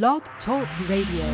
[0.00, 1.26] Blog Talk Radio.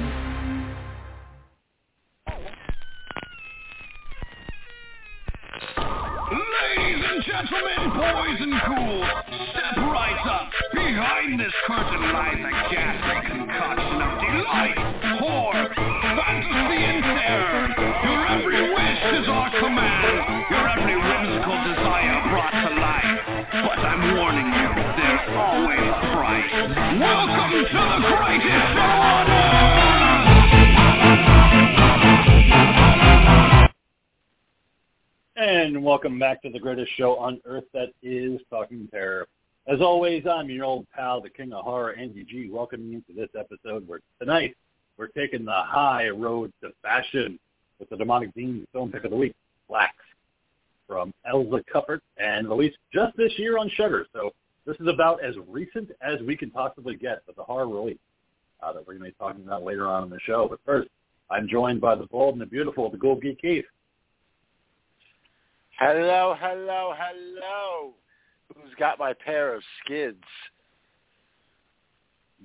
[6.66, 9.06] Ladies and gentlemen, boys and ghouls,
[9.52, 10.50] step right up.
[10.74, 14.78] Behind this curtain lies a ghastly concoction of delight,
[15.22, 17.68] horror, fantasy, and terror.
[17.78, 20.50] Your every wish is our command.
[20.50, 23.37] Your every whimsical desire brought to life.
[23.50, 26.52] But I'm warning you, there's always a price.
[27.00, 30.50] Welcome to the greatest show on earth!
[35.36, 39.26] And welcome back to the greatest show on earth that is Talking Terror.
[39.66, 43.14] As always, I'm your old pal, the King of Horror, Andy G, welcoming you to
[43.14, 44.58] this episode where tonight
[44.98, 47.38] we're taking the high road to fashion
[47.80, 49.34] with the Demonic Dean film pick of the week,
[49.70, 49.94] Slaxx,
[50.88, 54.06] from Elza Kephart and released just this year on Shudder.
[54.12, 54.32] So
[54.66, 57.98] this is about as recent as we can possibly get with the horror release
[58.62, 60.48] uh, that we're going to be talking about later on in the show.
[60.48, 60.88] But first,
[61.30, 63.66] I'm joined by the bold and the beautiful, the Gold Geek Keith.
[65.78, 67.92] Hello, hello, hello.
[68.54, 70.24] Who's got my pair of skids?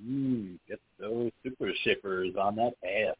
[0.06, 3.16] Mm, get those super shippers on that ass.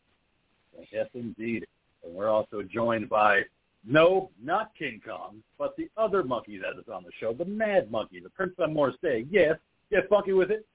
[0.93, 1.67] Yes, indeed.
[2.05, 3.43] And we're also joined by,
[3.87, 7.91] no, not King Kong, but the other monkey that is on the show, the Mad
[7.91, 9.27] Monkey, the Prince of Morse Day.
[9.31, 9.57] Yes,
[9.91, 10.67] get funky with it.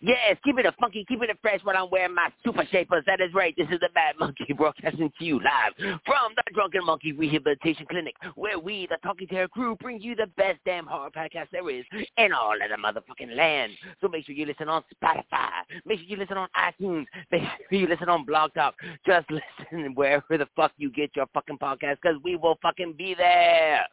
[0.00, 3.02] Yes, keep it funky, keeping it fresh when I'm wearing my super shapers.
[3.06, 3.52] That is right.
[3.56, 8.14] This is the Mad Monkey broadcasting to you live from the Drunken Monkey Rehabilitation Clinic,
[8.36, 11.84] where we, the Talking Terror crew, bring you the best damn horror podcast there is
[12.16, 13.72] in all of the motherfucking land.
[14.00, 15.50] So make sure you listen on Spotify.
[15.84, 17.06] Make sure you listen on iTunes.
[17.32, 18.76] Make sure you listen on Blog Talk.
[19.04, 19.26] Just
[19.72, 23.84] listen wherever the fuck you get your fucking podcast, because we will fucking be there.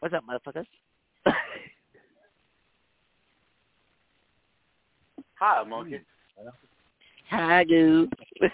[0.00, 0.66] What's up, motherfuckers?
[5.40, 6.00] Hi, monkey.
[7.30, 8.12] Hi, dude.
[8.42, 8.50] Of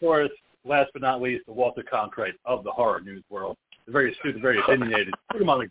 [0.00, 0.30] course,
[0.64, 3.58] last but not least, the Walter Cronkite of the horror news world.
[3.84, 5.12] The very astute, very opinionated.
[5.30, 5.68] Put him on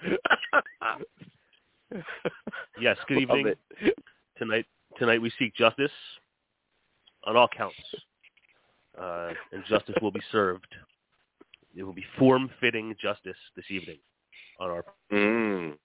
[0.00, 0.12] the
[2.80, 3.54] Yes, good evening.
[4.38, 4.66] Tonight,
[4.96, 5.90] tonight we seek justice
[7.24, 7.76] on all counts,
[8.96, 10.68] uh, and justice will be served.
[11.74, 13.98] It will be form-fitting justice this evening
[14.60, 15.76] on our Mm.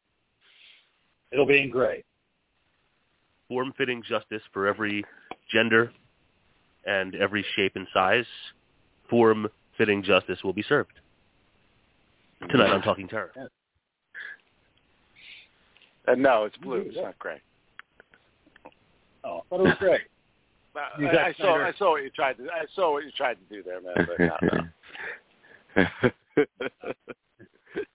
[1.31, 2.03] It'll be in gray.
[3.47, 5.03] Form-fitting justice for every
[5.51, 5.91] gender
[6.85, 8.25] and every shape and size.
[9.09, 10.93] Form-fitting justice will be served
[12.49, 13.31] tonight I'm Talking Terror.
[16.07, 16.85] And no, it's blue.
[16.87, 17.41] It's not gray.
[19.23, 19.99] Oh, I thought it was gray.
[20.75, 21.55] Uh, I, I saw.
[21.55, 22.43] I saw what you tried to.
[22.51, 23.93] I saw what you tried to do there, man.
[23.95, 24.19] But
[25.77, 25.87] no,
[26.35, 26.43] no.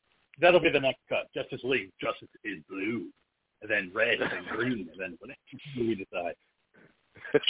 [0.40, 1.28] That'll be the next cut.
[1.34, 1.90] Justice League.
[2.00, 3.08] Justice is blue.
[3.62, 5.38] And then red, and then green, and then whatever
[5.76, 6.34] we decide.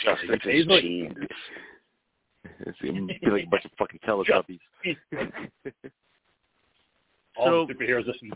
[0.05, 0.81] Justice is Paisley.
[0.81, 1.29] cheese.
[2.61, 4.59] It's gonna be like a bunch of fucking Teletubbies.
[7.37, 8.33] All So- the superheroes listening.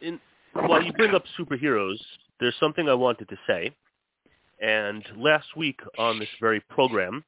[0.00, 0.20] in,
[0.52, 1.98] while you bring up superheroes,
[2.40, 3.70] there's something I wanted to say.
[4.60, 7.24] And last week on this very program,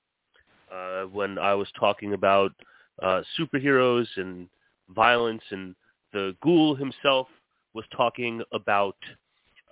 [0.72, 2.52] uh, when I was talking about
[3.02, 4.48] uh, superheroes and
[4.94, 5.74] violence, and
[6.14, 7.28] the ghoul himself
[7.74, 8.96] was talking about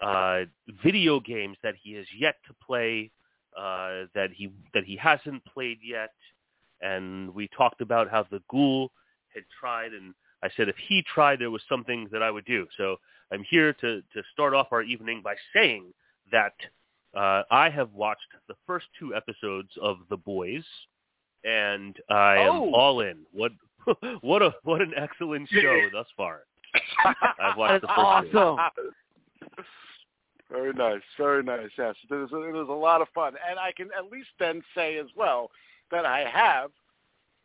[0.02, 0.40] uh,
[0.82, 3.10] video games that he has yet to play,
[3.56, 6.12] uh, that he that he hasn't played yet,
[6.82, 8.90] and we talked about how the ghoul
[9.34, 12.66] had tried and I said if he tried, there was something that I would do.
[12.76, 12.96] So
[13.32, 15.92] I'm here to, to start off our evening by saying
[16.32, 16.54] that
[17.16, 20.64] uh, I have watched the first two episodes of The Boys,
[21.44, 22.72] and I am Oh.
[22.74, 23.18] all in.
[23.32, 23.52] What
[24.20, 26.40] what a what an excellent show thus far.
[27.40, 28.38] I've watched the first two.
[28.38, 28.92] awesome.
[30.50, 31.70] Very nice, very nice.
[31.78, 34.62] Yes, it was, it was a lot of fun, and I can at least then
[34.74, 35.50] say as well
[35.90, 36.70] that I have,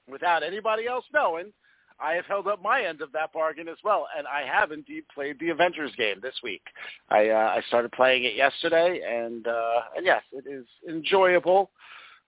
[0.10, 1.54] without anybody else knowing,
[2.00, 5.04] I have held up my end of that bargain as well, and I have indeed
[5.14, 6.62] played the Avengers game this week.
[7.10, 11.72] I uh, I started playing it yesterday, and uh, and yes, it is enjoyable,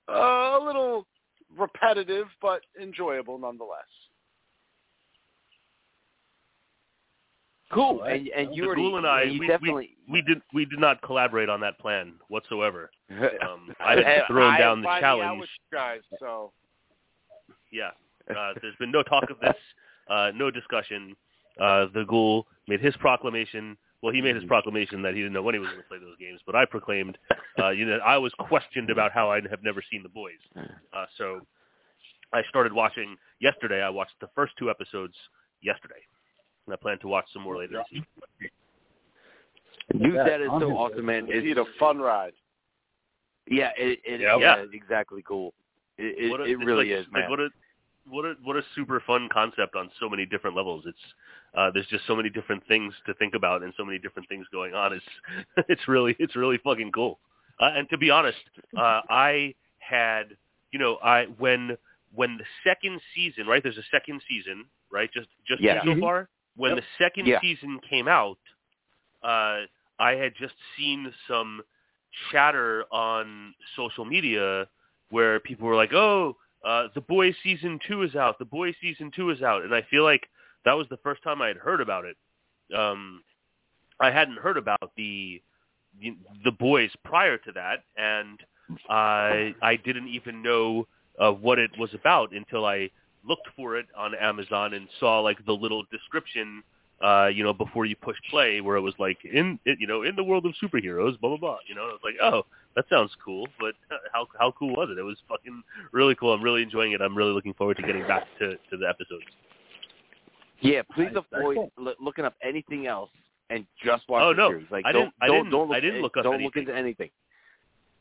[0.08, 1.06] uh, a little
[1.58, 3.88] repetitive, but enjoyable nonetheless.
[7.72, 8.00] Cool.
[8.00, 8.22] Right.
[8.22, 11.02] And and you already and I, you we, definitely we, we did we did not
[11.04, 12.90] collaborate on that plan whatsoever.
[13.12, 15.42] Um, I And had thrown down am the finding out challenge.
[15.42, 16.52] with you guys, so
[17.72, 17.90] Yeah,
[18.36, 19.56] uh, there's been no talk of this,
[20.10, 21.16] uh, no discussion.
[21.60, 23.78] Uh, the ghoul made his proclamation.
[24.02, 25.98] Well, he made his proclamation that he didn't know when he was going to play
[26.00, 27.18] those games, but I proclaimed,
[27.62, 30.40] uh, you know, I was questioned about how I have never seen the boys.
[30.58, 31.42] Uh, so
[32.32, 33.82] I started watching yesterday.
[33.82, 35.16] I watched the first two episodes
[35.62, 36.00] yesterday.
[36.66, 38.52] and I plan to watch some more later this evening.
[40.02, 41.26] Dude, Yeah, that is so awesome, man.
[41.28, 42.34] It's It's, a fun ride.
[43.48, 44.38] yeah, it, it, Yep.
[44.40, 45.54] yeah, it's exactly cool.
[45.98, 47.30] It, it, a- it really like- is, like man.
[47.30, 47.50] what a
[48.08, 50.86] what a what a super fun concept on so many different levels.
[50.88, 50.98] It's
[51.56, 54.46] uh, there's just so many different things to think about and so many different things
[54.52, 54.94] going on.
[54.94, 55.06] It's
[55.70, 57.20] it's really it's really fucking cool.
[57.60, 58.38] Uh, and to be honest,
[58.78, 60.36] uh, I had
[60.72, 61.78] you know I when
[62.14, 65.84] when the second season right there's a second season right just just Yeah.
[65.84, 66.00] so Mhm.
[66.02, 66.80] far when Yep.
[66.84, 67.40] the second Yeah.
[67.42, 68.38] season came out,
[69.24, 69.62] uh,
[70.00, 71.62] I had just seen some
[72.32, 74.68] chatter on social media
[75.10, 78.40] where people were like, "Oh, uh, the boys season two is out.
[78.40, 80.30] The boys season two is out," and I feel like
[80.66, 82.18] that was the first time I had heard about it.
[82.76, 83.24] Um,
[84.00, 85.42] I hadn't heard about the
[86.00, 88.40] the, the boys prior to that, and
[88.90, 90.88] I I didn't even know
[91.20, 92.90] uh, what it was about until I
[93.28, 96.64] looked for it on Amazon and saw like the little description.
[97.02, 100.18] Uh, you know, before you push play, where it was like in, you know, in
[100.18, 101.58] the world of superheroes, blah blah blah.
[101.66, 102.46] You know, it's like, oh,
[102.76, 103.74] that sounds cool, but
[104.12, 104.98] how how cool was it?
[104.98, 105.64] It was fucking
[105.94, 106.34] really cool.
[106.34, 107.00] I'm really enjoying it.
[107.00, 109.24] I'm really looking forward to getting back to to the episodes.
[110.62, 111.24] Yeah, please Nice.
[111.32, 111.88] Very avoid cool.
[111.88, 113.10] l- looking up anything else
[113.50, 114.50] and just watch Oh, the no.
[114.50, 114.68] series.
[114.72, 116.56] Like, I don't, didn't- I don't, didn't- don't look, I didn't look up Don't look
[116.56, 116.62] anything.
[116.70, 117.10] into anything.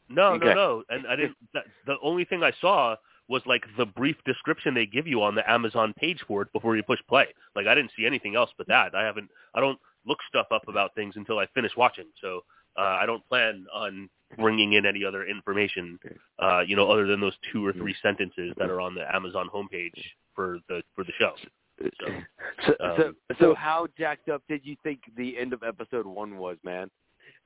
[0.09, 0.47] No, Okay.
[0.47, 0.85] no, no.
[0.89, 1.37] And I didn't.
[1.55, 2.97] That, the only thing I saw
[3.29, 6.77] was like the brief description they give you on the Amazon page for it before
[6.77, 7.27] you push play.
[7.55, 8.95] Like I didn't see anything else but that.
[8.95, 9.31] I haven't.
[9.55, 12.07] I don't look stuff up about things until I finish watching.
[12.23, 12.41] So
[12.79, 14.09] uh, I don't plan on
[14.39, 15.99] bringing in any other information.
[16.39, 19.51] Uh, you know, other than those two or three sentences that are on the Amazon
[19.55, 19.93] homepage
[20.35, 21.35] for the for the show.
[21.81, 22.07] So,
[22.67, 26.39] So, so, Um, so how jacked up did you think the end of episode one
[26.39, 26.91] was, man?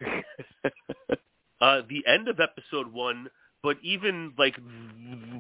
[1.61, 3.29] uh, the end of episode one,
[3.63, 4.57] but even like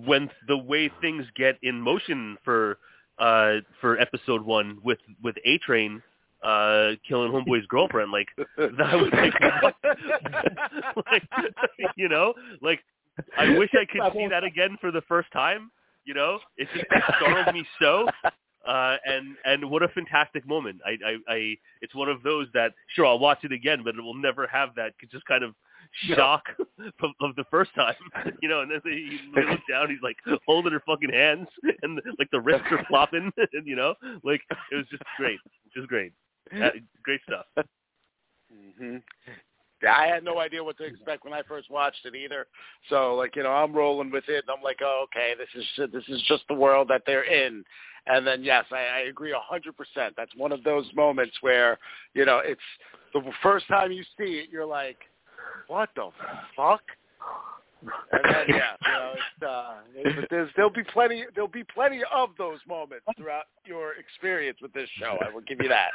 [0.04, 2.78] when the way things get in motion for
[3.18, 6.02] uh, for episode one with with A Train
[6.42, 9.34] uh, killing Homeboy's girlfriend, like that was like,
[11.06, 12.80] like you know, like
[13.38, 15.70] I wish I could see that again for the first time.
[16.04, 16.86] You know, it just
[17.16, 18.08] startled me so.
[18.66, 20.80] Uh, and and what a fantastic moment!
[20.86, 24.00] I, I I it's one of those that sure I'll watch it again, but it
[24.00, 25.54] will never have that just kind of
[26.14, 26.44] shock
[27.02, 27.94] of, of the first time,
[28.42, 28.60] you know.
[28.60, 30.16] And then he looks down, he's like
[30.46, 31.48] holding her fucking hands,
[31.82, 35.38] and like the wrists are flopping, and you know, like it was just great,
[35.74, 36.12] just great,
[36.54, 36.70] uh,
[37.02, 37.46] great stuff.
[38.50, 39.51] hmm Yeah,
[39.88, 42.46] I had no idea what to expect when I first watched it either.
[42.88, 45.90] So, like, you know, I'm rolling with it, and I'm like, oh, okay, this is
[45.92, 47.64] this is just the world that they're in.
[48.06, 50.14] And then, yes, I, I agree a hundred percent.
[50.16, 51.78] That's one of those moments where,
[52.14, 52.60] you know, it's
[53.14, 54.98] the first time you see it, you're like,
[55.68, 56.10] what the
[56.56, 56.82] fuck?
[58.12, 62.00] And then, yeah, you know, it's, uh, it, there's there'll be plenty there'll be plenty
[62.14, 65.18] of those moments throughout your experience with this show.
[65.20, 65.90] I will give you that.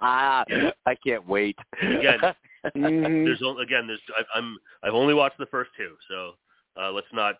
[0.00, 1.56] I can't wait.
[1.82, 2.20] Again.
[2.74, 6.32] There's only, again, there's I, I'm I've only watched the first two, so
[6.78, 7.36] uh, let's not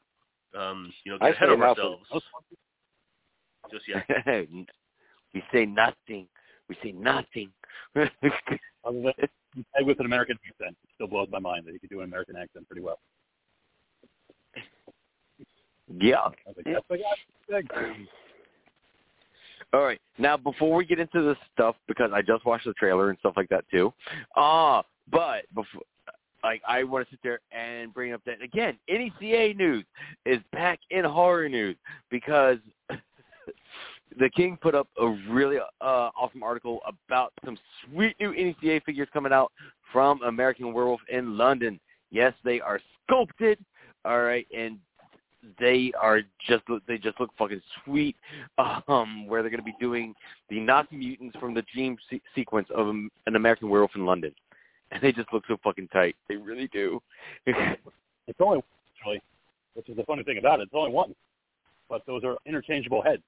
[0.58, 2.06] um, you know I get ahead of ourselves
[3.70, 4.06] just yet.
[5.34, 6.26] we say nothing.
[6.70, 7.52] We say nothing.
[9.54, 12.00] Than hey, with an American accent, it still blows my mind that he could do
[12.00, 12.98] an American accent pretty well.
[15.98, 16.28] yeah.
[16.46, 17.00] Like, that's what
[17.54, 17.96] I got.
[19.72, 20.00] All right.
[20.18, 23.34] Now, before we get into this stuff, because I just watched the trailer and stuff
[23.36, 23.92] like that too.
[24.36, 25.82] Ah, but before,
[26.42, 28.78] like, I want to sit there and bring up that again.
[28.90, 29.84] NECA news
[30.26, 31.76] is back in horror news
[32.10, 32.58] because
[34.18, 39.08] the King put up a really uh, awesome article about some sweet new NECA figures
[39.12, 39.52] coming out
[39.92, 41.78] from American Werewolf in London.
[42.10, 43.58] Yes, they are sculpted.
[44.04, 44.78] All right, and
[45.58, 48.16] they are just they just look fucking sweet.
[48.88, 50.14] Um, where they're going to be doing
[50.48, 54.34] the Nazi mutants from the dream se- sequence of an American Werewolf in London,
[54.90, 56.16] and they just look so fucking tight.
[56.28, 57.00] They really do.
[58.26, 58.64] It's only one,
[58.96, 59.22] actually,
[59.74, 60.64] which is the funny thing about it.
[60.64, 61.16] It's only one,
[61.88, 63.24] but those are interchangeable heads.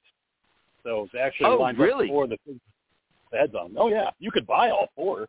[0.85, 2.07] So they actually Oh, lined really?
[2.07, 3.73] up four the, the heads on.
[3.73, 3.77] them.
[3.83, 5.29] Oh yeah, you could buy all four,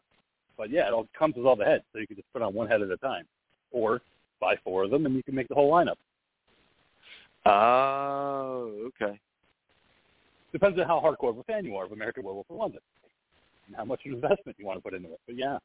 [0.57, 2.53] but yeah, it all comes with all the heads, so you could just put on
[2.53, 3.25] one head at a time,
[3.72, 4.01] or
[4.39, 5.95] buy four of them and you can make the whole lineup.
[7.45, 9.19] oh, okay.
[10.51, 12.79] Depends on how hardcore of a fan you are of American Werewolf in London,
[13.67, 15.19] and how much investment you want to put into it.
[15.25, 15.57] But yeah,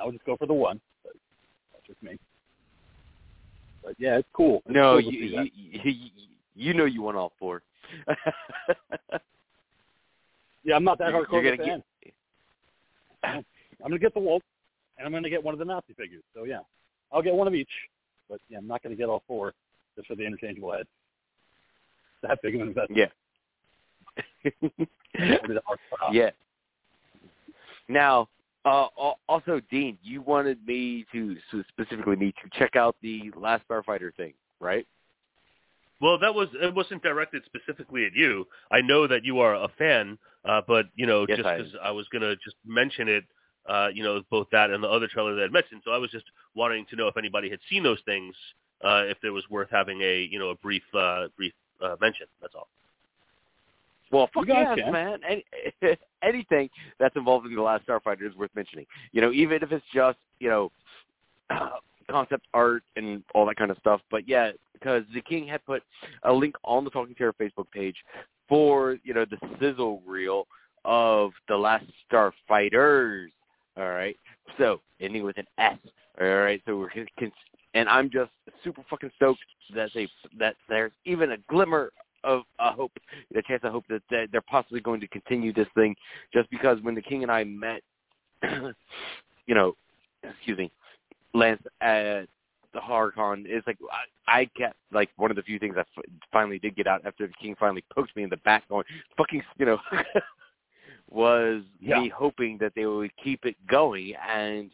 [0.00, 0.80] I would just go for the one.
[1.02, 1.14] But
[1.72, 2.18] that's just me.
[3.82, 4.62] But yeah, it's cool.
[4.66, 6.10] It's No, cool you, you you
[6.54, 7.62] you know you want all four.
[10.66, 11.82] Yeah, I'm not that You're- hardcore you're gonna
[13.22, 13.44] fan.
[13.84, 14.42] I'm gonna get the wolf,
[14.98, 16.24] and I'm gonna get one of the Nazi figures.
[16.34, 16.60] So yeah,
[17.12, 17.70] I'll get one of each.
[18.28, 19.54] But yeah, I'm not gonna get all four
[19.94, 20.88] just for the interchangeable heads.
[22.22, 23.12] That big of an investment.
[24.58, 24.86] Yeah.
[26.12, 26.30] yeah.
[27.88, 28.28] Now,
[28.64, 28.88] uh,
[29.28, 34.12] also, Dean, you wanted me to so specifically me to check out the Last Starfighter
[34.16, 34.84] thing, right?
[36.00, 38.46] Well, that was it wasn't directed specifically at you.
[38.70, 41.90] I know that you are a fan, uh, but you know, Yes, just because I
[41.90, 43.24] was gonna just mention it,
[43.66, 45.82] uh, you know, both that and the other trailer that I mentioned.
[45.84, 48.34] So I was just wanting to know if anybody had seen those things,
[48.84, 52.26] uh, if it was worth having a you know a brief uh, brief uh, mention.
[52.42, 52.68] That's all.
[54.12, 54.92] Well, fuck yes, can.
[54.92, 55.18] man.
[55.28, 55.44] Any,
[56.22, 56.68] anything
[57.00, 58.86] that's involving the Last Starfighter is worth mentioning.
[59.12, 60.72] You know, even if it's just you know
[62.10, 64.00] concept art and all that kind of stuff.
[64.10, 65.82] But yeah, because the King had put
[66.24, 67.96] a link on the Talking Terror Facebook page
[68.48, 70.46] for you know the sizzle reel
[70.84, 73.28] of the Last Starfighters.
[73.76, 74.16] All right,
[74.58, 75.78] so ending with an S.
[76.20, 76.90] All right, so we're
[77.74, 78.30] and I'm just
[78.64, 79.40] super fucking stoked
[79.74, 80.08] that they
[80.38, 81.92] that there's even a glimmer
[82.24, 82.92] of a hope,
[83.36, 85.94] a chance of hope that they're possibly going to continue this thing.
[86.32, 87.82] Just because when the King and I met,
[88.42, 89.76] you know,
[90.22, 90.72] excuse me,
[91.34, 92.26] Lance at
[92.72, 93.78] the HorrorCon, it's like
[94.26, 97.04] I, I get like one of the few things I f- finally did get out
[97.06, 98.84] after the King finally poked me in the back, going
[99.16, 99.78] fucking, you know,
[101.10, 102.00] was Yeah.
[102.00, 104.70] me hoping that they would keep it going and.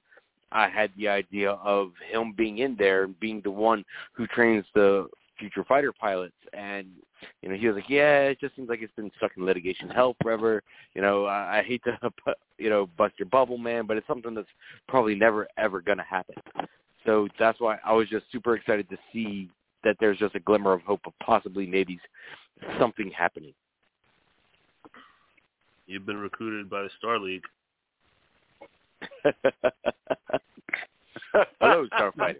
[0.54, 4.66] I had the idea of him being in there and being the one who trains
[4.74, 5.08] the
[5.42, 6.36] future fighter pilots.
[6.52, 6.86] And
[7.40, 9.88] you know he was like yeah it just seems like it's been stuck in litigation
[9.88, 10.62] hell forever.
[10.94, 11.98] You know i, I hate to
[12.58, 14.48] you know bust your bubble man but it's something that's
[14.88, 16.34] probably never ever going to happen.
[17.04, 19.50] So that's why i was just super excited to see
[19.84, 21.98] that there's just a glimmer of hope of possibly maybe
[22.78, 23.52] something happening.
[25.86, 27.42] You've been recruited by the Star League.
[31.60, 32.36] hello starfighter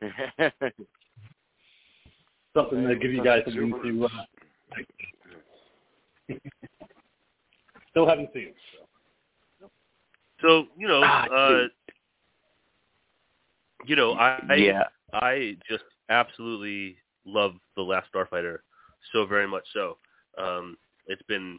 [2.54, 4.04] Something to give you guys something to.
[4.04, 4.08] Uh,
[7.90, 8.54] still haven't seen it.
[9.60, 9.70] So.
[10.40, 11.64] So you know, Ah, uh,
[13.86, 18.58] you know, I I- yeah I just absolutely love the Last Starfighter
[19.12, 19.98] so very much so.
[20.38, 21.58] Um, it's been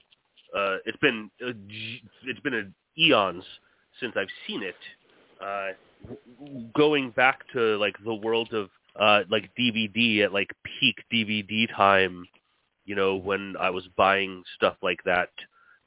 [0.55, 2.63] uh, it's been uh, g- it's been a
[2.99, 3.43] eons
[3.99, 4.77] since I've seen it.
[5.41, 5.71] Uh,
[6.75, 8.69] going back to like the world of
[8.99, 12.25] uh, like DVD at like peak DVD time,
[12.85, 15.29] you know, when I was buying stuff like that,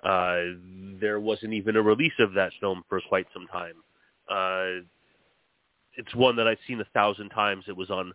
[0.03, 0.57] uh,
[1.01, 3.75] there wasn't even a release of that film for quite some time.
[4.31, 4.83] Uh,
[5.99, 7.65] it's one that I've seen a thousand times.
[7.69, 8.13] It was on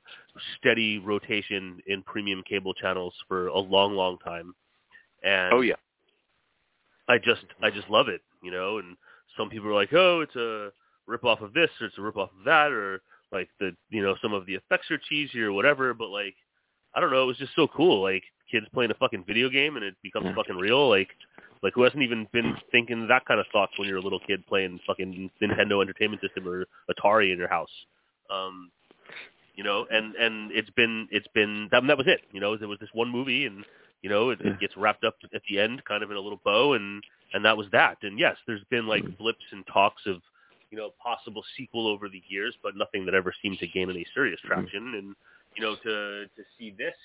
[0.58, 4.54] steady rotation in premium cable channels for a long, long time,
[5.24, 5.76] and oh yeah
[7.12, 8.78] I just I just love it, you know.
[8.78, 8.96] And
[9.38, 10.72] some people are like, oh, it's a
[11.08, 13.02] rip off of this or it's a rip off of that, or
[13.32, 15.94] like the you know some of the effects are cheesy or whatever.
[15.94, 16.36] But like,
[16.96, 18.02] I don't know, it was just so cool.
[18.02, 20.36] Like kids playing a fucking video game and it becomes Yeah.
[20.36, 20.90] fucking real.
[20.90, 21.10] Like
[21.64, 24.46] like who hasn't even been thinking that kind of thoughts when you're a little kid
[24.48, 27.70] playing fucking Nintendo Entertainment System or Atari in your house.
[28.30, 28.72] Um,
[29.56, 32.22] you know, and and it's been it's been that that was it.
[32.32, 33.64] You know, there was this one movie, and
[34.02, 36.40] you know it, it gets wrapped up at the end, kind of in a little
[36.44, 37.98] bow, and and that was that.
[38.02, 40.18] And yes, there's been like blips and talks of
[40.72, 44.06] you know possible sequel over the years, but nothing that ever seemed to gain any
[44.14, 44.96] serious traction.
[44.96, 45.16] And
[45.56, 46.96] you know to to see this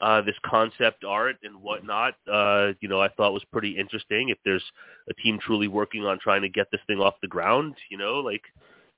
[0.00, 4.28] uh, this concept art and whatnot, uh, you know, I thought was pretty interesting.
[4.28, 4.64] If there's
[5.08, 8.16] a team truly working on trying to get this thing off the ground, you know,
[8.16, 8.42] like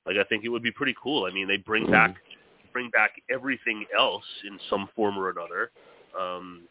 [0.05, 1.25] like I think it would be pretty cool.
[1.25, 2.15] I mean, they bring back
[2.73, 5.71] bring back everything else in some form or another.
[6.19, 6.63] Um,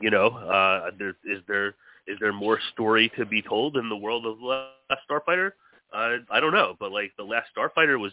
[0.00, 1.74] you know, uh, there, is there
[2.06, 5.52] is there more story to be told in the world of Last Starfighter?
[5.92, 8.12] Uh, I don't know, but like the Last Starfighter was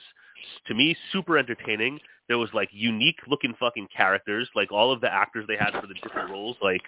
[0.68, 2.00] to me super entertaining.
[2.28, 5.88] There was like unique looking fucking characters, like all of the actors they had for
[5.88, 6.82] the different roles, like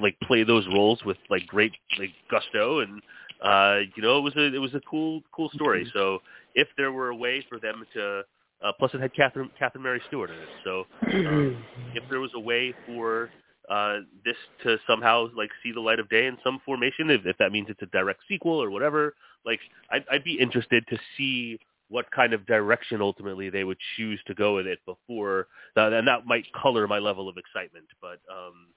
[0.00, 3.00] like play those roles with like great like gusto and
[3.42, 6.18] uh you know it was a it was a cool cool story so
[6.54, 8.22] if there were a way for them to
[8.64, 12.30] uh, plus it had Catherine Catherine Mary Stewart in it so um, if there was
[12.34, 13.30] a way for
[13.70, 17.36] uh this to somehow like see the light of day in some formation if, if
[17.38, 21.58] that means it's a direct sequel or whatever like I'd, I'd be interested to see
[21.88, 26.06] what kind of direction ultimately they would choose to go with it before that and
[26.08, 28.68] that might color my level of excitement but um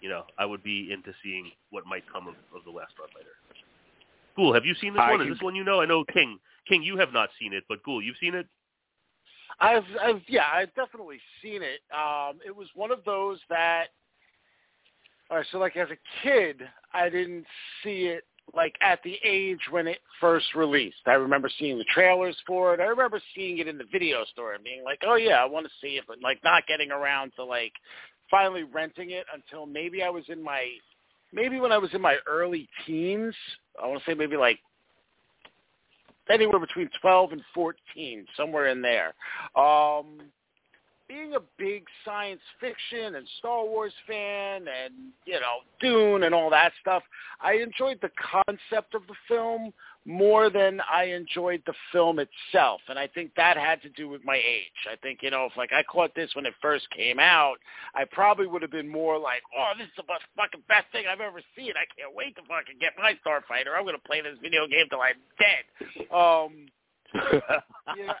[0.00, 3.34] you know, I would be into seeing what might come of, of the Last Starfighter.
[4.34, 4.52] Cool.
[4.52, 5.22] have you seen this I one?
[5.22, 5.80] Is this one you know?
[5.80, 6.38] I know King.
[6.68, 8.46] King, you have not seen it, but Ghoul, you've seen it.
[9.58, 11.80] I've, I've, yeah, I've definitely seen it.
[11.92, 13.86] Um, it was one of those that,
[15.30, 17.46] all right, so like as a kid, I didn't
[17.82, 20.96] see it like at the age when it first released.
[21.06, 22.80] I remember seeing the trailers for it.
[22.80, 25.66] I remember seeing it in the video store and being like, oh yeah, I want
[25.66, 27.72] to see it, but like not getting around to like
[28.30, 30.68] finally renting it until maybe I was in my
[31.32, 33.34] maybe when I was in my early teens.
[33.82, 34.60] I want to say maybe like
[36.30, 39.14] anywhere between 12 and 14, somewhere in there.
[39.60, 40.20] Um,
[41.08, 44.94] being a big science fiction and Star Wars fan and,
[45.24, 47.02] you know, Dune and all that stuff,
[47.40, 49.72] I enjoyed the concept of the film
[50.04, 52.80] more than I enjoyed the film itself.
[52.88, 54.86] And I think that had to do with my age.
[54.90, 57.56] I think, you know, if like I caught this when it first came out,
[57.94, 61.04] I probably would have been more like, oh, this is the best fucking best thing
[61.10, 61.72] I've ever seen.
[61.72, 63.76] I can't wait to fucking get my Starfighter.
[63.76, 65.64] I'm going to play this video game till I'm dead.
[66.14, 66.68] Um,
[67.96, 68.12] yeah.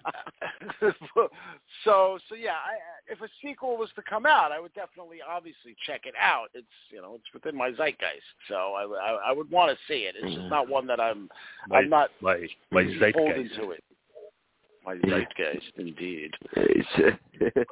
[1.84, 5.76] so so yeah, I, if a sequel was to come out, I would definitely obviously
[5.86, 6.48] check it out.
[6.54, 10.00] It's you know it's within my zeitgeist, so I, I, I would want to see
[10.00, 10.14] it.
[10.20, 11.28] It's just not one that I'm
[11.68, 13.56] My, I'm not my my zeitgeist.
[13.56, 13.84] to it.
[14.84, 16.30] My zeitgeist, indeed.
[16.56, 16.88] It's,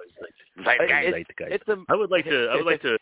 [0.57, 1.53] My it's, zeitgeist.
[1.53, 2.49] it's a I would like to.
[2.53, 2.99] I would like to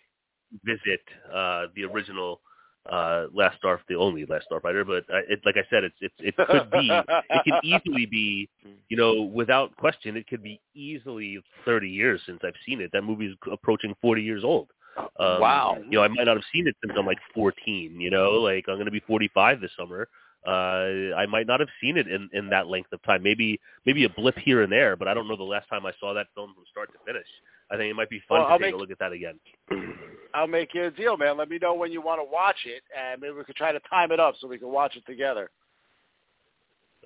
[0.64, 1.00] visit
[1.33, 2.41] uh, the original
[2.90, 4.86] uh, Last Star, the only Last Starfighter.
[4.86, 6.90] But uh, it, like I said, it's it's it could be.
[6.90, 8.48] It could easily be.
[8.88, 12.90] You know, without question, it could be easily 30 years since I've seen it.
[12.92, 14.68] That movie is approaching 40 years old.
[14.98, 15.78] Um, Wow.
[15.84, 18.00] You know, I might not have seen it since I'm like 14.
[18.00, 20.08] You know, like I'm going to be 45 this summer.
[20.46, 23.22] Uh, I might not have seen it in, in that length of time.
[23.22, 25.92] Maybe maybe a blip here and there, but I don't know the last time I
[26.00, 27.26] saw that film from start to finish.
[27.70, 29.12] I think it might be fun Well, to I'll take make- a look at that
[29.12, 29.38] again.
[30.34, 31.37] I'll make you a deal, man.
[31.37, 33.80] Let me know when you want to watch it, and maybe we could try to
[33.88, 35.50] time it up so we can watch it together.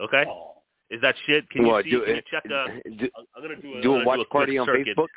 [0.00, 0.62] Okay, Oh.
[0.90, 1.48] is that shit?
[1.50, 1.90] Can you What, see?
[1.90, 2.44] do can you check?
[2.46, 2.66] Uh,
[2.98, 4.96] do, I'm gonna do a, do a watch do a party on circuit.
[4.96, 5.08] Facebook.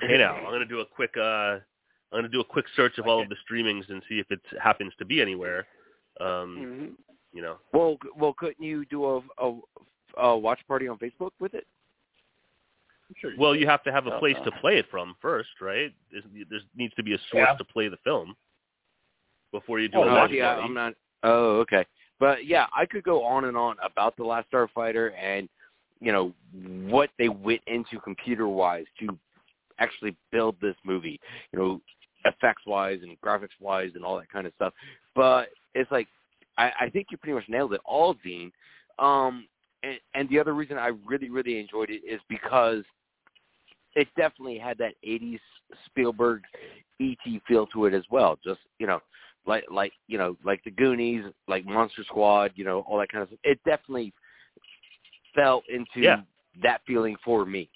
[0.00, 1.14] Hey now, I'm gonna do a quick.
[1.16, 1.58] uh
[2.12, 4.40] I'm gonna do a quick search of all of the streamings and see if it
[4.62, 5.66] happens to be anywhere.
[6.20, 6.86] Um, Mm-hmm.
[7.32, 9.60] you know, Well, well, couldn't you do a, a,
[10.18, 11.66] a watch party on Facebook with it?
[13.20, 13.60] Sure you well, could.
[13.60, 14.44] you have to have a place oh.
[14.44, 15.92] to play it from first, right?
[16.10, 17.56] There's, there needs to be a source Yeah.
[17.56, 18.34] to play the film
[19.52, 20.62] before you do Oh, a Oh, watch yeah, party.
[20.64, 20.94] I'm not.
[21.22, 21.84] Oh, okay.
[22.18, 25.48] But yeah, I could go on and on about the Last Starfighter and
[26.00, 26.32] you know
[26.88, 29.16] what they went into computer wise to
[29.78, 31.20] actually build this movie.
[31.52, 31.80] You know,
[32.24, 34.72] effects wise and graphics wise and all that kind of stuff.
[35.14, 36.08] But it's like
[36.56, 38.52] I, I think you pretty much nailed it all, Dean.
[38.98, 39.46] Um,
[39.82, 42.84] and, and the other reason I really, really enjoyed it is because
[43.94, 45.40] it definitely had that '80s
[45.86, 46.42] Spielberg
[47.00, 48.38] ET feel to it as well.
[48.44, 49.00] Just you know,
[49.46, 53.22] like like you know, like the Goonies, like Monster Squad, you know, all that kind
[53.22, 53.40] of stuff.
[53.44, 54.12] It definitely
[55.34, 56.20] fell into Yeah.
[56.62, 57.68] that feeling for me.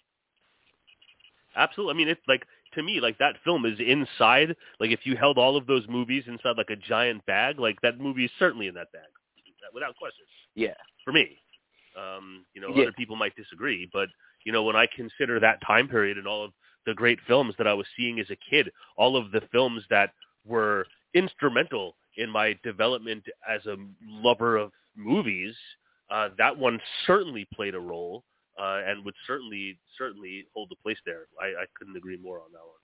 [1.56, 1.94] Absolutely.
[1.94, 4.56] I mean, it's like to me, like that film is inside.
[4.80, 7.98] Like if you held all of those movies inside like a giant bag, like that
[7.98, 9.08] movie is certainly in that bag,
[9.74, 10.24] without question.
[10.54, 10.74] Yeah.
[11.04, 11.38] For me,
[11.96, 12.82] um, you know, Yeah.
[12.82, 14.08] other people might disagree, but
[14.44, 16.52] you know, when I consider that time period and all of
[16.86, 20.14] the great films that I was seeing as a kid, all of the films that
[20.44, 23.76] were instrumental in my development as a
[24.06, 25.54] lover of movies,
[26.10, 28.24] uh, that one certainly played a role
[28.60, 31.26] uh, and would certainly certainly hold a place there.
[31.40, 32.74] I, I couldn't agree more on that one.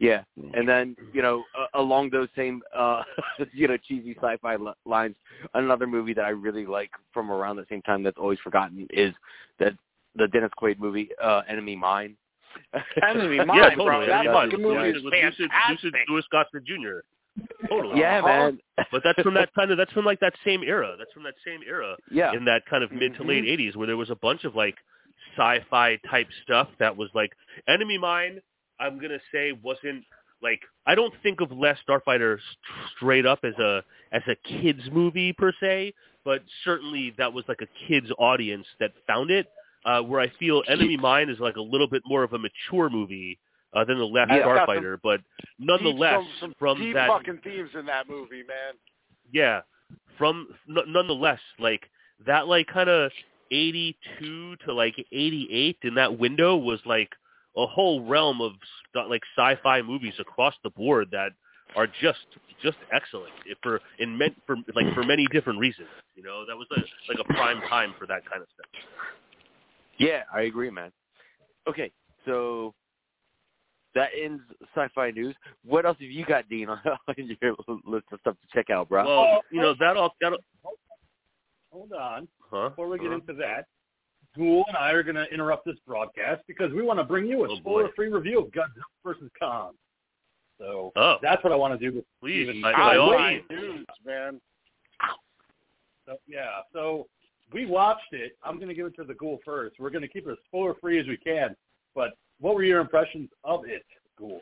[0.00, 0.22] Yeah,
[0.54, 3.02] and then you know, uh, along those same uh,
[3.52, 5.16] you know cheesy sci-fi li- lines,
[5.54, 9.12] another movie that I really like from around the same time that's always forgotten is
[9.58, 9.72] that
[10.14, 12.16] the Dennis Quaid movie, uh, Enemy Mine.
[13.02, 13.86] Enemy Mine, yeah, bro.
[13.86, 14.06] totally.
[14.06, 16.08] That Enemy Mine fucking with movie Lucid- is with Lucid, Lucid, fantastic.
[16.08, 16.98] Louis Gossett Jr.
[17.68, 18.00] Totally.
[18.00, 18.58] yeah, man.
[18.92, 20.94] But that's from that kind of that's from like that same era.
[20.98, 22.32] That's from that same era yeah.
[22.32, 23.58] in that kind of mid to late Mhm.
[23.58, 24.76] '80s where there was a bunch of like
[25.36, 27.32] sci-fi type stuff that was like
[27.68, 28.40] Enemy Mine.
[28.80, 30.04] I'm gonna say wasn't
[30.42, 34.82] like I don't think of Last Starfighter st- straight up as a as a kids
[34.92, 39.46] movie per se, but certainly that was like a kids audience that found it.
[39.84, 42.90] Uh, where I feel Enemy Mine is like a little bit more of a mature
[42.90, 43.38] movie
[43.74, 45.20] uh, than the Last Yeah, it's Starfighter, but
[45.58, 48.74] nonetheless deep, some, some from deep that fucking themes in that movie, man.
[49.32, 49.60] yeah
[50.16, 51.82] from n- nonetheless like
[52.26, 53.10] that like kind of
[53.50, 57.10] 82 to like 88 in that window was like
[57.56, 58.52] a whole realm of
[58.92, 61.30] st- like sci-fi movies across the board that
[61.76, 62.18] are just
[62.62, 66.56] just excellent if for in meant for like for many different reasons you know that
[66.56, 68.66] was a, like a prime time for that kind of stuff
[69.98, 70.92] Yeah, I agree, man.
[71.68, 71.90] Okay,
[72.24, 72.74] so
[73.94, 74.42] that ends
[74.74, 75.34] sci-fi news.
[75.64, 76.78] What else have you got, Dean, on
[77.16, 79.04] your list of stuff to check out, bro?
[79.04, 80.38] well oh, you know that all that
[81.72, 82.28] Hold on.
[82.50, 83.14] huh Before we get Huh?
[83.14, 83.66] into that,
[84.36, 87.44] Ghoul and I are going to interrupt this broadcast because we want to bring you
[87.44, 89.72] a Oh, spoiler-free review of Godzilla versus Kong.
[90.58, 91.96] So oh that's what I want to do.
[91.96, 92.62] With please Steven.
[92.62, 94.40] by, God, by all dudes, man.
[96.06, 96.60] So, yeah.
[96.72, 97.06] So
[97.52, 98.32] we watched it.
[98.42, 99.76] I'm going to give it to the Ghoul first.
[99.78, 101.54] We're going to keep it as spoiler-free as we can.
[101.94, 103.84] But what were your impressions of it?
[104.16, 104.40] Cool.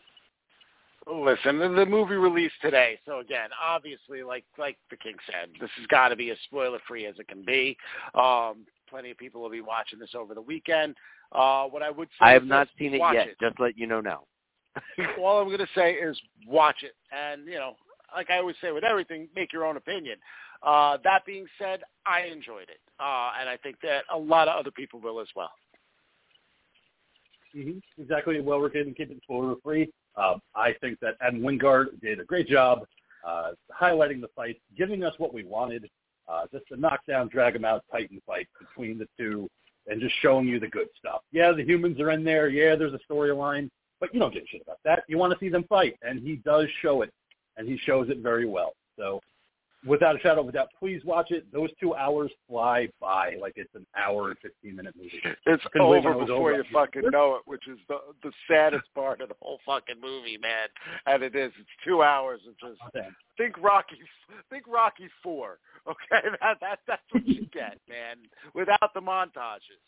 [1.08, 5.70] Listen, the, the movie released today, so again, obviously, like like the king said, this
[5.76, 7.76] has got to be as spoiler free as it can be.
[8.14, 10.96] Um, plenty of people will be watching this over the weekend.
[11.30, 13.28] Uh, what I would say, I have is not seen it yet.
[13.28, 13.36] It.
[13.40, 14.24] Just let you know now.
[15.20, 17.76] All I'm going to say is watch it, and you know,
[18.14, 20.16] like I always say with everything, make your own opinion.
[20.62, 24.58] Uh, that being said, I enjoyed it, uh, and I think that a lot of
[24.58, 25.52] other people will as well.
[27.56, 28.02] Mm-hmm.
[28.02, 28.40] Exactly.
[28.40, 29.90] Well, we're getting keep it spoiler free.
[30.16, 32.86] Um, I think that Adam Wingard did a great job
[33.26, 35.88] uh, highlighting the fight, giving us what we wanted,
[36.28, 39.48] uh, just a knockdown, drag 'em out Titan fight between the two,
[39.86, 41.22] and just showing you the good stuff.
[41.32, 42.48] Yeah, the humans are in there.
[42.48, 45.04] Yeah, there's a storyline, but you don't give a shit about that.
[45.08, 47.12] You want to see them fight, and he does show it,
[47.56, 48.74] and he shows it very well.
[48.98, 49.20] So
[49.86, 51.46] without a shadow of a doubt, please watch it.
[51.52, 55.20] Those two hours fly by like it's an hour and 15 minute movie.
[55.46, 56.56] It's couldn't believe when over it before over.
[56.56, 60.38] you fucking know it, which is the the saddest part of the whole fucking movie,
[60.38, 60.68] man.
[61.06, 61.52] And it is.
[61.58, 62.80] It's two hours of just
[63.38, 63.96] think Rocky,
[64.50, 65.58] think Rocky Four.
[65.88, 68.16] Okay, that that that's what you get, man.
[68.54, 69.82] Without the montages.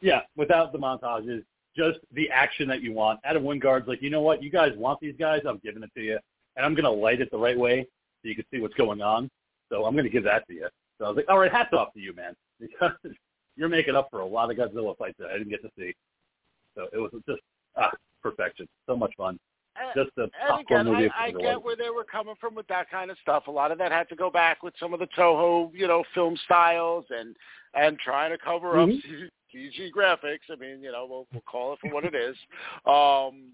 [0.00, 1.44] Yeah, without the montages,
[1.76, 3.20] just the action that you want.
[3.24, 4.42] Adam Wingard's like, you know what?
[4.42, 5.40] You guys want these guys?
[5.48, 6.18] I'm giving it to you,
[6.56, 7.86] and I'm going to light it the right way
[8.24, 9.30] so you can see what's going on.
[9.68, 10.68] So I'm going to give that to you.
[10.98, 12.92] So I was like, all right, hats off to you, man, because
[13.56, 15.94] you're making up for a lot of Godzilla fights that I didn't get to see.
[16.74, 17.40] So it was just
[17.76, 17.90] ah,
[18.22, 18.66] perfection.
[18.86, 19.38] So much fun.
[19.96, 21.10] Just a popcorn again, movie.
[21.18, 23.48] I, I get where they were coming from with that kind of stuff.
[23.48, 26.04] A lot of that had to go back with some of the Toho, you know,
[26.14, 27.34] film styles and
[27.74, 29.28] and trying to cover up Mhm.
[29.52, 30.50] CG graphics.
[30.50, 32.36] I mean, you know, we'll we'll call it for what it is.
[32.86, 33.52] Um,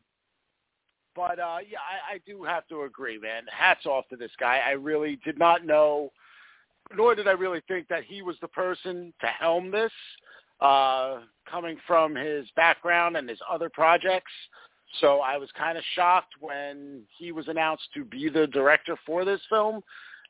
[1.15, 3.43] but uh, yeah, I, I do have to agree, man.
[3.51, 4.61] Hats off to this guy.
[4.65, 6.13] I really did not know,
[6.97, 9.93] nor did I really think that he was the person to helm this.
[10.61, 11.21] Uh,
[11.51, 14.31] coming from his background and his other projects,
[15.01, 19.25] so I was kind of shocked when he was announced to be the director for
[19.25, 19.81] this film.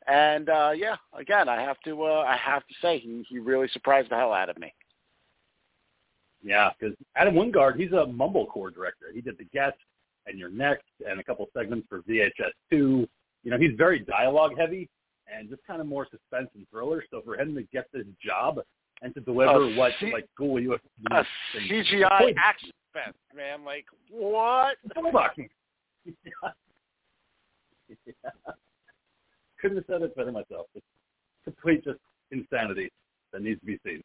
[0.06, 3.68] And uh, yeah, again, I have to uh, I have to say he he really
[3.72, 4.72] surprised the hell out of me.
[6.42, 9.06] Yeah, because Adam Wingard, he's a mumblecore director.
[9.12, 9.76] He did The Guest
[10.30, 13.06] and You're Next and a couple segments for VHS 2.
[13.42, 14.88] You know, he's very dialogue heavy
[15.32, 17.04] and just kind of more suspense and thriller.
[17.10, 18.60] So for him to get this job
[19.02, 20.58] and to deliver A what, C- like, cool.
[20.58, 21.24] A
[21.56, 23.64] CGI action fest, man.
[23.64, 24.76] Like what?
[26.04, 26.12] yeah.
[29.60, 30.66] Couldn't have said it better myself.
[30.74, 30.84] It's
[31.44, 31.98] complete just
[32.30, 32.90] insanity
[33.32, 34.02] that needs to be seen.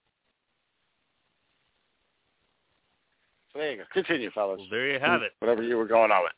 [3.44, 3.83] So there you go.
[3.93, 4.59] Continue, fellas.
[4.59, 5.31] Well, there you have it.
[5.39, 6.31] Whatever you were going on with.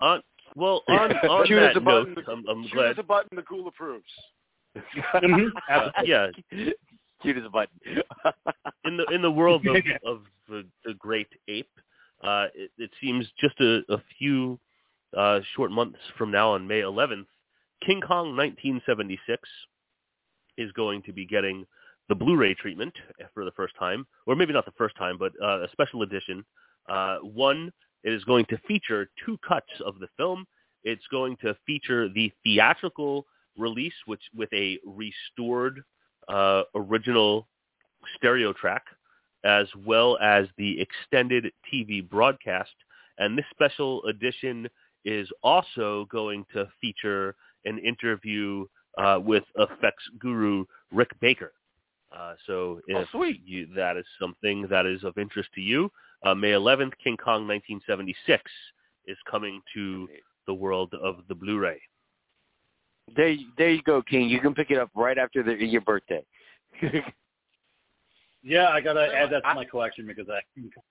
[0.00, 0.22] On
[0.54, 2.14] well, on on Shoot us that a button.
[2.14, 2.90] note, I'm, I'm Shoot glad.
[2.92, 3.36] us a button.
[3.36, 4.04] The ghoul approves.
[4.76, 5.50] Mhm.
[5.68, 6.08] Absolutely.
[6.08, 6.26] Yeah,
[7.22, 7.78] Cute as a button.
[8.84, 11.70] in the in the world of of the, the great ape,
[12.22, 14.58] uh, it, it seems just a, a few
[15.16, 17.26] uh, short months from now, on May 11th,
[17.84, 19.48] King Kong 1976
[20.58, 21.66] is going to be getting
[22.08, 22.94] the Blu-ray treatment
[23.34, 26.44] for the first time, or maybe not the first time, but uh, a special edition.
[26.88, 27.72] Uh, one,
[28.04, 30.46] it is going to feature two cuts of the film.
[30.84, 33.26] It's going to feature the theatrical
[33.58, 35.82] release, which with a restored
[36.28, 37.48] uh, original
[38.16, 38.84] stereo track,
[39.44, 42.74] as well as the extended TV broadcast.
[43.18, 44.68] And this special edition
[45.04, 48.66] is also going to feature an interview
[48.98, 51.52] uh, with effects guru Rick Baker.
[52.14, 53.42] Uh, so if sweet.
[53.44, 55.90] you, that is something that is of interest to you,
[56.24, 58.42] uh, May 11th, King Kong 1976
[59.06, 60.08] is coming to
[60.46, 61.80] the world of the Blu-ray.
[63.14, 64.28] There, there you go, King.
[64.28, 66.24] You can pick it up right after the, your birthday.
[68.46, 70.38] Yeah, I gotta add that to my collection because I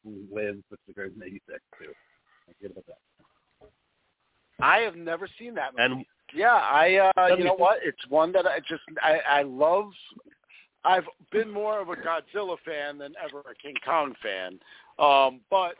[0.03, 1.85] live with the Great in '86 too.
[2.49, 3.69] I forget about that.
[4.59, 5.93] I have never seen that movie.
[5.93, 7.79] And Yeah, I uh you know what?
[7.81, 9.91] It's one that I just I I love
[10.85, 14.59] I've been more of a Godzilla fan than ever a King Kong fan.
[14.99, 15.75] Um but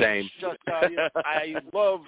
[0.00, 0.28] Same.
[0.40, 2.00] just uh, you know, I love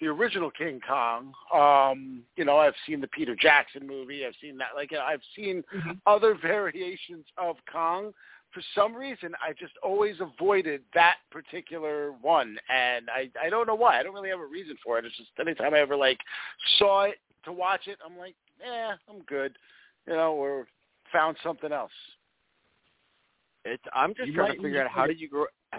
[0.00, 1.32] the original King Kong.
[1.54, 4.26] Um, you know, I've seen the Peter Jackson movie.
[4.26, 5.62] I've seen that like I've seen
[6.06, 8.12] other variations of Kong.
[8.52, 13.74] For some reason, I just always avoided that particular one, and I I don't know
[13.74, 13.98] why.
[13.98, 15.04] I don't really have a reason for it.
[15.04, 16.18] It's just anytime I ever like
[16.78, 19.56] saw it to watch it, I'm like, eh, I'm good,
[20.06, 20.66] you know, or
[21.12, 21.92] found something else.
[23.64, 25.46] It's, I'm just You trying might to figure out how to- did you grow.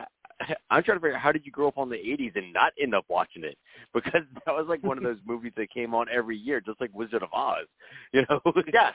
[0.70, 2.72] I'm trying to figure out how did you grow up on the 80s and not
[2.80, 3.58] end up watching it
[3.94, 6.92] because that was like one of those movies that came on every year, just like
[6.94, 7.66] Wizard of Oz.
[8.14, 8.42] You know?
[8.74, 8.92] Yeah.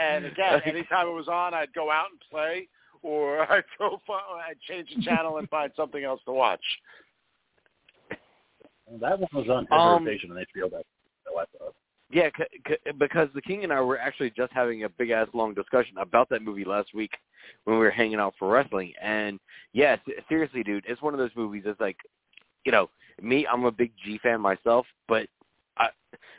[0.00, 2.68] And again, anytime it was on, I'd go out and play.
[3.02, 3.98] or I'd go
[4.48, 6.64] I'd change the channel and find something else to watch.
[9.00, 10.70] That one was on Um, rotation on HBO.
[10.70, 10.84] That
[11.24, 11.74] so I thought.
[12.12, 15.28] Yeah, c- c- because the King and I were actually just having a big ass
[15.32, 17.12] long discussion about that movie last week
[17.64, 18.92] when we were hanging out for wrestling.
[19.00, 19.38] And
[19.72, 19.96] yeah,
[20.28, 21.62] seriously, dude, it's one of those movies.
[21.66, 21.96] It's like,
[22.64, 22.90] you know,
[23.22, 25.28] me, I'm a big G fan myself, but
[25.78, 25.88] I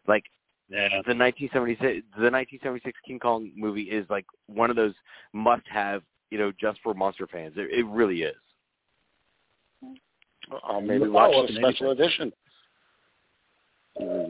[0.08, 0.26] like
[0.70, 0.90] Yeah.
[0.90, 1.80] the 1976
[2.18, 4.94] the 1976 King Kong movie is like one of those
[5.32, 7.54] must have, you know, just for monster fans.
[7.56, 8.36] It, it really is.
[10.64, 12.34] I'll maybe oh, The watch follow-up the special edition.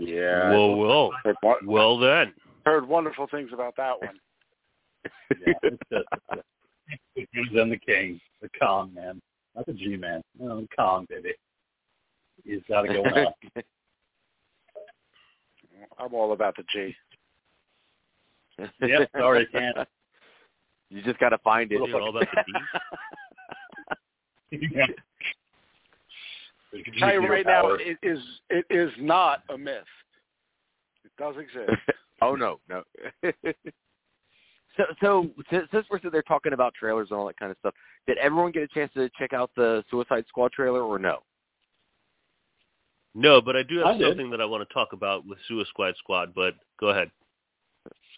[0.02, 0.50] Yeah.
[0.50, 2.34] Well, well, Heard, well then.
[2.66, 4.20] heard wonderful things about that one.
[5.48, 6.06] Yeah, it's just,
[7.16, 9.22] the Kings and the King, the Kong man,
[9.56, 11.34] not the G man, no, the Kong baby.
[12.44, 13.64] He's got to go on.
[15.98, 16.94] I'm all about the G.
[18.82, 19.78] Yep, sorry, can't.
[20.90, 21.80] You just got to find it.
[21.88, 22.28] You're all about
[24.52, 24.68] the D.
[27.00, 29.84] tell you right now, it is it is not a myth.
[31.04, 31.80] It does exist.
[32.22, 32.84] oh no, no.
[34.78, 37.58] so, so since since we're sitting there talking about trailers and all that kind of
[37.60, 37.74] stuff,
[38.08, 41.20] did everyone get a chance to check out the Suicide Squad trailer or no?
[43.14, 44.08] No, but I do have I did.
[44.08, 46.34] something that I want to talk about with Suicide Squad.
[46.34, 47.12] But go ahead.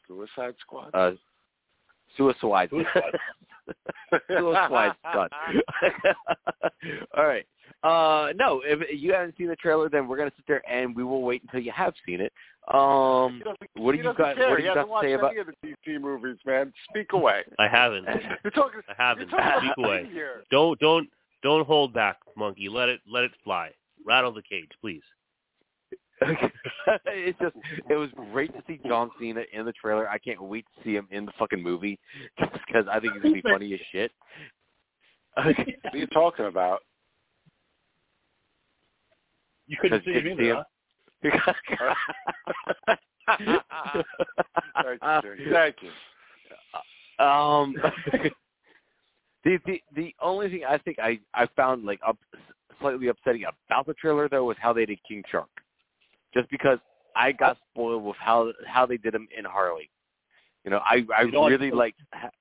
[0.07, 0.91] Suicide Squad.
[0.93, 1.11] Uh,
[2.17, 2.69] Suicide.
[2.71, 3.19] Suicide.
[4.27, 5.29] Suicide Squad.
[7.17, 7.45] all right.
[7.83, 11.03] Uh, no, if you haven't seen the trailer, then we're gonna sit there and we
[11.03, 12.31] will wait until you have seen it.
[12.73, 13.41] Um,
[13.75, 14.35] He what do you got?
[14.37, 14.49] care.
[14.49, 15.31] What do you got to watched say about?
[15.31, 16.71] any of the DC movies, man.
[16.89, 17.41] Speak away.
[17.59, 18.07] I haven't.
[18.43, 18.79] You're talking.
[18.87, 19.29] I haven't.
[19.29, 20.09] You're talking Speak away.
[20.13, 20.43] here.
[20.49, 21.09] Don't don't
[21.43, 22.69] don't hold back, monkey.
[22.69, 23.71] Let it let it fly.
[24.05, 25.01] Rattle the cage, please.
[27.05, 27.55] it's just
[27.89, 30.07] it was great to see John Cena in the trailer.
[30.07, 31.99] I can't wait to see him in the fucking movie
[32.39, 34.11] just because I think he's gonna be funny as shit.
[35.35, 35.47] What
[35.93, 36.79] are you talking about?
[39.67, 40.63] You couldn't see him either, huh?
[41.21, 41.33] Thank
[43.39, 43.59] you.
[45.51, 45.75] Thank
[47.19, 47.25] you.
[47.25, 47.75] um,
[49.43, 52.17] the the the only thing I think I I found like up
[52.79, 55.49] slightly upsetting about the trailer though was how they did King Shark,
[56.33, 56.79] just because
[57.15, 59.89] I got spoiled with how how they did him in Harley.
[60.65, 62.35] You know, I I You don't really like- liked.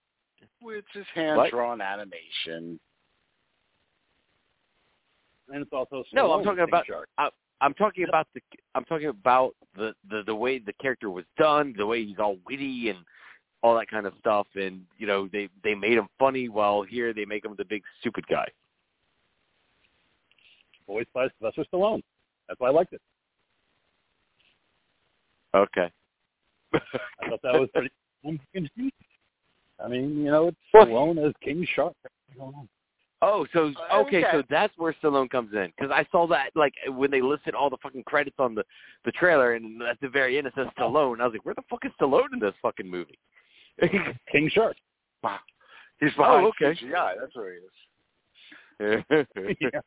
[0.64, 2.78] It's his hand drawn animation.
[5.52, 7.08] And it's also No, I'm talking about- Shark.
[7.60, 8.40] I'm talking about the
[8.74, 12.36] I'm talking about the, the the way the character was done, the way he's all
[12.44, 12.98] witty and
[13.62, 16.48] all that kind of stuff, and you know they they made him funny.
[16.48, 18.48] While here they make him the big stupid guy.
[20.88, 22.02] voiced by Sylvester Stallone.
[22.48, 23.00] That's why I liked it.
[25.54, 25.90] Okay.
[26.74, 27.90] I thought that was pretty.
[29.84, 31.94] I mean, you know, it's Stallone as King Shark.
[33.22, 33.46] I don't know.
[33.54, 36.74] Oh, so Uh, okay, so that's where Stallone comes in because I saw that like
[36.88, 38.64] when they listed all the fucking credits on the
[39.04, 41.20] the trailer, and at the very end it says Stallone.
[41.20, 43.18] I was like, where the fuck is Stallone in this fucking movie?
[44.32, 44.76] King Shark.
[45.22, 45.38] Wow.
[46.00, 46.78] He's behind Oh, okay.
[46.78, 47.14] CGI.
[47.20, 47.70] That's where he is.
[48.80, 49.00] Yeah.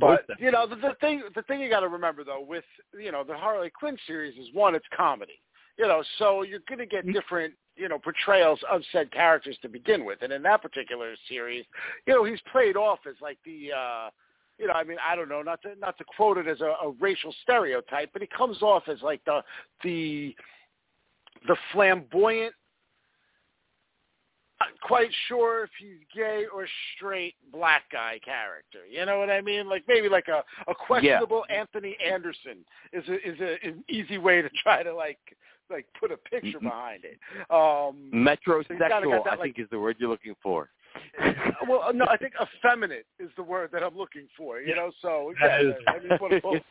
[0.00, 2.64] But you know, the, the thing the thing you got to remember though, with
[2.98, 5.40] you know the Harley Quinn series is one, it's comedy.
[5.78, 9.68] You know, so you're going to get different you know portrayals of said characters to
[9.68, 11.64] begin with, and in that particular series,
[12.06, 13.72] you know, he's played off as like the.
[13.72, 14.10] uh
[14.58, 16.74] you know, I mean, I don't know, not to not to quote it as a,
[16.82, 19.42] a racial stereotype, but he comes off as like the
[19.84, 20.34] the
[21.46, 22.54] the flamboyant
[24.60, 28.86] not quite sure if he's gay or straight black guy character.
[28.90, 29.68] You know what I mean?
[29.68, 34.42] Like maybe like a a questionable Anthony Anderson is a, is a, an easy way
[34.42, 35.18] to try to like
[35.70, 37.18] like put a picture behind it.
[37.50, 40.68] Um Metrosexual, that, I think, is the word you're looking for.
[41.68, 44.60] well, no, I think effeminate is the word that I'm looking for.
[44.60, 46.62] You know, so yeah, I mean, what, both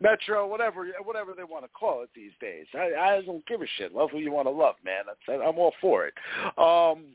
[0.00, 2.66] Metro, whatever, whatever they want to call it these days.
[2.74, 3.94] I, I don't give a shit.
[3.94, 5.04] Love who you want to love, man.
[5.06, 6.14] That's, I'm all for it.
[6.58, 7.06] Um,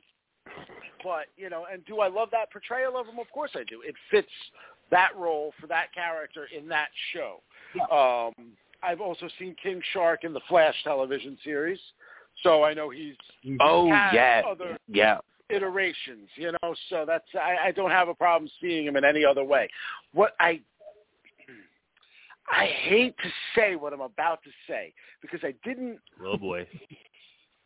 [1.04, 3.20] but you know, and do I love that portrayal of him?
[3.20, 3.82] Of course I do.
[3.82, 4.28] It fits
[4.92, 7.42] that role for that character in that show.
[7.92, 11.80] Um, I've also seen King Shark in the Flash television series,
[12.44, 13.58] so I know he's mm-hmm.
[13.60, 15.18] Oh has yeah, other- yeah.
[15.50, 16.76] iterations, you know.
[16.90, 19.68] So that's I, I don't have a problem seeing him in any other way.
[20.14, 20.62] What I
[22.52, 26.68] I hate to say what I'm about to say because I didn't Oh boy.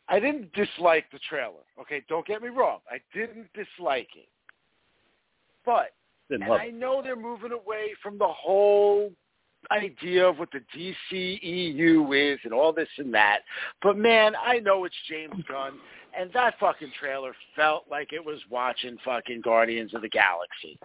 [0.08, 1.62] I didn't dislike the trailer.
[1.80, 2.80] Okay, don't get me wrong.
[2.90, 4.28] I didn't dislike it.
[5.64, 5.92] But
[6.28, 9.12] Didn't and I know they're moving away from the whole
[9.70, 13.40] idea of what the DCEU is and all this and that.
[13.82, 15.74] But man, I know it's James Gunn,
[16.18, 20.78] and that fucking trailer felt like it was watching fucking Guardians of the Galaxy.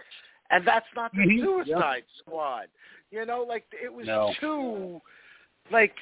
[0.51, 1.41] And that's not the Mhm.
[1.65, 2.69] Suicide Squad.
[3.11, 4.33] You know, like it was No.
[4.39, 5.01] too
[5.71, 5.97] like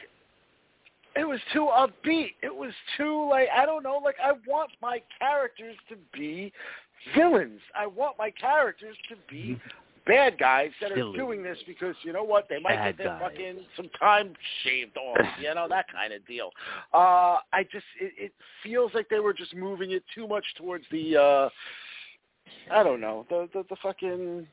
[1.16, 2.34] it was too upbeat.
[2.42, 6.52] It was too like I don't know, like I want my characters to be
[7.14, 7.62] villains.
[7.76, 9.60] I want my characters to be
[10.06, 12.48] bad guys that are doing this because you know what?
[12.50, 13.22] They might Bad get their guys.
[13.32, 16.50] fucking some time shaved off, you know, that kind of deal.
[16.94, 18.32] Uh I just it, it
[18.64, 21.50] feels like they were just moving it too much towards the uh
[22.72, 24.48] I don't know, the the, the fucking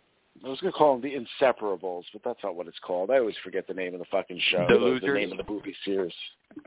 [0.45, 3.11] I was gonna call them the Inseparables, but that's not what it's called.
[3.11, 4.65] I always forget the name of the fucking show.
[4.69, 5.15] The the Losers?
[5.15, 6.13] name of the movie series.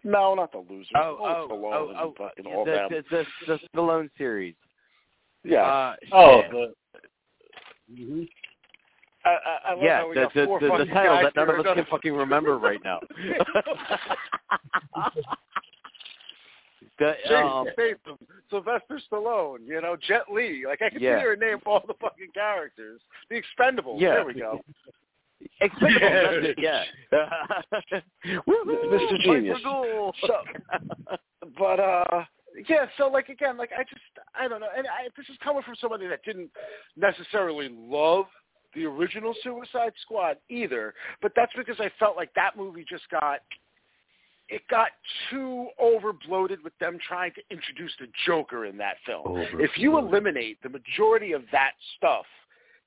[0.04, 0.91] No, not the losers.
[0.96, 2.89] Oh, oh, oh, Stallone oh, oh, fucking uh, all the, them.
[2.91, 4.56] the, the, the Stallone series.
[5.43, 5.63] yeah.
[5.63, 6.52] Uh, Oh, shit.
[6.52, 7.96] the.
[7.96, 8.24] hmm
[9.25, 11.23] I, I, I love yeah, how we the, got the, four the, the title guys
[11.23, 12.99] that none of us can fucking remember right now.
[16.99, 18.17] the, Jason um, Statham,
[18.49, 20.65] Sylvester Stallone, you know, Jet Li.
[20.67, 21.15] Like I can Yeah.
[21.15, 23.01] sit here and name all the fucking characters.
[23.29, 23.99] The Expendables.
[23.99, 24.15] Yeah.
[24.15, 24.59] There we go.
[25.62, 26.83] Expendables, Yeah.
[27.12, 27.99] yeah.
[28.45, 29.19] Woo-hoo, Mr.
[29.21, 29.59] Genius.
[29.63, 30.43] So,
[31.57, 32.25] but uh,
[32.69, 32.86] yeah.
[32.97, 34.01] So like again, like I just
[34.36, 36.51] I don't know, and I, this is coming from somebody that didn't
[36.95, 38.25] necessarily love
[38.75, 43.39] the original Suicide Squad either, but that's because I felt like that movie just got
[44.49, 44.89] it got
[45.29, 49.23] too over bloated with them trying to introduce the Joker in that film.
[49.53, 52.25] If you eliminate the majority of that stuff,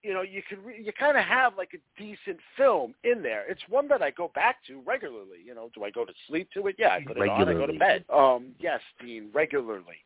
[0.03, 3.44] you know, you can re- you kind of have like a decent film in there.
[3.49, 5.38] It's one that I go back to regularly.
[5.44, 6.77] You know, do I go to sleep to it?
[6.79, 7.49] Yeah, I put it on.
[7.49, 8.05] I go to bed.
[8.12, 9.96] Um, yes, Dean, regularly.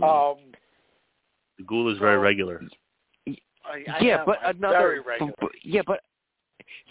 [0.00, 0.32] Mm.
[0.36, 0.38] Um,
[1.58, 2.62] The ghoul is very So- regular.
[3.64, 5.32] I, I yeah, but another very regular.
[5.40, 6.00] but- yeah, but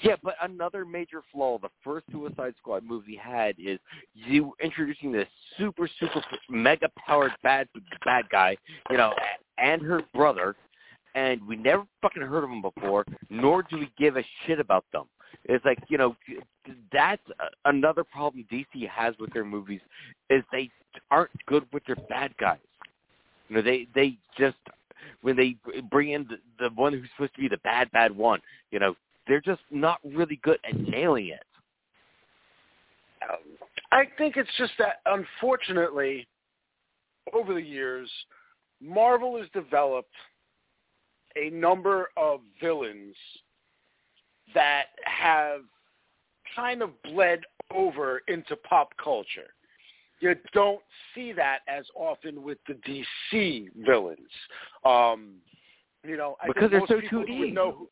[0.02, 3.80] yeah, but another major flaw the first Suicide Squad movie had is
[4.14, 7.68] you introducing this super super mega powered bad
[8.04, 8.58] bad guy,
[8.90, 9.14] you know,
[9.58, 10.56] and her brother,
[11.16, 14.86] and we never fucking heard of them before, nor do we give a shit about
[14.92, 15.06] them.
[15.46, 16.16] It's like you know
[16.92, 17.24] that's
[17.66, 19.82] another problem DC has with their movies
[20.30, 20.70] is they
[21.12, 22.60] aren't good with their bad guys.
[23.50, 24.58] You know, they they just
[25.22, 25.56] when they
[25.90, 28.40] bring in the, the one who's supposed to be the bad bad one,
[28.72, 28.96] you know,
[29.28, 31.44] they're just not really good at nailing it.
[33.22, 33.40] Um,
[33.92, 36.28] I think it's just that unfortunately,
[37.34, 38.10] over the years,
[38.82, 40.14] Marvel has developed
[41.36, 43.16] a number of villains
[44.54, 45.62] that have
[46.56, 47.42] kind of bled
[47.74, 49.54] over into pop culture.
[50.24, 50.80] You don't
[51.14, 54.20] see that as often with the DC villains.
[54.86, 55.34] Um,
[56.06, 57.52] you know, I Because think they're most so people 2D.
[57.52, 57.90] know who-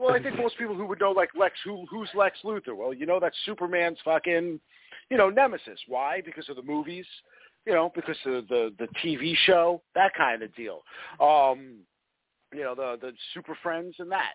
[0.00, 2.76] well, I think most people who would know like Lex, who who's Lex Luthor?
[2.76, 4.60] Well, you know that's Superman's fucking,
[5.08, 5.80] you know, nemesis.
[5.86, 6.20] Why?
[6.20, 7.06] Because of the movies,
[7.64, 10.82] you know, because of the the TV show, that kind of deal.
[11.20, 11.78] Um,
[12.52, 14.34] you know, the the Super Friends and that.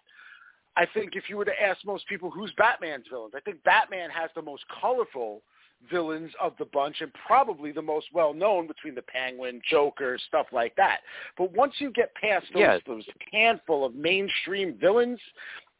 [0.77, 4.09] I think if you were to ask most people who's Batman's villains, I think Batman
[4.09, 5.43] has the most colorful
[5.89, 10.47] villains of the bunch and probably the most well known between the Penguin, Joker, stuff
[10.51, 10.99] like that.
[11.37, 15.19] But once you get past those those handful of mainstream villains,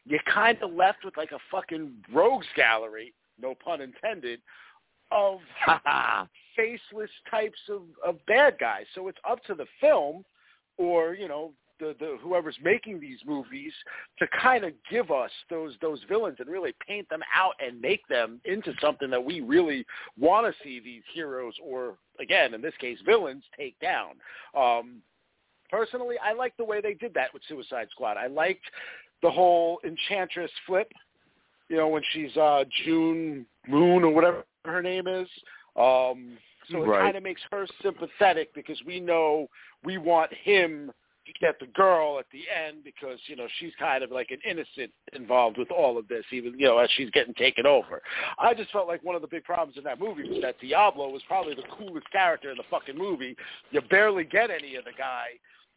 [0.06, 4.42] you're kind of left with like a fucking rogues gallery, no pun intended,
[5.12, 5.40] of
[6.56, 8.86] faceless types of, of bad guys.
[8.96, 10.24] So it's up to the film
[10.78, 13.74] or, you know, the, the whoever's making these movies
[14.20, 18.08] to kind of give us those those villains and really paint them out and make
[18.08, 19.86] them into something that we really
[20.18, 24.12] want to see these heroes or again in this case villains take down.
[24.56, 25.02] Um,
[25.70, 28.16] personally, I like the way they did that with Suicide Squad.
[28.16, 28.64] I liked
[29.22, 30.92] the whole Enchantress flip.
[31.68, 35.28] You know when she's uh, June Moon or whatever her name is.
[35.76, 36.38] Um,
[36.70, 37.02] so it Right.
[37.02, 39.48] kind of makes her sympathetic because we know
[39.84, 40.92] we want him
[41.40, 44.92] get the girl at the end because you know she's kind of like an innocent
[45.14, 48.02] involved with all of this, even you know as she's getting taken over.
[48.40, 51.10] I just felt like one of the big problems in that movie was that Diablo
[51.10, 53.36] was probably the coolest character in the fucking movie.
[53.72, 55.28] You barely get any of the guy.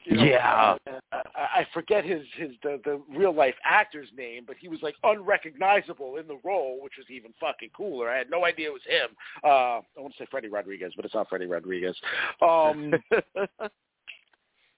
[0.04, 0.76] You know, Yeah.
[0.86, 0.98] uh,
[1.34, 4.94] I, I forget his his the, the real life actor's name, but he was like
[5.02, 8.10] unrecognizable in the role, which was even fucking cooler.
[8.10, 9.16] I had no idea it was him.
[9.42, 11.96] Uh, I want to say Freddie Rodriguez, but it's not Freddie Rodriguez.
[12.42, 12.92] Um,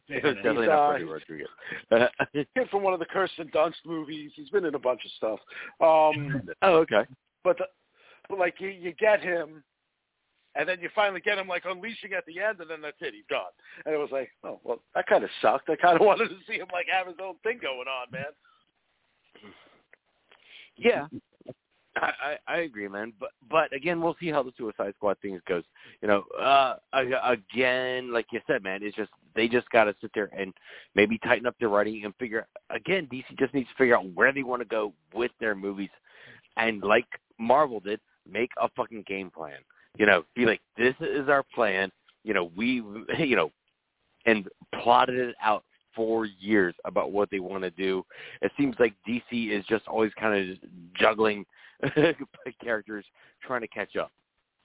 [0.09, 1.49] It was definitely He's, not uh, Rodriguez.
[2.55, 4.31] kid from one of the Kirsten Dunst movies.
[4.35, 5.39] He's been in a bunch of stuff.
[5.81, 7.05] Um, oh, okay.
[7.45, 7.65] but, the,
[8.29, 9.63] but like you, you get him,
[10.55, 13.15] and then you finally get him like unleashing at the end, and then that's it.
[13.15, 13.51] He's gone.
[13.85, 15.69] And it was like, oh well, that kind of sucked.
[15.69, 18.25] I kind of wanted to see him like have his own thing going on, man.
[20.77, 21.07] Yeah.
[21.97, 23.13] I, I agree, man.
[23.19, 25.65] But but again, we'll see how the Suicide Squad things goes.
[26.03, 30.11] You know, uh, again, like you said, man, it's just they just got to sit
[30.15, 30.53] there and
[30.95, 32.47] maybe tighten up their writing and figure.
[32.71, 35.91] Again, DC just needs to figure out where they want to go with their movies,
[36.57, 37.07] and like
[37.39, 39.59] Marvel did, make a fucking game plan.
[39.99, 41.91] You know, be like, this is our plan.
[42.25, 42.83] You know, we,
[43.19, 43.51] you know,
[44.27, 44.49] and
[44.83, 48.05] plotted it out for years about what they want to do.
[48.43, 50.59] It seems like DC is just always kind of
[50.95, 51.47] juggling
[52.63, 53.05] characters
[53.43, 54.13] trying to catch up.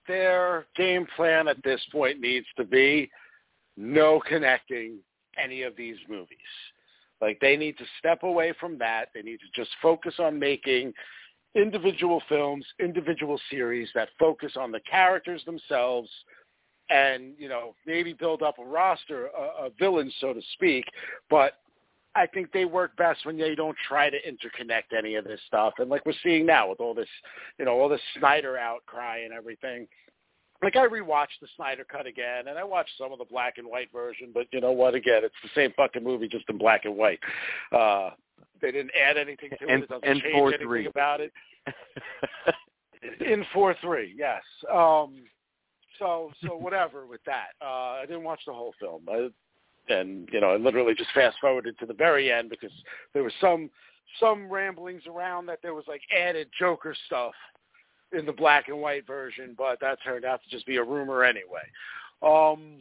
[0.08, 3.10] Their game plan at this point needs to be
[3.78, 4.98] no connecting
[5.42, 6.38] any of these movies.
[7.22, 9.10] Like they need to step away from that.
[9.14, 10.94] They need to just focus on making
[11.56, 16.10] individual films, individual series that focus on the characters themselves
[16.90, 20.86] and, you know, maybe build up a roster of, of villains, so to speak,
[21.30, 21.61] but
[22.16, 25.74] I think they work best when they don't try to interconnect any of this stuff.
[25.78, 27.08] And like we're seeing now with all this,
[27.58, 29.88] you know, all this Snyder outcry and everything.
[30.62, 33.68] Like I rewatched the Snyder cut again, and I watched some of the black and
[33.68, 34.30] white version.
[34.34, 34.94] But you know what?
[34.94, 37.20] Again, it's the same fucking movie, just in black and white.
[37.72, 38.12] Uh,
[38.62, 39.84] they didn't add anything to and, it.
[39.84, 40.86] It doesn't and change four, anything three.
[40.88, 41.32] about it.
[43.22, 44.44] in four three, yes.
[44.72, 45.24] Um,
[45.98, 47.54] so so whatever with that.
[47.62, 49.04] Uh, I didn't watch the whole film.
[49.10, 49.30] I,
[49.90, 52.72] and you know, I literally just fast forwarded to the very end because
[53.14, 53.70] there was some
[54.20, 57.34] some ramblings around that there was like added Joker stuff
[58.12, 61.24] in the black and white version, but that turned out to just be a rumor
[61.24, 61.64] anyway.
[62.22, 62.80] Um,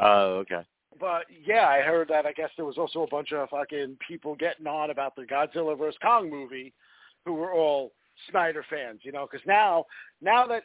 [0.00, 0.62] Oh, okay.
[1.00, 2.26] but yeah, I heard that.
[2.26, 5.76] I guess there was also a bunch of fucking people getting on about the Godzilla
[5.76, 6.72] vs Kong movie,
[7.24, 7.92] who were all
[8.30, 9.00] Snyder fans.
[9.02, 9.84] You know, because now
[10.22, 10.62] now that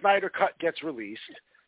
[0.00, 1.20] Snyder Cut gets released,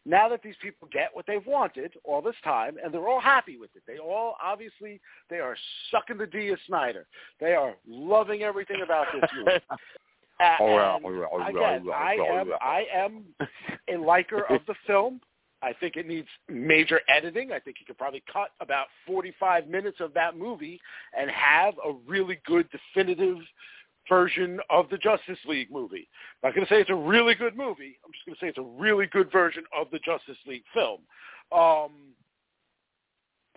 [0.05, 3.57] now that these people get what they've wanted all this time, and they're all happy
[3.57, 3.83] with it.
[3.87, 5.01] They all obviously
[5.31, 5.57] they are
[5.91, 7.07] sucking the D of Snyder.
[7.41, 9.59] They are loving everything about this movie.
[10.41, 12.53] Oh, and all right, all right, again, oh, I oh, am.
[12.61, 13.25] I am
[13.89, 15.21] a liker of the film.
[15.63, 17.53] I think it needs major editing.
[17.53, 20.81] I think you could probably cut about 45 minutes of that movie
[21.17, 23.37] and have a really good definitive
[24.09, 26.09] version of the Justice League movie.
[26.43, 27.99] I'm not going to say it's a really good movie.
[28.05, 31.01] I'm just going to say it's a really good version of the Justice League film.
[31.53, 32.15] Um,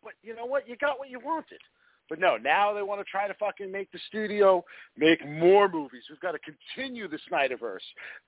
[0.03, 0.67] but you know what?
[0.69, 1.59] You got what you wanted.
[2.07, 4.63] But no, now they want to try to fucking make the studio
[4.95, 6.03] make more movies.
[6.09, 7.79] We've got to continue the Snyderverse.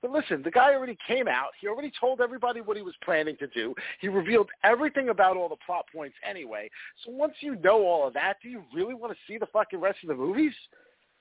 [0.01, 1.49] But listen, the guy already came out.
[1.61, 3.75] He already told everybody what he was planning to do.
[4.01, 6.69] He revealed everything about all the plot points anyway.
[7.05, 9.79] So once you know all of that, do you really want to see the fucking
[9.79, 10.53] rest of the movies?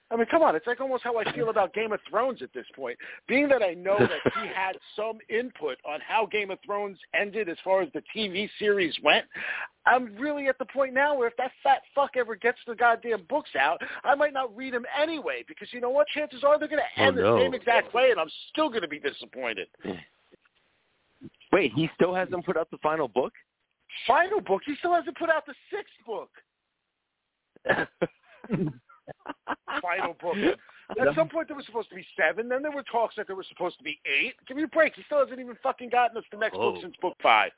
[0.09, 0.55] I mean, come on.
[0.55, 2.97] It's like almost how I feel about Game of Thrones at this point.
[3.27, 7.49] Being that I know that he had some input on how Game of Thrones ended
[7.49, 9.25] as far as the TV series went,
[9.85, 13.23] I'm really at the point now where if that fat fuck ever gets the goddamn
[13.29, 16.07] books out, I might not read them anyway because you know what?
[16.09, 17.35] Chances are they're going to Oh, end no.
[17.37, 19.67] the same exact way, and I'm still going to be disappointed.
[19.83, 19.91] Hmm.
[21.51, 23.33] Wait, he still hasn't put out the final book?
[24.07, 26.31] Final book, he still hasn't put out the sixth book.
[29.83, 30.37] Final book.
[30.91, 32.49] At some point there was supposed to be seven.
[32.49, 34.35] Then there were talks that there was supposed to be eight.
[34.47, 34.95] Give me a break.
[34.95, 36.81] He still hasn't even fucking gotten us the next book Oh.
[36.81, 37.51] since book five.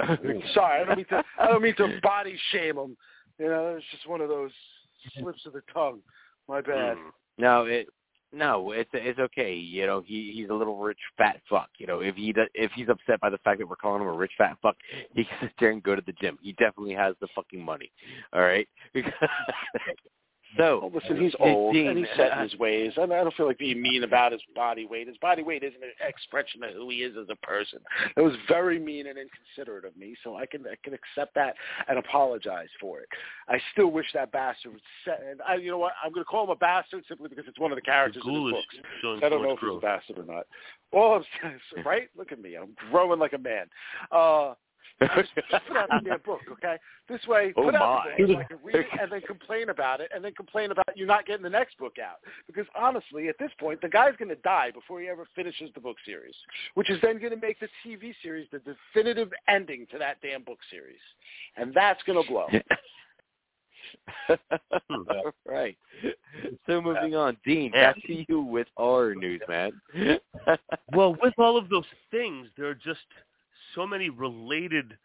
[0.54, 1.24] Sorry, I don't mean to.
[1.38, 2.96] I don't mean to body shame him.
[3.38, 4.52] You know, it's just one of those
[5.18, 6.00] slips of the tongue.
[6.48, 6.96] My bad.
[6.96, 7.08] Hmm.
[7.38, 7.88] No, it
[8.34, 9.54] no, it's it's okay.
[9.54, 11.68] You know, he he's a little rich fat fuck.
[11.78, 14.12] You know, if he if he's upset by the fact that we're calling him a
[14.12, 14.76] rich fat fuck,
[15.14, 16.38] he can sit there and go to the gym.
[16.42, 17.90] He definitely has the fucking money.
[18.32, 18.68] All right.
[20.56, 22.92] so Well, listen, he's old Dean, and he's set in his ways.
[22.96, 25.08] I, I don't feel like being mean about his body weight.
[25.08, 27.80] His body weight isn't an expression of who he is as a person.
[28.16, 31.54] It was very mean and inconsiderate of me, so I can I can accept that
[31.88, 33.08] and apologize for it.
[33.48, 35.22] I still wish that bastard would set.
[35.28, 35.92] And I, you know what?
[36.02, 38.22] I'm going to call him a bastard simply because it's one of the The characters
[38.26, 39.24] in the books.
[39.24, 40.46] I don't know if he's a bastard or not.
[40.92, 42.08] Well, I'm, right?
[42.16, 42.56] Look at me.
[42.56, 43.66] I'm growing like a man.
[44.10, 44.54] Uh,
[45.00, 46.76] put out the damn book, okay?
[47.08, 48.14] This way, Oh, put out my.
[48.16, 50.70] the book so I can read it and then complain about it and then complain
[50.70, 52.18] about you not getting the next book out.
[52.46, 55.80] Because honestly, at this point, the guy's going to die before he ever finishes the
[55.80, 56.34] book series,
[56.74, 60.42] which is then going to make the TV series the definitive ending to that damn
[60.42, 61.00] book series.
[61.56, 62.46] And that's going to blow.
[64.90, 65.76] All right.
[66.66, 69.72] So moving on, Dean, back to you with our news, man.
[70.94, 73.00] Well, with all of those things, they're just
[73.74, 74.96] so many related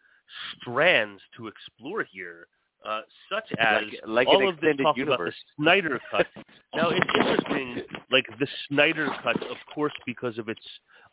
[0.56, 2.46] strands to explore here,
[2.86, 5.34] uh, such as like like all of this talk universe.
[5.58, 6.26] about the Snyder Cut.
[6.74, 10.62] now, it's interesting, like the Snyder Cut, of course, because of its.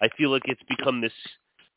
[0.02, 1.14] I feel like it's become this,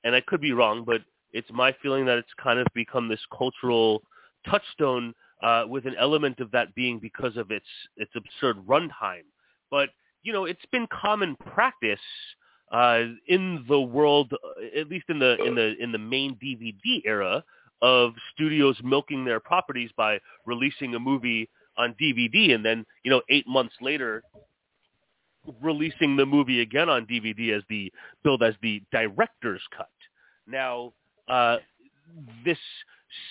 [0.05, 1.01] and I could be wrong, but
[1.33, 4.03] it's my feeling that it's kind of become this cultural
[4.49, 7.67] touchstone, uh, with an element of that being because of its
[7.97, 9.25] its absurd runtime.
[9.71, 9.91] But
[10.23, 11.99] you know, it's been common practice
[12.71, 17.03] uh, in the world, uh, at least in the in the in the main DVD
[17.05, 17.45] era,
[17.83, 21.49] of studios milking their properties by releasing a movie
[21.79, 24.23] on DVD and then you know eight months later
[25.63, 27.93] releasing the movie again on DVD as the
[28.23, 29.89] billed as the director's cut.
[30.47, 30.93] Now,
[31.29, 31.57] uh,
[32.45, 32.59] this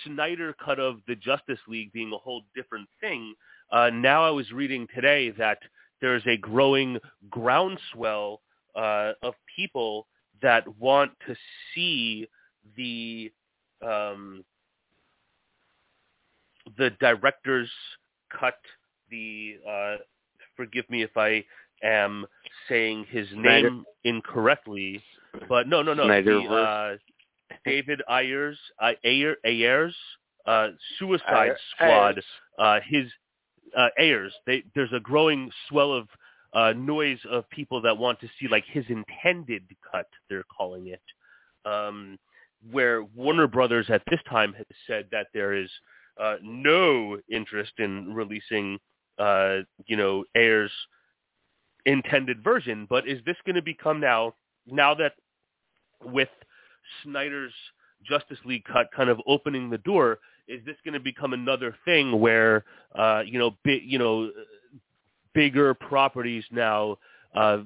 [0.04, 3.34] Snyder cut of the Justice League being a whole different thing.
[3.72, 5.60] Uh, now I was reading today that
[6.02, 6.98] there's a growing
[7.30, 8.42] groundswell
[8.80, 10.08] uh, of people
[10.42, 11.36] that want to
[11.74, 12.28] see
[12.78, 13.32] the
[13.86, 14.44] um,
[16.78, 17.70] the director's
[18.40, 18.58] cut.
[19.12, 19.96] The uh,
[20.56, 21.44] forgive me if I
[21.84, 22.26] am
[22.70, 23.70] saying his Snyder.
[23.70, 25.04] name incorrectly,
[25.50, 26.08] but no, no, no.
[26.08, 26.98] The, uh,
[27.66, 29.96] David Ayers, uh, Ayer, Ayers,
[30.46, 32.16] uh, Suicide Ayer- Squad.
[32.16, 32.26] Ayers.
[32.58, 33.12] Uh, his
[33.78, 34.34] uh, Ayers.
[34.46, 36.08] They, there's a growing swell of
[36.54, 40.08] uh, noise of people that want to see like his intended cut.
[40.30, 41.02] They're calling it,
[41.66, 42.18] um,
[42.72, 45.70] where Warner Brothers at this time has said that there is
[46.20, 48.80] uh, no interest in releasing,
[49.18, 50.72] uh, you know, Ayers'
[51.86, 52.88] intended version.
[52.90, 54.34] But is this going to become now
[54.66, 55.14] now that
[56.04, 56.30] with
[57.04, 57.54] Snyder's
[58.04, 62.20] Justice League cut kind of opening the door, is this going to become another thing
[62.20, 64.32] where uh, you know, bi- you know,
[65.34, 66.98] bigger properties now
[67.36, 67.60] uh,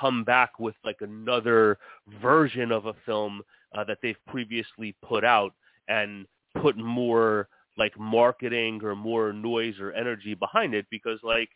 [0.00, 1.78] come back with like another
[2.20, 3.42] version of a film
[3.76, 5.52] uh, that they've previously put out
[5.88, 6.26] and
[6.60, 11.48] put more like marketing or more noise or energy behind it because like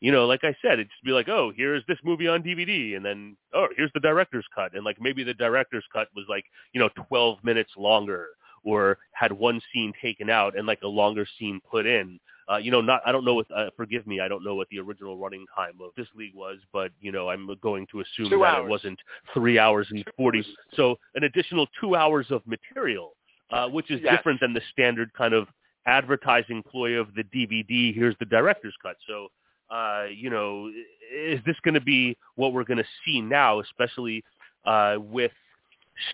[0.00, 2.94] you know, like I said, it'd just be like, oh, here's this movie on DVD,
[2.94, 6.44] and then oh, here's the director's cut, and like maybe the director's cut was like
[6.74, 8.26] you know 12 minutes longer,
[8.64, 12.20] or had one scene taken out and like a longer scene put in.
[12.50, 13.46] Uh, you know, not I don't know what.
[13.54, 16.58] Uh, forgive me, I don't know what the original running time of this league was,
[16.72, 18.66] but you know, I'm going to assume Two that hours.
[18.66, 18.98] it wasn't
[19.32, 20.44] three hours and forty.
[20.74, 23.12] So an additional two hours of material,
[23.50, 24.16] uh, which is Yes.
[24.16, 25.48] different than the standard kind of
[25.86, 27.94] advertising ploy of the DVD.
[27.94, 28.96] Here's the director's cut.
[29.06, 29.28] So
[29.70, 30.70] uh, you know,
[31.14, 34.22] is this going to be what we're going to see now, especially
[34.66, 35.32] uh, with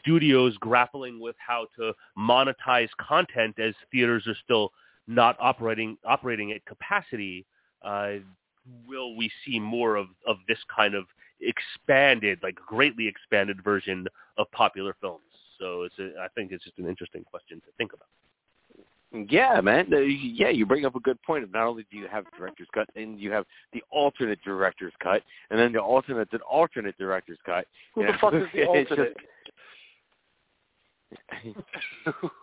[0.01, 4.70] studios grappling with how to monetize content as theaters are still
[5.11, 7.45] not operating operating at capacity?
[7.83, 8.17] Uh,
[8.87, 11.05] will we see more of, of this kind of
[11.41, 14.07] expanded, like greatly expanded version
[14.39, 15.23] of popular films?
[15.59, 18.07] So it's a, I think it's just an interesting question to think about.
[19.29, 19.89] Yeah, man.
[19.91, 21.51] Yeah, you bring up a good point.
[21.53, 25.59] Not only do you have director's cut, and you have the alternate director's cut, and
[25.59, 27.67] then the alternate and alternate director's cut.
[27.95, 29.17] Who the know, fuck is the it's just- alternate?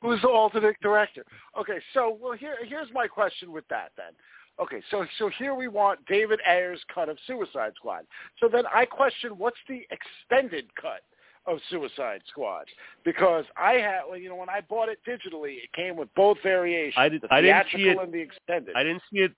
[0.00, 1.24] Who's the alternate director?
[1.58, 4.12] Okay, so well here here's my question with that then.
[4.60, 8.04] Okay, so so here we want David Ayer's cut of Suicide Squad.
[8.40, 11.02] So then I question what's the extended cut
[11.46, 12.64] of Suicide Squad
[13.04, 16.38] because I had well, you know when I bought it digitally it came with both
[16.42, 18.76] variations, I did- the I didn't see theatrical it- and the extended.
[18.76, 19.32] I didn't see it.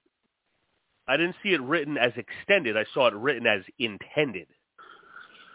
[1.08, 2.76] I didn't see it written as extended.
[2.76, 4.48] I saw it written as intended.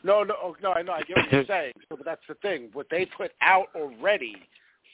[0.04, 0.94] No, no, oh, no, I know.
[0.94, 1.74] I get what you're saying.
[1.90, 2.70] So, but that's the thing.
[2.74, 4.36] What they put out already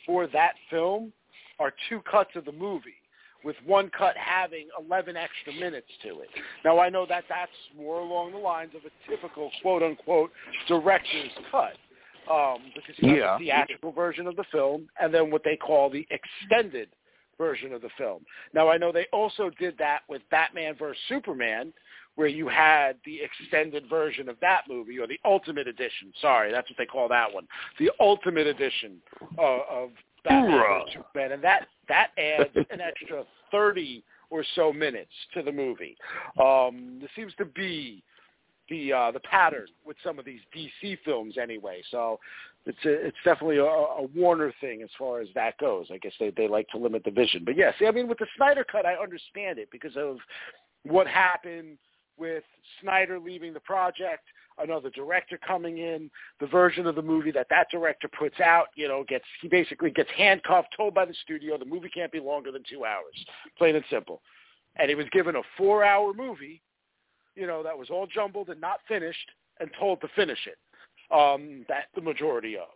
[0.07, 1.13] for that film
[1.59, 2.95] are two cuts of the movie,
[3.43, 6.29] with one cut having 11 extra minutes to it.
[6.65, 10.31] Now, I know that that's more along the lines of a typical quote-unquote
[10.67, 11.77] director's cut,
[12.31, 13.37] um, because you have Yeah.
[13.37, 16.89] the theatrical version of the film and then what they call the extended
[17.37, 18.25] version of the film.
[18.53, 21.01] Now, I know they also did that with Batman vs.
[21.07, 21.71] Superman,
[22.17, 26.11] where you had the extended version of that movie, or the Ultimate Edition.
[26.19, 27.47] Sorry, that's what they call that one.
[27.79, 28.97] The Ultimate Edition
[29.37, 29.91] uh, of
[30.25, 30.81] Batman.
[30.91, 35.95] Superman, and that that adds an extra thirty or so minutes to the movie.
[36.41, 38.03] Um, there seems to be
[38.67, 41.83] the uh, the pattern with some of these DC films anyway.
[41.91, 42.19] So
[42.65, 45.85] it's a, it's definitely a, a Warner thing as far as that goes.
[45.93, 47.43] I guess they they like to limit the vision.
[47.45, 50.17] But see, I mean, with the Snyder cut, I understand it because of
[50.81, 51.77] what happened
[52.17, 52.43] with
[52.81, 54.23] Snyder leaving the project,
[54.59, 56.09] another director coming in,
[56.39, 59.91] the version of the movie that that director puts out, you know, gets he basically
[59.91, 63.15] gets handcuffed, told by the studio the movie can't be longer than two hours,
[63.57, 64.21] plain and simple.
[64.77, 66.61] And he was given a four-hour movie,
[67.35, 70.57] you know, that was all jumbled and not finished, and told to finish it.
[71.09, 72.67] Um, that the majority of.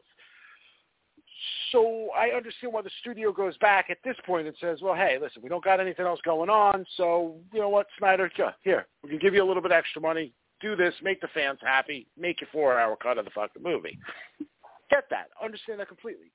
[1.72, 5.18] So I understand why the studio goes back at this point and says, well, hey,
[5.22, 8.30] listen, we don't got anything else going on, so you know what, Snyder,
[8.64, 11.60] here, we can give you a little bit extra money, do this, make the fans
[11.62, 13.98] happy, make your four-hour cut of the fucking movie.
[14.89, 16.32] Get that, understand that completely.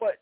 [0.00, 0.16] But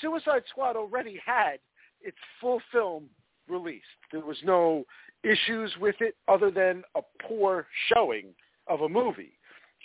[0.00, 1.58] Suicide Squad already had
[2.00, 3.06] its full film
[3.48, 3.84] released.
[4.12, 4.84] There was no
[5.24, 8.26] issues with it other than a poor showing
[8.68, 9.32] of a movie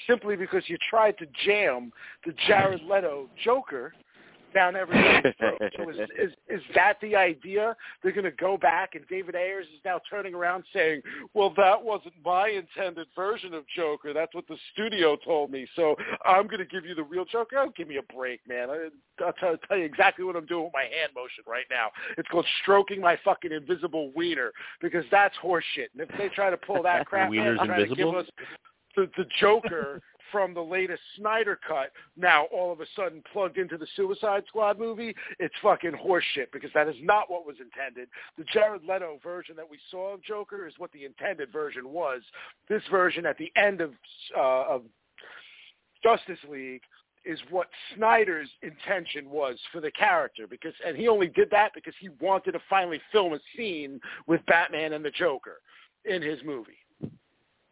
[0.08, 1.92] simply because you tried to jam
[2.26, 3.94] the Jared Leto Joker
[4.54, 5.62] down everybody's throat.
[5.78, 7.76] So is, is is that the idea?
[8.02, 11.02] They're going to go back, and David Ayers is now turning around saying,
[11.34, 14.14] "Well, that wasn't my intended version of Joker.
[14.14, 15.68] That's what the studio told me.
[15.76, 15.96] So
[16.26, 18.70] I'm going to give you the real Joker." Oh, give me a break, man.
[18.70, 18.90] I,
[19.24, 21.90] I'll tell, tell you exactly what I'm doing with my hand motion right now.
[22.18, 25.90] It's called stroking my fucking invisible wiener because that's horseshit.
[25.94, 28.12] And if they try to pull that crap, Wiener's try to invisible?
[28.12, 28.28] give us
[28.98, 33.78] the, the Joker from the latest Snyder cut now all of a sudden plugged into
[33.78, 38.10] the Suicide Squad movie, it's fucking horseshit because that is not what was intended.
[38.38, 42.22] The Jared Leto version that we saw of Joker is what the intended version was.
[42.68, 43.92] This version at the end of
[44.36, 44.82] uh, of
[46.04, 46.82] Justice League
[47.24, 51.94] is what Snyder's intention was for the character because and he only did that because
[52.00, 55.60] he wanted to finally film a scene with Batman and the Joker
[56.06, 56.78] in his movie.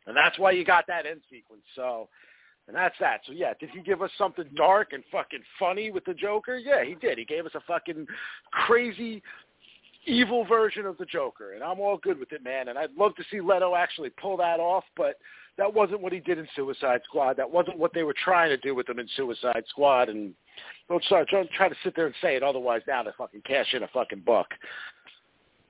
[0.07, 1.63] And that's why you got that end sequence.
[1.75, 2.07] So
[2.67, 3.21] and that's that.
[3.25, 6.57] So yeah, did he give us something dark and fucking funny with the Joker?
[6.57, 7.17] Yeah, he did.
[7.17, 8.07] He gave us a fucking
[8.51, 9.21] crazy
[10.07, 12.69] evil version of the Joker, and I'm all good with it, man.
[12.69, 15.17] And I'd love to see Leto actually pull that off, but
[15.57, 17.37] that wasn't what he did in Suicide Squad.
[17.37, 20.09] That wasn't what they were trying to do with him in Suicide Squad.
[20.09, 20.33] And
[20.89, 23.73] don't start try, try to sit there and say it otherwise now to fucking cash
[23.73, 24.47] in a fucking buck.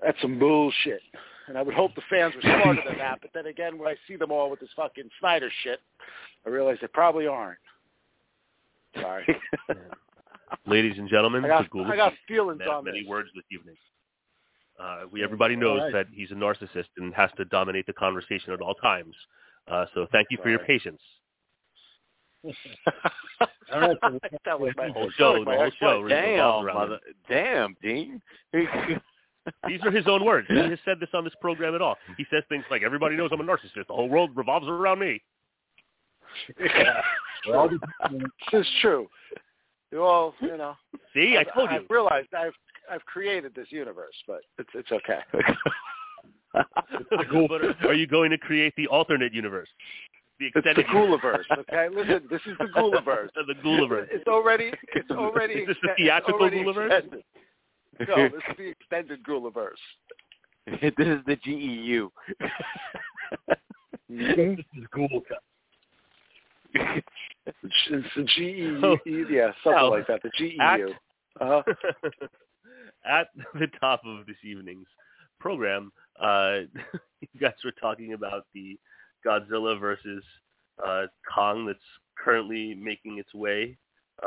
[0.01, 1.01] That's some bullshit.
[1.48, 3.20] And I would hope the fans were smarter than that.
[3.22, 5.80] But then again, when I see them all with this fucking Snyder shit,
[6.46, 7.60] I realize they probably aren't.
[9.00, 9.26] Sorry.
[10.68, 13.10] Ladies and gentlemen, I got, the I got feelings on many this.
[13.10, 13.76] words this evening.
[14.80, 15.93] Uh, we everybody knows All right.
[15.93, 19.16] that he's a narcissist and has to dominate the conversation at all times.
[19.68, 20.68] Uh, so thank you for your Sorry.
[20.68, 21.02] patience.
[23.74, 23.98] All right,
[24.46, 28.22] that was my whole show, the my whole show Damn, mother, damn, Dean.
[29.68, 30.48] These are his own words.
[30.50, 31.96] He has said this on this program at all.
[32.18, 33.88] He says things like, "Everybody knows I'm a narcissist.
[33.88, 35.22] The whole world revolves around me."
[37.48, 39.08] well, This is true.
[39.91, 40.76] You all, you know.
[41.14, 41.78] See, I I've- told you.
[41.78, 42.54] I've realized I've
[42.91, 45.20] I've created this universe, but it's it's okay.
[46.54, 49.70] but are you going to create the alternate universe?
[50.39, 51.46] The extended It's the extended universe?
[51.50, 51.96] Ghouliverse, okay?
[51.96, 53.30] Listen, this is the Ghouliverse.
[53.48, 54.08] the Ghouliverse.
[54.12, 56.91] It's already it's already Is this the theatrical already Ghouliverse?
[57.00, 57.24] extended.
[58.08, 59.72] No, this is the extended Ghouliverse.
[60.82, 62.12] this is the GEU.
[64.10, 65.22] this is cool.
[66.74, 67.08] It's,
[67.89, 70.22] it's the GEU, Oh, yeah, something now, like that.
[70.24, 70.58] The GEU.
[70.60, 70.80] At,
[71.41, 71.64] Uh-huh.
[73.06, 74.88] at the top of this evening's
[75.39, 75.91] program,
[76.22, 76.60] uh,
[77.22, 78.78] you guys were talking about the
[79.26, 80.24] Godzilla versus
[80.86, 81.80] uh, Kong that's
[82.18, 83.78] currently making its way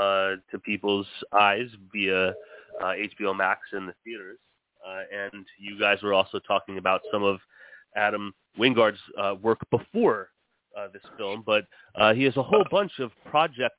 [0.01, 2.35] uh, to people's eyes via
[2.83, 4.39] uh, HBO Max and the theaters.
[4.87, 7.39] Uh, and you guys were also talking about some of
[7.97, 10.31] Adam Wingard's uh, work before
[10.79, 11.65] uh, this film, but
[11.97, 13.75] uh, he has a whole bunch of projects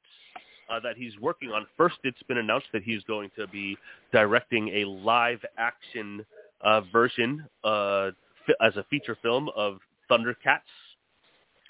[0.70, 1.66] uh, that he's working on.
[1.78, 3.78] First, it's been announced that he's going to be
[4.12, 6.26] directing a live-action
[6.62, 8.12] uh, version uh,
[8.46, 9.80] fi- as a feature film of
[10.12, 10.60] Thundercats.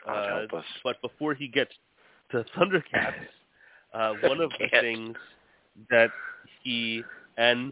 [0.05, 0.65] God Uh, help us.
[0.83, 1.71] but before he gets
[2.31, 3.13] to Thundercats,
[3.93, 5.15] uh, one of the things
[5.89, 6.09] that
[6.63, 7.03] he
[7.39, 7.71] and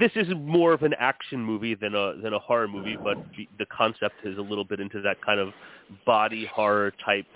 [0.00, 3.66] this is more of an action movie than a than a horror movie, but the,
[3.66, 5.52] concept is a little bit into that kind of
[6.06, 7.26] body horror type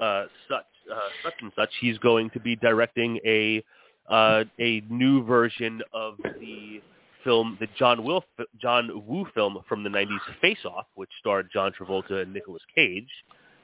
[0.00, 1.68] uh, such uh, such and such.
[1.80, 3.62] He's going to be directing a
[4.08, 6.80] uh, a new version of the
[7.24, 8.24] film, the John Will
[8.60, 13.08] John Woo film from the '90s, Face Off, which starred John Travolta and Nicolas Cage.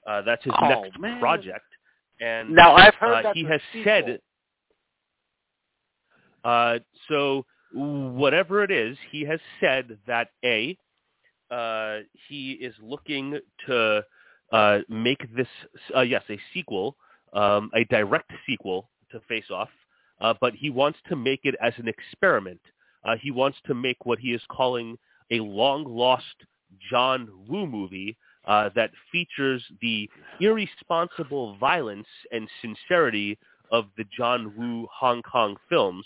[0.07, 1.19] Uh, that's his Oh, next man.
[1.19, 1.65] project,
[2.21, 4.21] and Now I've heard uh, that he has said
[6.45, 6.79] uh,
[7.09, 10.77] so whatever it is, he has said that a
[11.51, 14.05] uh, he is looking to
[14.53, 15.49] uh, make this
[15.97, 16.97] uh, yes a sequel,
[17.33, 19.69] um, a direct sequel to Face Off,
[20.21, 22.61] uh, but he wants to make it as an experiment.
[23.05, 24.97] Uh, he wants to make what he is calling
[25.33, 26.25] a long lost
[26.91, 28.17] John Woo movie
[28.47, 30.09] that features the
[30.41, 33.39] irresponsible violence and sincerity
[33.71, 36.05] of the John Woo Hong Kong films.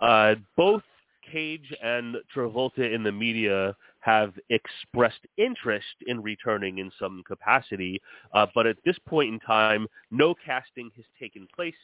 [0.00, 0.82] Uh, both
[1.30, 8.00] Cage and Travolta in the media have expressed interest in returning in some capacity,
[8.34, 11.74] uh, but at this point in time, no casting has taken place,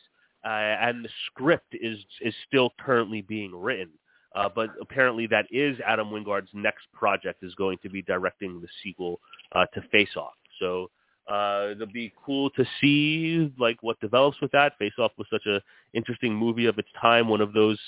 [0.45, 3.91] uh, and the script is is still currently being written.
[4.35, 8.69] Uh, but apparently, that is Adam Wingard's next project is going to be directing the
[8.83, 9.19] sequel
[9.53, 10.35] uh, to Face Off.
[10.61, 10.91] So
[11.31, 14.77] uh, it'll be cool to see like what develops with that.
[14.79, 15.61] Face Off was such a
[15.95, 17.79] interesting movie of its time, one of those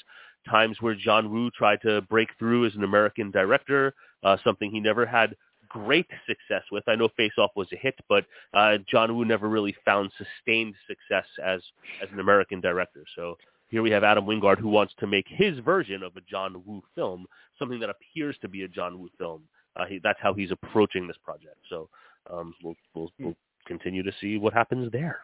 [0.48, 4.80] times where John Woo tried to break through as an American director, uh, something he
[4.80, 5.36] never had
[5.68, 6.84] great success with.
[6.86, 10.74] I know Face Off was a hit, but uh, John Woo never really found sustained
[10.86, 11.60] success as
[12.02, 13.04] as an American director.
[13.16, 13.36] So
[13.68, 16.82] here we have Adam Wingard who wants to make his version of a John Woo
[16.94, 17.26] film,
[17.58, 19.42] something that appears to be a John Woo film.
[19.74, 21.56] Uh, he, that's how he's approaching this project.
[21.70, 21.88] So
[22.30, 25.20] um, we'll, we'll, we'll continue to see what happens there.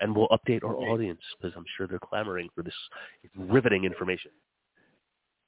[0.00, 2.74] And we'll update our audience because I'm sure they're clamoring for this
[3.36, 4.32] riveting information.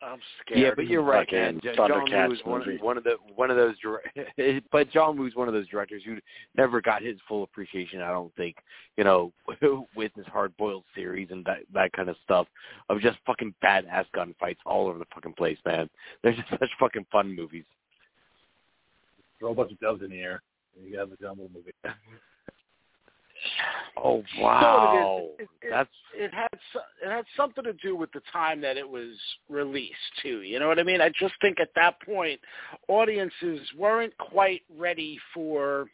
[0.03, 0.61] I'm scared.
[0.61, 1.61] Yeah, but you're right, Fucking man.
[1.63, 3.75] Jo- John Woo is one, one of the one of those,
[4.73, 6.19] but John Woo's one of those directors who
[6.55, 8.03] never got his full appreciation.
[8.03, 8.57] I don't think,
[8.99, 9.33] you know,
[9.97, 12.47] with his hard boiled series and that that kind of stuff
[12.91, 15.89] of just fucking badass gunfights all over the fucking place, man.
[16.23, 17.65] They're just such fucking fun movies.
[19.39, 20.43] Throw a bunch of doves in the air.
[20.77, 21.73] And You got the John movie.
[23.99, 25.49] Oh So wow, it, is.
[25.63, 28.77] It, it, that's it had so- it had something to do with the time that
[28.77, 29.15] it was
[29.49, 30.43] released too.
[30.43, 31.01] You know what I mean?
[31.01, 32.41] I just think at that point,
[32.89, 35.87] audiences weren't quite ready for.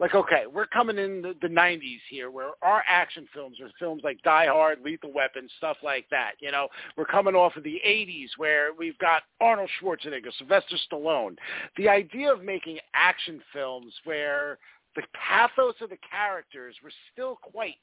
[0.00, 4.00] Like, okay, we're coming in the, the 90s here where our action films are films
[4.02, 6.32] like Die Hard, Lethal Weapon, stuff like that.
[6.40, 11.36] You know, we're coming off of the 80s where we've got Arnold Schwarzenegger, Sylvester Stallone.
[11.76, 14.58] The idea of making action films where
[14.96, 17.76] the pathos of the characters were still quite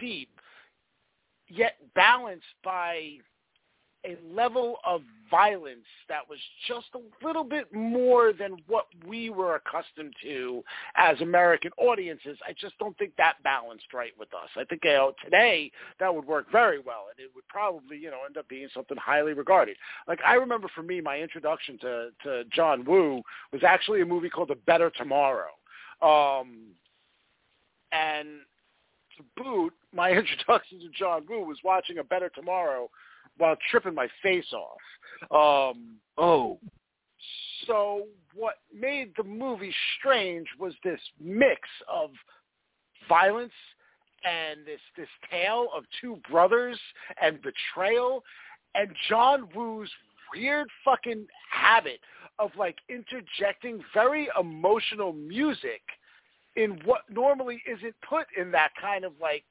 [0.00, 0.30] deep,
[1.48, 3.18] yet balanced by
[4.04, 9.54] a level of violence that was just a little bit more than what we were
[9.54, 10.62] accustomed to
[10.96, 12.38] as American audiences.
[12.46, 14.48] I just don't think that balanced right with us.
[14.56, 15.70] I think you know, today
[16.00, 18.96] that would work very well, and it would probably you know end up being something
[18.96, 19.76] highly regarded.
[20.08, 23.22] Like I remember for me, my introduction to to John Woo
[23.52, 25.50] was actually a movie called A Better Tomorrow.
[26.02, 26.68] Um,
[27.92, 28.28] and
[29.16, 32.90] to boot, my introduction to John Woo was watching A Better Tomorrow
[33.38, 35.72] while tripping my face off.
[35.74, 36.58] Um, oh
[37.66, 41.60] so what made the movie strange was this mix
[41.92, 42.10] of
[43.08, 43.52] violence
[44.24, 46.78] and this this tale of two brothers
[47.22, 48.22] and betrayal
[48.74, 49.90] and John Woo's
[50.34, 52.00] weird fucking habit
[52.38, 55.82] of like interjecting very emotional music
[56.56, 59.44] in what normally isn't put in that kind of like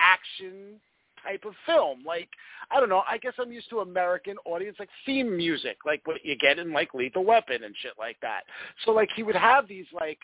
[0.00, 0.80] action
[1.22, 2.02] type of film.
[2.04, 2.28] Like,
[2.70, 6.24] I don't know, I guess I'm used to American audience like theme music, like what
[6.24, 8.42] you get in like Lethal Weapon and shit like that.
[8.84, 10.18] So like he would have these like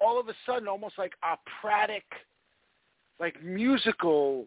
[0.00, 2.04] all of a sudden almost like operatic
[3.18, 4.46] like musical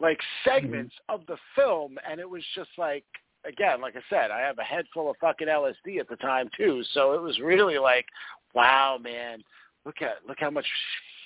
[0.00, 1.20] like segments mm-hmm.
[1.20, 3.04] of the film and it was just like
[3.44, 6.48] again, like I said, I have a head full of fucking LSD at the time
[6.56, 8.06] too, so it was really like,
[8.54, 9.42] wow, man,
[9.84, 10.66] look at look how much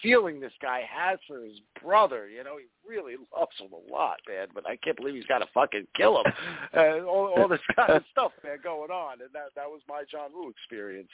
[0.07, 2.29] feeling this guy has for his brother.
[2.29, 4.47] You know, he really loves him a lot, man.
[4.55, 6.33] But I can't believe he's got to fucking kill him.
[6.77, 10.03] Uh, all, all this kind of stuff, man, going on, and that that was my
[10.11, 11.09] John Woo experience.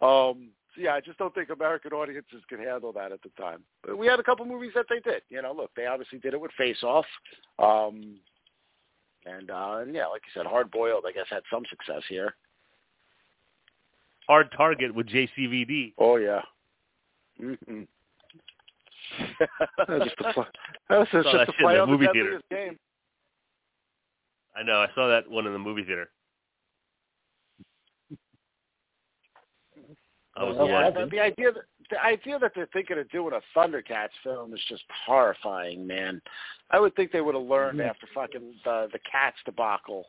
[0.00, 3.64] Um, so yeah, I just don't think American audiences could handle that at the time.
[3.84, 5.22] But we had a couple movies that they did.
[5.28, 7.04] You know, look, they obviously did it with Face Off.
[7.58, 8.16] Um,
[9.26, 12.34] and, uh, and yeah, like you said, Hard Boiled, I guess, had some success here.
[14.26, 15.94] Hard Target with JCVD.
[15.98, 16.40] Oh yeah.
[17.42, 17.82] Mm-hmm.
[19.88, 20.46] That's just a, pl-
[20.88, 22.40] that's just, Saw that just a the movie theater.
[22.50, 22.78] game.
[24.56, 24.80] I know.
[24.80, 26.10] I saw that one in the movie theater.
[30.36, 33.32] I was the yeah, but the idea that the idea that they're thinking of doing
[33.32, 36.20] a Thundercats film is just horrifying, man.
[36.70, 37.88] I would think they would have learned mm-hmm.
[37.88, 40.06] after fucking the the Cats debacle.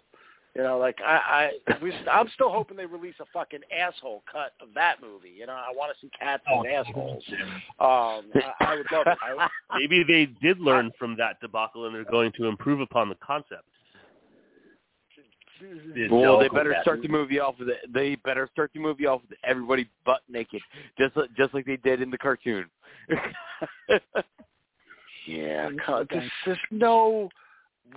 [0.56, 4.54] You know, like I, I, we, I'm still hoping they release a fucking asshole cut
[4.62, 5.30] of that movie.
[5.30, 7.24] You know, I want to see cats Oh, and assholes.
[7.80, 9.18] Um, I, I would love it.
[9.22, 9.48] I,
[9.80, 13.64] Maybe they did learn from that debacle and they're going to improve upon the concept.
[16.10, 17.94] Well, they better start the movie off with it.
[17.94, 20.62] They better start the movie off with everybody butt naked,
[20.98, 22.66] just like, just like they did in the cartoon.
[25.28, 27.30] Yeah, co- there's, there's no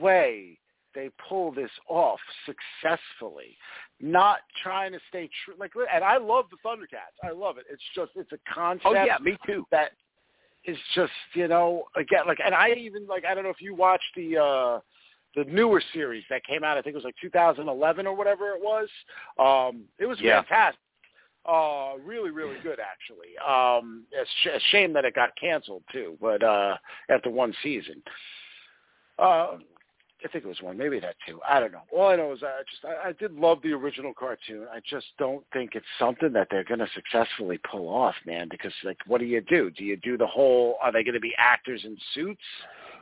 [0.00, 0.58] way
[0.94, 3.56] they pull this off successfully.
[4.00, 7.16] Not trying to stay true, like, and I love the Thundercats.
[7.22, 7.64] I love it.
[7.70, 8.86] It's just it's a concept.
[8.86, 9.64] oh yeah, me too.
[9.70, 9.90] That
[10.64, 13.74] is just you know again like, and I even like I don't know if you
[13.74, 14.80] watched the uh
[15.34, 16.76] the newer series that came out.
[16.76, 18.88] I think it was like 2011 or whatever it was.
[19.38, 20.42] Um, it was Yeah.
[20.42, 20.78] fantastic.
[21.44, 23.36] Uh, really, really good actually.
[23.38, 26.76] Um, it's sh- a shame that it got canceled too, but uh,
[27.08, 28.00] after one season.
[29.18, 29.58] Uh,
[30.24, 31.40] I think it was one, maybe that two.
[31.48, 31.82] I don't know.
[31.92, 34.66] All I know is I just I, I did love the original cartoon.
[34.72, 38.48] I just don't think it's something that they're going to successfully pull off, man.
[38.50, 39.70] Because like, what do you do?
[39.70, 40.76] Do you do the whole?
[40.82, 42.42] Are they going to be actors in suits?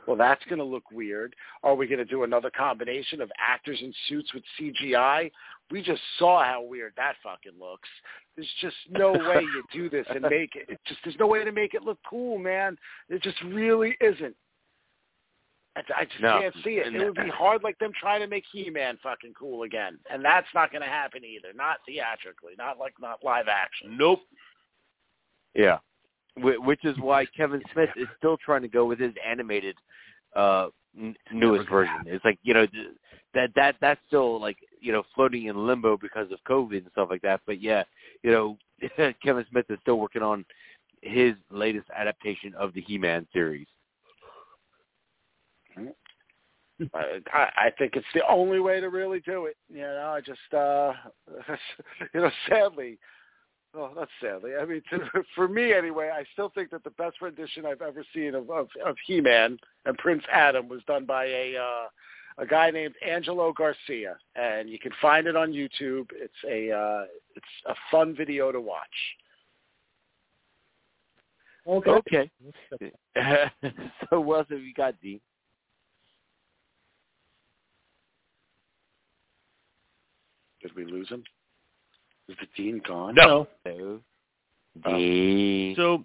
[0.07, 1.35] Well, that's going to look weird.
[1.63, 5.31] Are we going to do another combination of actors in suits with CGI?
[5.69, 7.87] We just saw how weird that fucking looks.
[8.35, 10.65] There's just no way you do this and make it.
[10.69, 12.77] it just there's no way to make it look cool, man.
[13.09, 14.35] It just really isn't.
[15.75, 16.39] I, I just No.
[16.39, 16.93] can't see it.
[16.93, 20.47] It would be hard like them trying to make He-Man fucking cool again, and that's
[20.53, 21.53] not going to happen either.
[21.55, 23.97] Not theatrically, not like not live action.
[23.97, 24.21] Nope.
[25.53, 25.79] Yeah,
[26.37, 29.75] which is why Kevin Smith is still trying to go with his animated
[30.35, 30.67] uh
[30.97, 31.95] n- newest version.
[32.05, 32.65] It's like you know
[33.33, 37.09] that that that's still like you know floating in limbo because of COVID and stuff
[37.09, 37.41] like that.
[37.45, 37.83] But yeah,
[38.23, 38.57] you know
[39.23, 40.45] Kevin Smith is still working on
[41.01, 43.67] his latest adaptation of the He-Man series.
[46.93, 49.57] I, I I think it's the only way to really do it.
[49.69, 50.93] You know, I just, uh,
[52.13, 52.97] you know, sadly,
[53.73, 54.51] well, not sadly.
[54.59, 54.99] I mean, to,
[55.35, 58.67] for me anyway, I still think that the best rendition I've ever seen of of,
[58.85, 64.17] of He-Man and Prince Adam was done by a uh, a guy named Angelo Garcia,
[64.35, 66.07] and you can find it on YouTube.
[66.13, 67.05] It's a uh,
[67.35, 68.87] it's a fun video to watch.
[71.67, 71.91] Okay.
[71.91, 72.31] Okay.
[74.09, 75.21] so what else have you got, Dean?
[80.75, 81.23] Did we lose him?
[82.27, 83.15] Is the dean gone?
[83.15, 83.47] No.
[83.65, 84.01] So,
[84.85, 85.73] Oh.
[85.75, 86.03] So,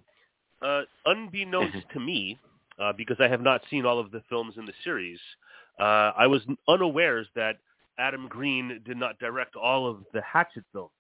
[0.67, 2.39] uh, unbeknownst to me,
[2.79, 5.21] uh, because I have not seen all of the films in the series,
[5.79, 7.59] uh, I was unawares that
[7.99, 10.91] Adam Green did not direct all of the Hatchet films.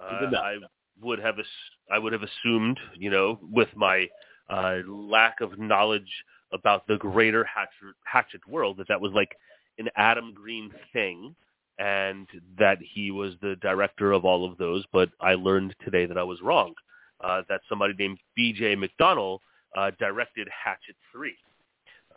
[0.00, 0.58] Uh, I
[1.00, 1.46] would have ass-
[1.90, 4.08] I would have assumed, you know, with my
[4.50, 9.36] uh, lack of knowledge about the greater Hatchet, Hatchet world, that that was like
[9.78, 11.34] an Adam Green thing,
[11.78, 12.26] and
[12.58, 14.84] that he was the director of all of those.
[14.92, 16.74] But I learned today that I was wrong.
[17.20, 18.76] Uh, that somebody named B.J.
[18.76, 19.38] McDonnell
[19.76, 21.36] uh, directed Hatchet Three.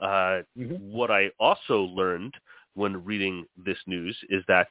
[0.01, 0.80] Uh, Mhm.
[0.80, 2.34] What I also learned
[2.74, 4.68] when reading this news is that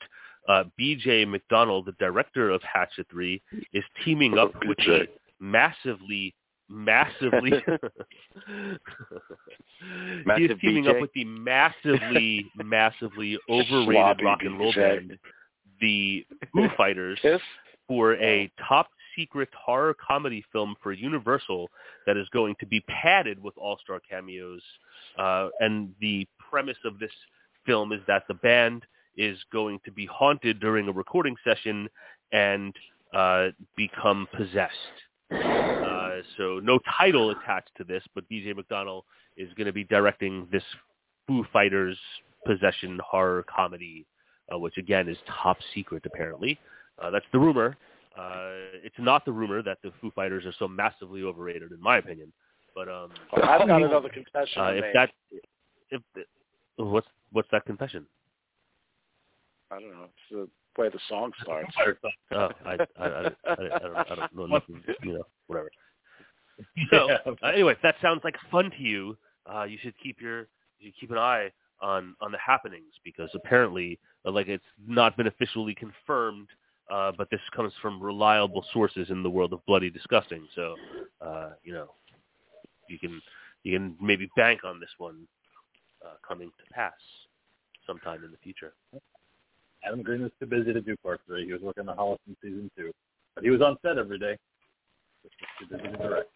[0.49, 1.27] uh, B.J.
[1.27, 5.09] McDonnell, the director of Hatchet 3, is teaming up with the
[5.41, 6.35] massively,
[6.69, 7.51] massively,
[10.37, 10.91] he is teaming BJ?
[10.91, 14.77] up with the massively, massively overrated Sloppy rock and roll BJ.
[14.77, 15.19] band,
[15.81, 17.41] the Foo Fighters, Kiss?
[17.89, 21.71] for a top secret horror comedy film for Universal
[22.07, 24.61] that is going to be padded with all-star cameos.
[25.19, 27.11] Uh, and the premise of this
[27.65, 28.83] film is that the band
[29.17, 31.89] is going to be haunted during a recording session
[32.33, 32.75] and
[33.15, 34.73] uh, become possessed.
[35.33, 35.96] Uh,
[36.37, 39.03] so no title attached to this, but BJ McDonnell
[39.37, 40.63] is going to be directing this
[41.27, 41.99] Foo Fighters
[42.47, 44.07] possession horror comedy,
[44.53, 46.59] uh, which again is top secret apparently.
[47.03, 47.77] Uh, that's the rumor.
[48.19, 48.49] Uh,
[48.83, 52.33] it's not the rumor that the Foo Fighters are so massively overrated, in my opinion.
[52.75, 54.93] But um, I've got another confession uh, to if make.
[54.95, 55.11] that,
[55.91, 56.03] if
[56.77, 58.07] what's what's that confession?
[59.71, 60.05] I don't know.
[60.05, 61.75] It's the way the song starts.
[62.33, 64.83] Oh, I, I, I, I, I, don't, I don't know nothing.
[65.03, 65.71] You know, whatever.
[66.91, 67.33] So Yeah.
[67.43, 69.17] uh, anyway, if that sounds like fun to you,
[69.53, 70.49] uh, you should keep your
[70.79, 71.51] you should keep an eye
[71.81, 76.49] on on the happenings because apparently, uh, like it's not been officially confirmed,
[76.91, 80.47] uh, but this comes from reliable sources in the world of bloody disgusting.
[80.55, 80.77] So,
[81.21, 81.91] uh, you know,
[82.89, 83.21] you can
[83.63, 85.27] you can maybe bank on this one
[86.05, 86.93] uh, coming to pass
[87.87, 88.75] sometime in the future.
[89.85, 91.47] Adam Green was too busy to do part three.
[91.47, 92.93] He was working on the Holliston season two,
[93.35, 94.37] but he was on set every day.
[95.59, 96.31] Too busy to direct.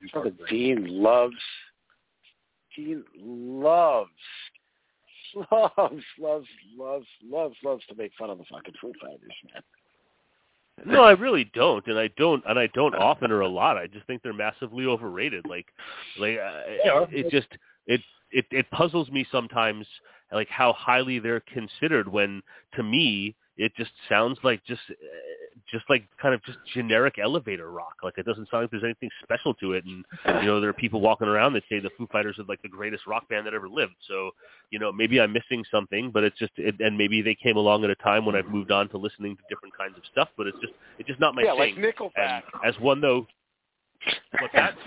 [0.00, 0.46] So, do part the.
[0.46, 1.34] Dean loves,
[2.76, 4.10] Dean loves,
[5.50, 6.46] loves, loves,
[6.76, 9.62] loves, loves, loves to make fun of the fucking Foo Fighters, man.
[10.86, 13.76] No, I really don't, and I don't, and I don't often or a lot.
[13.76, 15.46] I just think they're massively overrated.
[15.46, 15.66] Like,
[16.18, 17.48] like uh, it just
[17.86, 19.86] it it it puzzles me sometimes,
[20.32, 22.08] like how highly they're considered.
[22.08, 22.42] When
[22.76, 24.94] to me, it just sounds like just uh,
[25.70, 27.96] just like kind of just generic elevator rock.
[28.02, 29.84] Like it doesn't sound like there's anything special to it.
[29.84, 30.04] And
[30.42, 32.68] you know, there are people walking around that say the Foo Fighters are like the
[32.68, 33.94] greatest rock band that ever lived.
[34.08, 34.30] So
[34.70, 37.84] you know, maybe I'm missing something, but it's just, it, and maybe they came along
[37.84, 40.46] at a time when I've moved on to listening to different kinds of stuff, but
[40.46, 41.74] it's just, it's just not my yeah, like.
[41.74, 42.12] Nickelback.
[42.16, 43.26] and as one though,
[44.40, 44.76] what's that?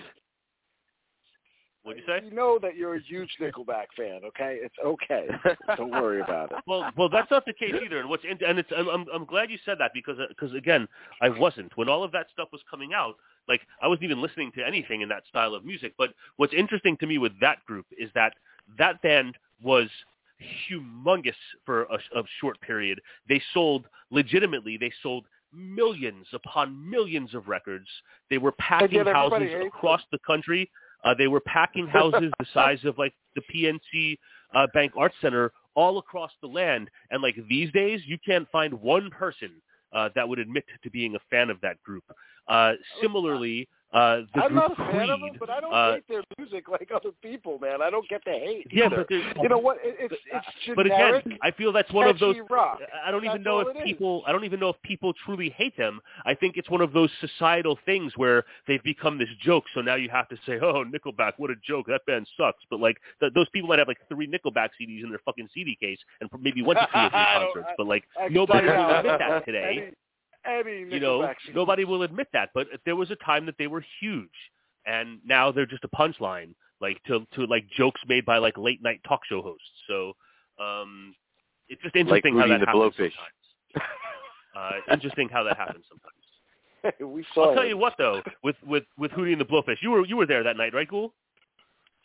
[1.83, 2.25] What'd you say?
[2.25, 4.59] You know that you're a huge Nickelback fan, okay?
[4.61, 5.27] It's okay.
[5.77, 6.57] Don't worry about it.
[6.65, 7.99] Well, well, that's not the case either.
[7.99, 10.87] And what's, and it's, I'm, I'm, I'm glad you said that because, uh, because again,
[11.21, 13.15] I wasn't when all of that stuff was coming out.
[13.49, 15.93] Like I wasn't even listening to anything in that style of music.
[15.97, 18.33] But what's interesting to me with that group is that
[18.77, 19.89] that band was
[20.71, 21.33] humongous
[21.65, 23.01] for a, a short period.
[23.27, 24.77] They sold legitimately.
[24.77, 27.87] They sold millions upon millions of records.
[28.29, 30.69] They were packing houses across the country.
[31.03, 34.17] Uh, they were packing houses the size of like the PNC
[34.53, 36.89] uh, Bank Arts Center all across the land.
[37.11, 39.51] And like these days, you can't find one person
[39.93, 42.03] uh, that would admit to being a fan of that group.
[42.47, 45.09] Uh, similarly, uh, the I'm not a fan Creed.
[45.11, 47.81] of them, but I don't uh, hate their music like other people, man.
[47.81, 48.67] I don't get the hate.
[48.71, 49.05] yeah, either.
[49.07, 49.77] but you know what?
[49.83, 52.35] It, it's it's but again, I feel that's one of those.
[52.49, 52.79] rock.
[53.05, 53.83] I don't even That's know if it is.
[53.85, 54.23] people.
[54.25, 55.99] I don't even know if people truly hate them.
[56.25, 59.65] I think it's one of those societal things where they've become this joke.
[59.75, 61.85] So now you have to say, "Oh, Nickelback, what a joke!
[61.87, 65.09] That band sucks." But like th- those people that have like three Nickelback CDs in
[65.09, 68.27] their fucking CD case and maybe went to three I don't- concerts, but like I
[68.29, 69.91] nobody will admit that today.
[70.45, 72.49] Any, any you know, Nickelback nobody will admit that.
[72.53, 74.29] But there was a time that they were huge,
[74.85, 78.81] and now they're just a punchline, like to to like jokes made by like late
[78.81, 79.67] night talk show hosts.
[79.87, 80.13] So
[80.63, 81.15] um,
[81.69, 83.11] it's just interesting how Hootie that the happens Blowfish.
[83.75, 83.89] sometimes.
[84.55, 86.99] Uh, interesting how that happens sometimes.
[87.13, 87.69] we saw I'll tell it.
[87.69, 90.43] you what though, with with with Hootie and the Blowfish, you were you were there
[90.43, 91.13] that night, right, Ghoul?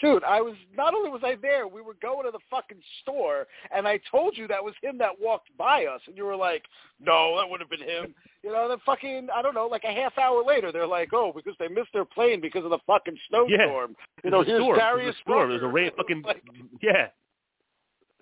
[0.00, 3.48] Dude, I was not only was I there, we were going to the fucking store,
[3.74, 6.64] and I told you that was him that walked by us, and you were like,
[7.00, 9.92] "No, that would have been him." You know, then fucking I don't know, like a
[9.92, 13.18] half hour later, they're like, "Oh, because they missed their plane because of the fucking
[13.28, 14.24] snowstorm." Yeah.
[14.24, 14.78] You know, here's storm.
[14.78, 15.50] Darius There's a storm.
[15.50, 15.90] There's a rain.
[15.96, 16.42] Fucking Like,
[16.80, 17.08] yeah.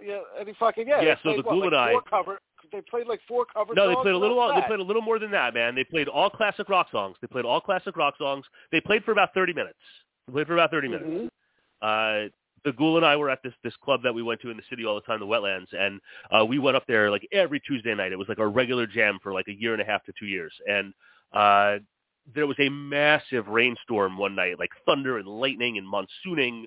[0.03, 1.03] yeah, and he fucking yeah.
[1.03, 2.39] Yeah, so played, the what, Ghoul like and cover.
[2.73, 3.75] They played like four cover.
[3.75, 4.39] No, they played a little.
[4.39, 5.75] What's They played a little more than that, man.
[5.75, 7.17] They played all classic rock songs.
[7.21, 8.47] They played all classic rock songs.
[8.73, 9.79] They played for about thirty minutes.
[10.27, 11.07] They played for about 30 minutes.
[11.07, 11.29] Mhm.
[11.83, 12.29] Uh,
[12.65, 14.63] the Ghoul and I were at this this club that we went to in the
[14.69, 16.01] city all the time, the Wetlands, and
[16.31, 18.13] uh, we went up there like every Tuesday night.
[18.13, 20.27] It was like our regular jam for like a year and a half to two
[20.27, 20.93] years, and
[21.33, 21.79] uh,
[22.35, 26.65] there was a massive rainstorm one night, like thunder and lightning and monsooning,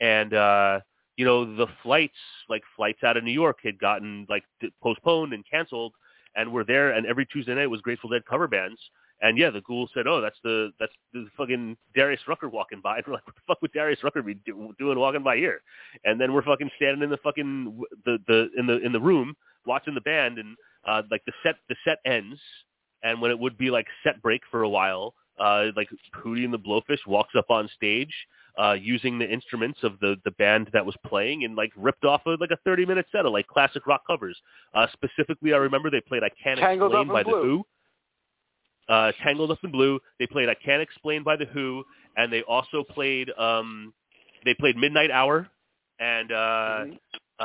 [0.00, 0.80] and uh,
[1.16, 2.14] you know the flights,
[2.48, 4.44] like flights out of New York, had gotten like
[4.82, 5.94] postponed and canceled,
[6.36, 8.78] and we're there, and every Tuesday night was Grateful Dead cover bands.
[9.22, 12.98] And yeah, the ghoul said, "Oh, that's the that's the fucking Darius Rucker walking by."
[12.98, 15.62] And we're like, "What the fuck would Darius Rucker be do, doing walking by here?"
[16.04, 19.36] And then we're fucking standing in the fucking the the in the in the room
[19.66, 20.56] watching the band, and
[20.86, 22.40] uh, like the set the set ends,
[23.02, 26.52] and when it would be like set break for a while, uh, like Hootie and
[26.52, 28.14] the Blowfish walks up on stage
[28.58, 32.22] uh, using the instruments of the the band that was playing, and like ripped off
[32.26, 34.38] a, like a thirty minute set of like classic rock covers.
[34.74, 37.66] Uh, specifically, I remember they played "I Can't Tangled Explain" by in the Who
[38.88, 40.00] uh, Tangled Up in Blue.
[40.18, 41.84] They played I Can't Explain by The Who,
[42.16, 43.92] and they also played um,
[44.44, 45.48] they played Midnight Hour,
[45.98, 46.98] and uh, Mhm.
[47.38, 47.42] uh,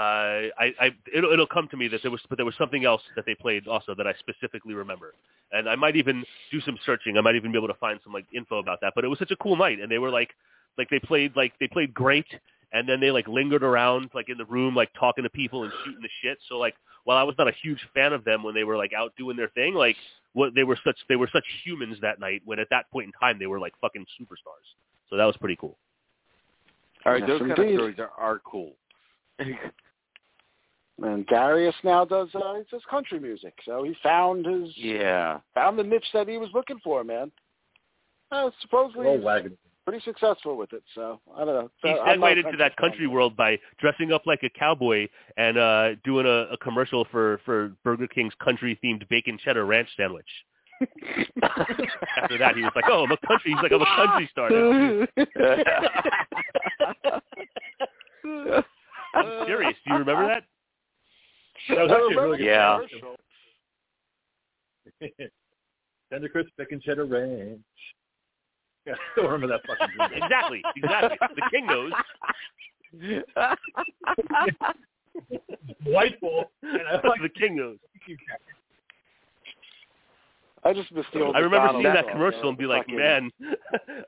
[0.60, 3.02] I, I it'll, it'll come to me that there was but there was something else
[3.16, 5.14] that they played also that I specifically remember,
[5.52, 7.18] and I might even do some searching.
[7.18, 8.94] I might even be able to find some like info about that.
[8.96, 10.32] But it was such a cool night, and they were like
[10.78, 12.28] like they played like they played great.
[12.74, 15.72] And then they like lingered around like in the room, like talking to people and
[15.86, 16.38] shooting the shit.
[16.50, 16.76] So like,
[17.06, 19.38] while I was not a huge fan of them when they were like out doing
[19.38, 19.96] their thing, like
[20.36, 23.12] what they were such they were such humans that night when at that point in
[23.14, 24.68] time they were like fucking superstars.
[25.10, 25.78] So that was pretty cool.
[27.06, 28.74] All right, Yes, those kind of stories are, are cool.
[31.04, 35.40] And Darius now does uh, he does country music, so he found his yeah.
[35.54, 37.32] found the niche that he was looking for, man.
[38.32, 39.58] Uh, supposedly Roll he's wagon.
[39.86, 41.70] Pretty successful with it, so I don't know.
[41.84, 45.08] He So, I'm segued into that country world by dressing up like a cowboy
[45.38, 49.90] and uh doing a, a commercial for for Burger King's country themed bacon cheddar ranch
[49.96, 50.28] sandwich.
[51.42, 54.50] After that, he was like, "Oh, I'm a country." He's like, "I'm a country star."
[59.16, 59.76] I'm serious.
[59.86, 60.44] Do you remember that?
[61.70, 62.80] That was actually a really good Yeah.
[62.90, 63.16] commercial.
[66.12, 67.60] Tender crisp chicken cheddar ranch.
[68.86, 70.16] Yeah, I still remember that fucking movie.
[70.24, 71.18] Exactly, exactly.
[71.36, 71.92] The king knows.
[75.84, 76.52] Delightful.
[76.64, 77.78] And I like the king knows.
[80.64, 82.66] I just missed the old I remember McDonald's seeing that song, commercial you and be
[82.66, 83.32] like, fucking- man,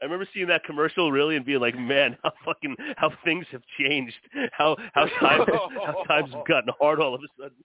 [0.01, 3.61] I remember seeing that commercial really and being like, man, how fucking how things have
[3.79, 4.15] changed,
[4.51, 7.57] how how times how times have gotten hard all of a sudden.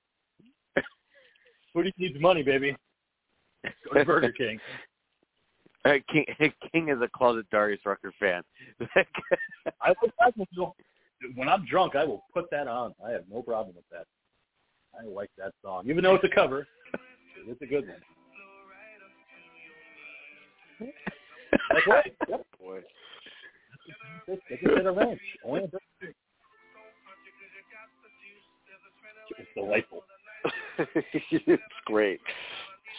[1.75, 2.77] Who needs money, baby?
[3.65, 4.61] Go to Burger King.
[5.85, 6.25] Uh, King,
[6.71, 8.43] King is a closet Darius Rucker fan.
[9.81, 10.77] I will, I will,
[11.35, 12.95] when I'm drunk, I will put that on.
[13.05, 14.07] I have no problem with that.
[14.97, 16.69] I like that song, even though it's a cover.
[17.49, 17.97] It's a good one.
[21.73, 22.15] That's right.
[22.29, 22.47] Yep.
[22.61, 22.81] Boy.
[24.29, 25.21] It's it's a ranch.
[25.45, 25.71] Only in
[29.39, 30.05] It's delightful.
[30.79, 32.21] it's great.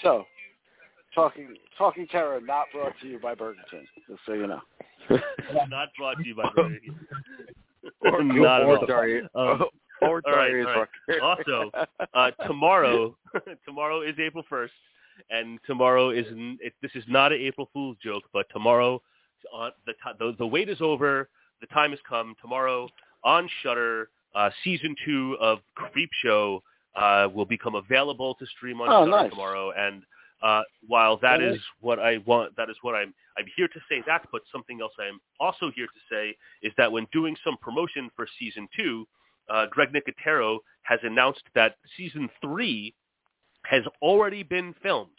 [0.02, 0.26] So,
[1.16, 4.62] talking talking terror not brought to you by Burger King, just so you know.
[5.70, 6.96] Not brought to you by Burger King.
[8.02, 8.82] Or- Not at or all.
[8.82, 9.66] the- Darius, Um,
[10.02, 11.22] or All right, all right.
[11.22, 11.72] Also,
[12.14, 13.16] uh, tomorrow,
[13.66, 14.74] tomorrow is April first,
[15.30, 19.02] and tomorrow is it, this is not an April Fool's joke, but tomorrow,
[19.54, 21.30] on the the the wait is over.
[21.62, 22.36] The time has come.
[22.42, 22.90] Tomorrow
[23.24, 26.62] on Shudder, uh, season two of Creep Show
[26.96, 29.30] uh, will become available to stream on Oh, Shudder nice.
[29.30, 29.72] tomorrow.
[29.78, 30.04] And
[30.44, 34.04] uh, while that is what I want, that is what I'm I'm here to say
[34.06, 34.28] that.
[34.32, 38.12] But something else I am also here to say is that when doing some promotion
[38.16, 39.08] for season two,
[39.50, 42.94] uh, Greg Nicotero has announced that season three
[43.66, 45.12] has already been filmed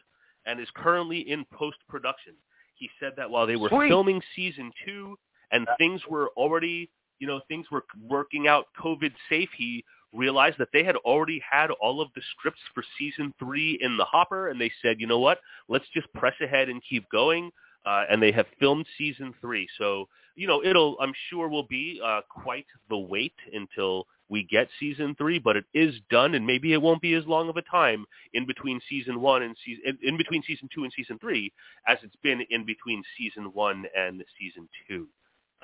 [0.46, 2.34] and is currently in post-production.
[2.74, 3.88] He said that while they were Sweet.
[3.88, 5.16] filming season two
[5.52, 10.68] and things were already, you know, things were working out COVID safe, he realized that
[10.72, 14.60] they had already had all of the scripts for season three in the hopper, and
[14.60, 15.38] they said, you know what,
[15.68, 17.50] let's just press ahead and keep going.
[17.86, 22.00] Uh, and they have filmed season three, so you know it'll, I'm sure, will be
[22.02, 26.72] uh, quite the wait until we get season three, but it is done, and maybe
[26.72, 29.98] it won't be as long of a time in between season one and season in,
[30.02, 31.52] in between season two and season three
[31.86, 35.06] as it's been in between season one and season two,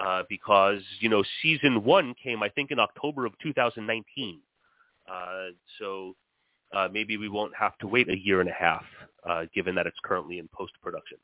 [0.00, 4.40] uh, because you know season one came I think in October of 2019,
[5.10, 5.46] uh,
[5.78, 6.16] so
[6.72, 8.84] uh, maybe we won't have to wait a year and a half,
[9.28, 11.18] uh, given that it's currently in post production.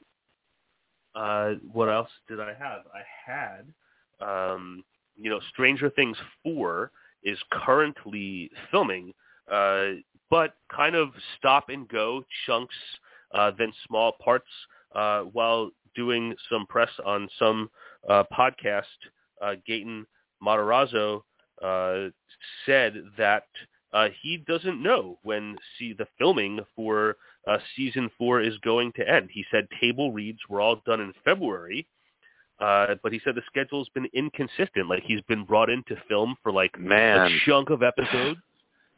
[1.15, 2.83] Uh, what else did I have?
[2.93, 3.73] I had,
[4.21, 4.85] um,
[5.17, 6.91] you know, Stranger Things four
[7.23, 9.15] is currently filming,
[9.49, 12.75] but kind of stop and go chunks,
[13.57, 14.51] then small parts,
[15.33, 17.71] while doing some press on some
[18.09, 18.85] uh, podcast.
[19.41, 20.05] Uh, Gaten
[20.43, 21.23] Matarazzo
[21.63, 22.09] uh,
[22.65, 23.47] said that
[23.93, 29.09] uh, he doesn't know when see the filming for uh, season four is going to
[29.09, 29.31] end.
[29.33, 31.87] He said table reads were all done in February,
[32.61, 34.89] uh, but he said the schedule's been inconsistent.
[34.89, 37.31] Like he's been brought in to film for like Man.
[37.33, 38.41] a chunk of episodes.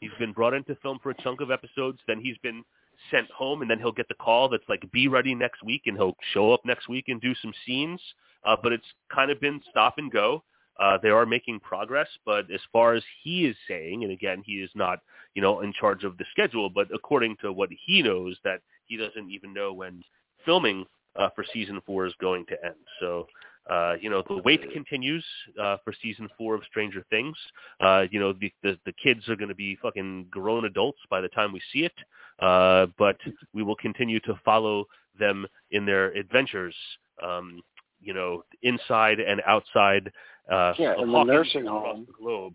[0.00, 1.98] He's been brought in to film for a chunk of episodes.
[2.06, 2.64] Then he's been
[3.10, 5.96] sent home, and then he'll get the call that's like, "Be ready next week," and
[5.96, 8.00] he'll show up next week and do some scenes.
[8.44, 10.42] Uh, but it's kind of been stop and go.
[10.78, 14.54] Uh, they are making progress, but as far as he is saying, and again, he
[14.54, 15.00] is not,
[15.34, 18.96] you know, in charge of the schedule, but according to what he knows, that he
[18.96, 20.02] doesn't even know when
[20.44, 20.84] filming
[21.16, 22.76] uh, for season four is going to end.
[23.00, 23.26] So,
[23.68, 25.24] uh, you know, the wait continues
[25.60, 27.36] uh, for season four of Stranger Things.
[27.80, 31.20] Uh, you know, the, the the kids are going to be fucking grown adults by
[31.20, 31.92] the time we see it,
[32.38, 33.16] uh, but
[33.52, 34.86] we will continue to follow
[35.18, 36.74] them in their adventures.
[37.22, 37.60] Um,
[38.00, 40.10] you know, inside and outside
[40.50, 42.06] uh, Yeah, of the nursing across home.
[42.06, 42.54] the globe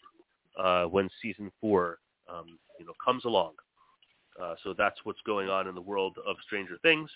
[0.58, 3.54] uh, when season four, um, you know, comes along.
[4.41, 7.10] Uh, so that's what's going on in the world of Stranger Things.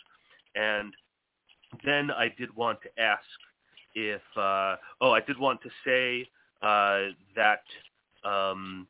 [0.56, 0.94] And
[1.84, 3.24] then I did want to ask
[3.96, 6.28] if, uh, oh, I did want to say
[6.62, 7.64] uh, that
[8.24, 8.88] um,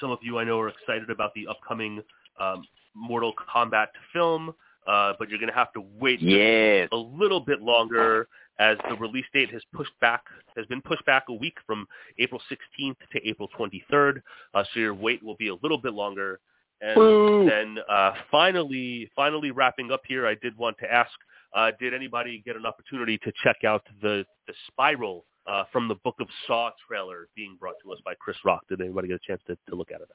[0.00, 2.02] some of you I know are excited about the upcoming
[2.40, 2.64] um,
[2.94, 4.54] Mortal Kombat film,
[4.86, 6.88] uh, but you're going to have to wait Yes.
[6.92, 8.28] a little bit longer
[8.58, 10.22] as the release date has pushed back
[10.56, 11.86] has been pushed back a week from
[12.18, 14.20] April 16th to April 23rd.
[14.54, 16.38] Uh, so your wait will be a little bit longer.
[16.82, 17.46] And Boo.
[17.48, 21.12] then uh, finally, finally wrapping up here, I did want to ask:
[21.54, 25.94] uh, Did anybody get an opportunity to check out the the Spiral uh, from the
[26.02, 28.62] Book of Saw trailer being brought to us by Chris Rock?
[28.68, 30.08] Did anybody get a chance to, to look at it?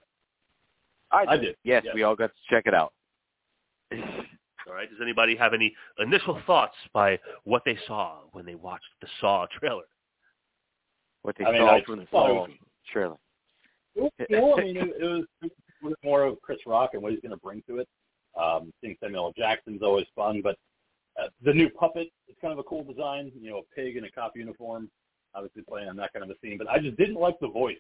[1.09, 1.55] I did.
[1.63, 1.91] Yes, Yeah.
[1.95, 2.91] we all got to check it out.
[4.68, 4.89] All right.
[4.89, 9.45] Does anybody have any initial thoughts by what they saw when they watched the Saw
[9.59, 9.84] trailer?
[11.22, 12.49] What they I mean, saw I from the Saw was-
[12.91, 13.15] trailer.
[13.95, 15.51] You know, I mean, it, it was it
[15.82, 17.88] was more of Chris Rock and what he's going to bring to it.
[18.39, 19.34] Um, seeing Samuel L.
[19.36, 20.55] Jackson's always fun, but
[21.20, 23.32] uh, the new puppet is kind of a cool design.
[23.41, 24.91] You know, a pig in a cop uniform,
[25.33, 26.59] obviously playing on that kind of a scene.
[26.59, 27.78] But I just didn't like the voice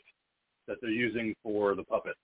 [0.67, 2.15] that they're using for the puppet.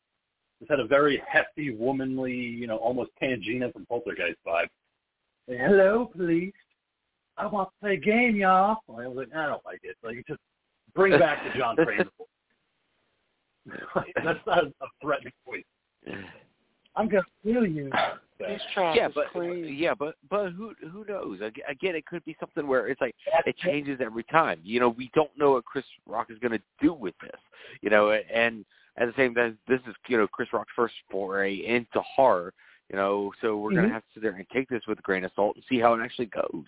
[0.60, 4.68] This had a very hefty, womanly, you know, almost Tangina from Poltergeist vibe.
[5.48, 6.54] Hello, police.
[7.38, 8.78] I want to play a game, y'all.
[8.90, 9.98] I was like, I don't like it.
[10.04, 10.40] Like, just
[10.96, 12.28] bring back the John Kramer voice.
[14.24, 14.72] That's not a
[15.02, 15.64] threatening voice.
[16.96, 17.90] I'm gonna kill you.
[18.48, 19.74] He's trying yeah, to but clean.
[19.78, 21.40] yeah, but but who who knows?
[21.42, 23.16] Again, it could be something where it's like
[23.46, 24.60] it changes every time.
[24.64, 27.40] You know, we don't know what Chris Rock is going to do with this.
[27.82, 28.66] You know, and
[28.98, 32.53] at the same time, this is you know Chris Rock's first foray into horror.
[32.90, 33.88] You know, so we're going Mhm.
[33.88, 35.80] to have to sit there and take this with a grain of salt and see
[35.80, 36.68] how it actually goes.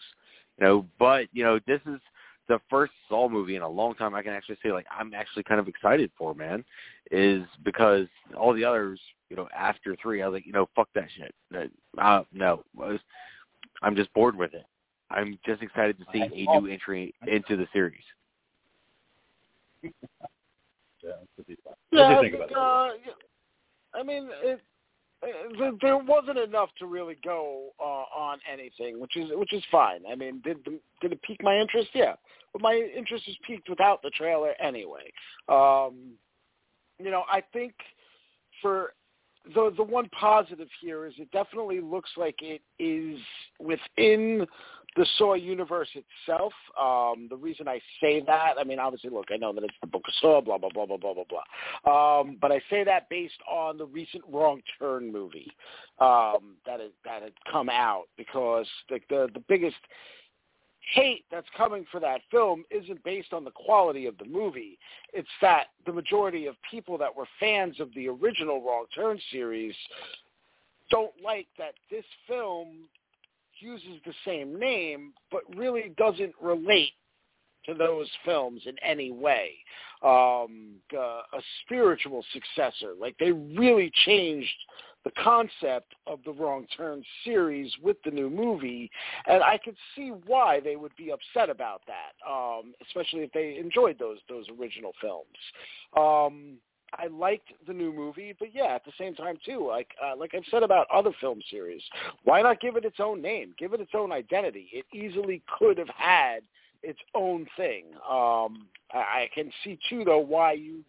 [0.57, 1.99] You know, but you know, this is
[2.47, 5.43] the first Saw movie in a long time I can actually say like I'm actually
[5.43, 6.63] kind of excited for, man,
[7.11, 8.99] is because all the others,
[9.29, 11.35] you know, after three, I was like, you know, fuck that shit.
[11.51, 12.99] That- Uh, no, was,
[13.81, 14.65] I'm just bored with it.
[15.11, 18.03] I'm just excited to see a new entry into the series.
[21.05, 21.73] Yeah, it could be fun.
[21.91, 22.91] Yeah, what I do you think think, about
[23.93, 24.59] I mean, it,
[25.23, 30.01] uh, there wasn't enough to really go uh, on anything, which is which is fine.
[30.09, 31.89] I mean, did the, did it pique my interest?
[31.93, 32.15] Yeah,
[32.51, 35.11] but my interest is piqued without the trailer anyway.
[35.47, 36.13] Um,
[36.99, 37.73] you know, I think
[38.61, 38.93] for
[39.53, 43.19] the the one positive here is it definitely looks like it is
[43.59, 44.45] within
[44.95, 46.53] the Saw universe itself.
[46.79, 49.87] Um, the reason I say that, I mean, obviously, look, I know that it's the
[49.87, 52.19] Book of Saw, blah blah blah blah blah blah blah.
[52.19, 55.51] Um, but I say that based on the recent Wrong Turn movie
[55.99, 59.77] um, that had, that had come out because the the, the biggest
[60.93, 64.77] hate that's coming for that film isn't based on the quality of the movie.
[65.13, 69.75] It's that the majority of people that were fans of the original Wrong Turn series
[70.91, 72.87] don't like that this film
[73.59, 76.93] uses the same name but really doesn't relate
[77.65, 79.51] to those films in any way.
[80.03, 82.93] Um, uh, a spiritual successor.
[82.99, 84.53] Like they really changed
[85.03, 88.89] the concept of the Wrong Turn series with the new movie,
[89.27, 93.57] and I could see why they would be upset about that, um, especially if they
[93.57, 95.27] enjoyed those those original films.
[95.95, 96.57] Um,
[96.97, 100.33] I liked the new movie, but yeah, at the same time too, like uh, like
[100.33, 101.81] I've said about other film series,
[102.23, 104.67] why not give it its own name, give it its own identity?
[104.71, 106.39] It easily could have had
[106.83, 107.85] its own thing.
[108.09, 110.83] Um, I, I can see too, though, why you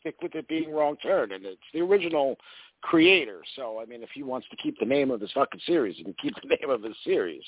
[0.00, 2.36] stick with it being Wrong Turn, and it's the original
[2.82, 3.42] creator.
[3.56, 6.04] So, I mean, if he wants to keep the name of his fucking series, he
[6.04, 7.42] can keep the name of his series.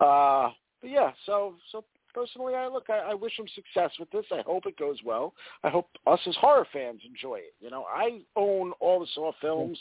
[0.00, 0.50] Uh,
[0.80, 1.84] but yeah, so so
[2.14, 4.24] personally, I look, I, I wish him success with this.
[4.32, 5.34] I hope it goes well.
[5.62, 7.54] I hope us as horror fans enjoy it.
[7.60, 9.78] You know, I own all the Saw films.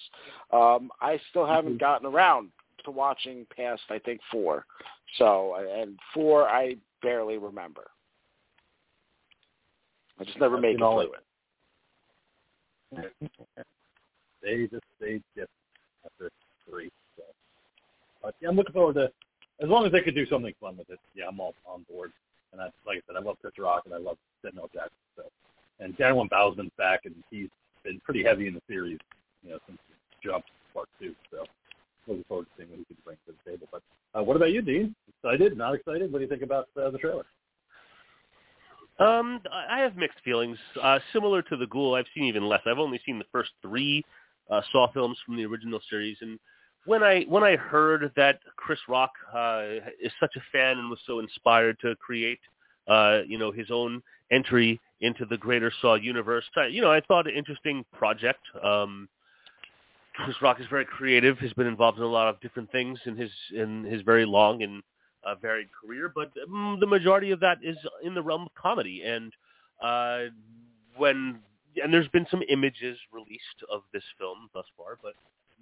[0.52, 2.50] Um, I still haven't gotten around
[2.86, 4.66] to watching past, I think, four.
[5.18, 7.84] So, and four, I barely remember.
[10.20, 11.24] I just never I've made it through it.
[14.44, 15.50] they just they just
[16.06, 16.30] after
[16.70, 16.92] three.
[17.18, 17.24] So.
[18.22, 19.12] But yeah, I'm looking forward to
[19.62, 21.00] as long as they could do something fun with it.
[21.16, 22.12] Yeah, I'm all on board.
[22.52, 24.92] And I, like I said, I love Chris Rock and I love Samuel Jackson.
[25.18, 25.24] So,
[25.80, 27.50] and Darren Bousman's back and he's
[27.84, 29.00] been pretty heavy in the series,
[29.44, 29.80] you know, since
[30.24, 31.14] Jump Part Two.
[31.32, 31.46] So,
[32.08, 33.68] looking forward to seeing what he can bring to the table.
[33.72, 33.82] But
[34.18, 34.96] uh, what about you, Dean?
[35.08, 35.58] Excited?
[35.58, 36.12] Not excited?
[36.12, 37.26] What do you think about uh, the trailer?
[39.00, 40.58] Um, I have mixed feelings.
[40.82, 42.62] Uh, similar to the Ghoul, I've seen even less.
[42.66, 44.04] I've only seen the first three
[44.52, 46.38] uh, Saw films from the original series, and
[46.86, 49.64] when I when I heard that Chris Rock uh,
[50.02, 52.40] is such a fan and was so inspired to create,
[52.88, 54.02] uh, you know, his own
[54.32, 58.40] entry into the greater Saw universe, I, you know, I thought an interesting project.
[58.62, 59.10] Um,
[60.16, 61.38] Chris Rock is very creative.
[61.40, 64.64] Has been involved in a lot of different things in his in his very long
[64.64, 64.84] and
[65.26, 69.04] uh, varied career, but um, the majority of that is in the realm of comedy.
[69.06, 69.32] And
[69.82, 70.32] uh,
[70.98, 71.40] when
[71.82, 75.14] and there's been some images released of this film thus far, but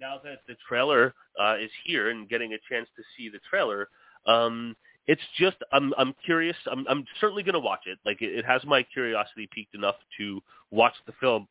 [0.02, 3.88] now that the trailer uh, is here and getting a chance to see the trailer,
[4.26, 4.76] um,
[5.06, 6.56] it's just I'm I'm curious.
[6.70, 7.98] I'm I'm certainly going to watch it.
[8.04, 11.48] Like it, it has my curiosity piqued enough to watch the film,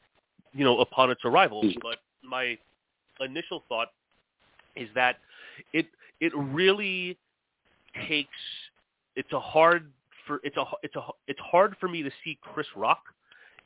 [0.53, 1.64] you know, upon its arrival.
[1.82, 2.57] But my
[3.19, 3.90] initial thought
[4.76, 5.18] is that
[5.73, 5.88] it
[6.19, 7.18] it really
[8.07, 8.30] takes
[9.15, 9.91] it's a hard
[10.28, 13.03] for it's a it's a it's hard for me to see Chris Rock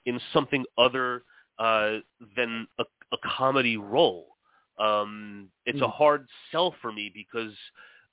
[0.06, 1.24] in something other
[1.60, 1.98] uh,
[2.36, 4.35] than a, a comedy role.
[4.78, 7.54] Um, it's a hard sell for me because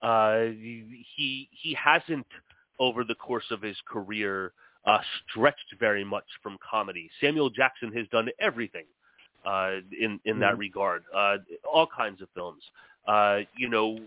[0.02, 2.26] uh, he he hasn't
[2.78, 4.52] over the course of his career
[4.86, 4.98] uh,
[5.28, 7.08] stretched very much from comedy.
[7.20, 8.86] Samuel Jackson has done everything
[9.44, 11.36] uh, in in that regard, uh,
[11.70, 12.62] all kinds of films.
[13.06, 13.98] Uh, you know,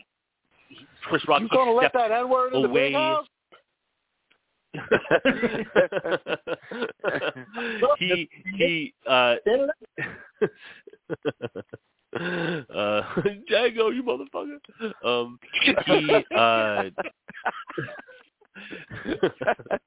[1.03, 3.26] Chris Rock You gonna let that N word in the big house?
[7.99, 9.36] he he uh
[12.76, 13.02] uh
[13.52, 14.60] Django, you motherfucker.
[15.04, 16.90] Um he uh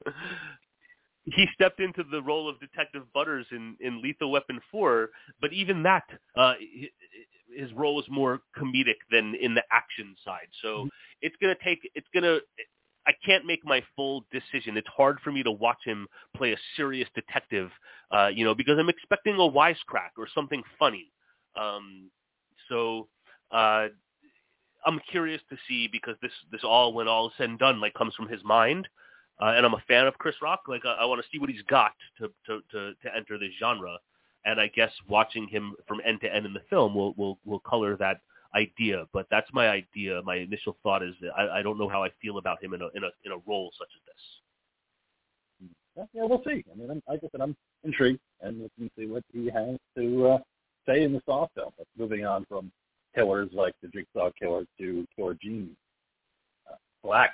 [1.24, 5.10] he stepped into the role of Detective Butters in, in Lethal Weapon 4,
[5.40, 6.04] but even that,
[6.36, 6.54] uh,
[7.54, 10.48] his role was more comedic than in the action side.
[10.62, 10.88] So
[11.22, 12.38] it's gonna take, it's gonna,
[13.06, 14.76] I can't make my full decision.
[14.76, 16.06] It's hard for me to watch him
[16.36, 17.70] play a serious detective,
[18.10, 21.10] uh, you know, because I'm expecting a wisecrack or something funny.
[21.56, 22.10] Um,
[22.68, 23.08] so
[23.50, 23.88] uh,
[24.86, 27.94] I'm curious to see because this this all when all is said and done like
[27.94, 28.88] comes from his mind,
[29.40, 30.62] uh, and I'm a fan of Chris Rock.
[30.68, 33.52] Like I, I want to see what he's got to, to to to enter this
[33.58, 33.96] genre,
[34.44, 37.60] and I guess watching him from end to end in the film will will will
[37.60, 38.20] color that
[38.54, 39.06] idea.
[39.12, 40.22] But that's my idea.
[40.24, 42.82] My initial thought is that I, I don't know how I feel about him in
[42.82, 45.70] a in a in a role such as this.
[45.96, 46.64] Yeah, yeah, we'll see.
[46.72, 49.76] I mean, I'm, like I said, I'm intrigued, and we can see what he has
[49.96, 50.38] to uh,
[50.88, 51.48] say in the film.
[51.54, 52.72] But moving on from
[53.14, 55.76] killers like the Jigsaw Killer to Killer Jeans.
[56.70, 57.30] Uh, Slaxx,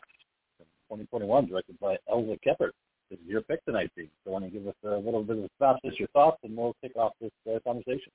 [0.90, 2.70] 2021, directed by Elza Kephart.
[3.10, 4.08] This is your pick tonight, Steve.
[4.24, 6.74] So why don't you give us a little bit of synopsis, your thoughts, and we'll
[6.82, 8.10] kick off this uh, conversation.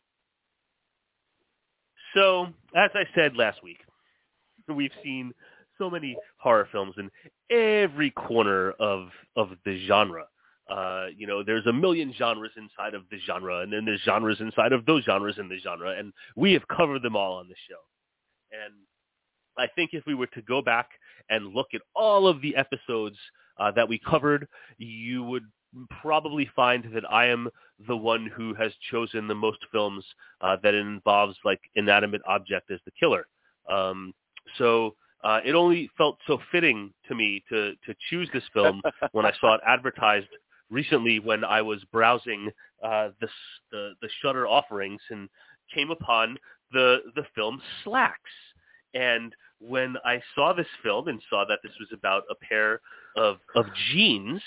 [2.16, 3.80] So, as I said last week,
[4.68, 5.32] we've seen
[5.78, 7.10] so many horror films in
[7.56, 10.26] every corner of of the genre.
[10.70, 14.40] Uh, you know, there's a million genres inside of the genre, and then there's genres
[14.40, 17.56] inside of those genres in the genre, and we have covered them all on the
[17.68, 17.80] show.
[18.52, 18.74] And
[19.58, 20.90] I think if we were to go back
[21.30, 23.18] and look at all of the episodes
[23.60, 24.48] uh, that we covered,
[24.78, 25.46] you would
[26.02, 27.50] probably find that I am
[27.88, 30.06] the one who has chosen the most films
[30.42, 33.28] uh, that involves like inanimate object as the killer.
[33.70, 34.14] Um,
[34.58, 38.82] so uh, it only felt so fitting to me to to choose this film
[39.12, 40.28] when I saw it advertised
[40.70, 42.52] recently when I was browsing
[42.84, 43.28] uh, the,
[43.72, 45.30] the the Shudder offerings and
[45.74, 46.38] came upon
[46.72, 48.14] the the film Slaxx.
[48.94, 52.82] And when I saw this film and saw that this was about a pair
[53.18, 54.42] of of jeans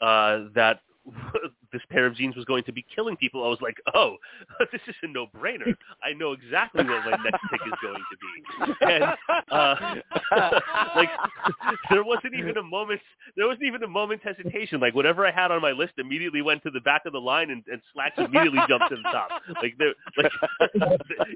[0.00, 0.80] uh, that
[1.72, 4.16] this pair of jeans was going to be killing people, I was like, oh,
[4.72, 5.74] this is a no-brainer.
[6.02, 8.86] I know exactly what my next pick is going to be.
[8.86, 9.04] And
[9.50, 9.94] uh,
[10.96, 11.10] like,
[11.90, 13.00] there wasn't even a moment.
[13.36, 14.80] There wasn't even a moment's hesitation.
[14.80, 17.50] Like, whatever I had on my list immediately went to the back of the line,
[17.50, 19.42] and, and Slaxx immediately jumped to the top.
[19.62, 20.32] Like, there, like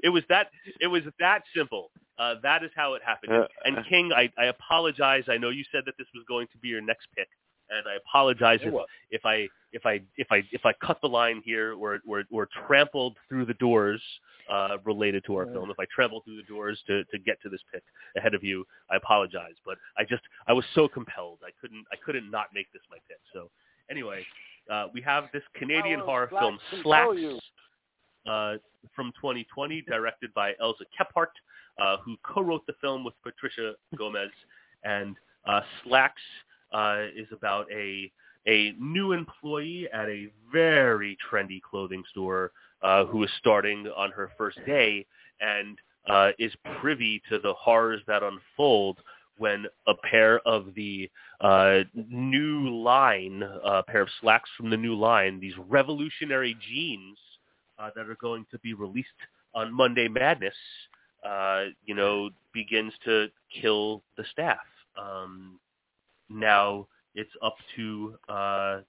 [0.03, 0.47] it was that.
[0.79, 1.91] It was that simple.
[2.19, 3.47] Uh, that is how it happened.
[3.65, 5.23] And, and King, I, I apologize.
[5.27, 7.27] I know you said that this was going to be your next pick
[7.77, 8.73] and I apologize if,
[9.11, 12.47] if I if I if I if I cut the line here or or, or
[12.67, 14.01] trampled through the doors
[14.51, 15.71] uh, related to our film.
[15.71, 17.83] If I trampled through the doors to to get to this pick
[18.17, 19.55] ahead of you, I apologize.
[19.65, 21.39] But I just I was so compelled.
[21.45, 23.19] I couldn't I couldn't not make this my pick.
[23.33, 23.49] So
[23.89, 24.25] anyway,
[24.71, 27.39] uh, we have this Canadian horror film Slaxx
[28.29, 28.57] uh,
[28.95, 31.27] from 2020, directed by Elza Kephart,
[31.81, 34.29] uh, who co-wrote the film with Patricia Gomez,
[34.83, 35.15] and
[35.47, 36.11] uh, Slaxx
[36.73, 38.11] uh, is about a
[38.45, 42.51] a new employee at a very trendy clothing store
[42.81, 45.05] uh, who is starting on her first day
[45.39, 45.77] and
[46.09, 46.51] uh, is
[46.81, 48.99] privy to the horrors that unfold
[49.37, 51.09] when a pair of the
[51.41, 51.79] uh,
[52.09, 57.17] new line, a pair of slacks from the new line, these revolutionary jeans
[57.79, 59.07] uh, that are going to be released
[59.55, 60.53] on Monday Madness,
[61.27, 63.27] uh, you know, begins to
[63.61, 64.59] kill the staff.
[64.97, 65.59] Um,
[66.33, 68.79] now it's up to uh,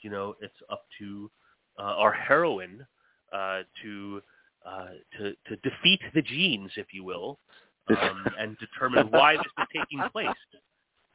[0.00, 1.30] you know it's up to
[1.78, 2.86] uh, our heroine
[3.32, 4.22] uh, to
[4.66, 4.88] uh,
[5.18, 7.38] to to defeat the genes, if you will,
[7.88, 10.28] um, and determine why this is taking place.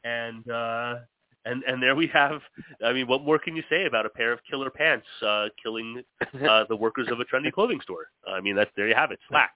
[0.04, 0.96] And uh,
[1.44, 2.40] and and there we have.
[2.84, 6.02] I mean, what more can you say about a pair of killer pants uh, killing
[6.48, 8.08] uh, the workers of a trendy clothing store?
[8.26, 9.20] I mean, that's there you have it.
[9.30, 9.48] Slaxx,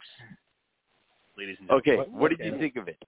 [1.37, 2.05] ladies and gentlemen.
[2.05, 3.03] Okay, what did you think of it?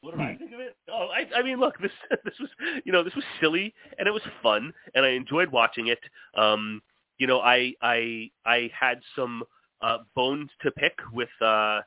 [0.00, 0.76] What did I think of it?
[0.92, 1.90] Oh, I, I mean, look, this
[2.24, 2.50] this was
[2.84, 6.00] you know this was silly and it was fun and I enjoyed watching it.
[6.36, 6.82] Um,
[7.18, 9.44] you know, I I I had some
[9.80, 11.80] uh, bones to pick with uh,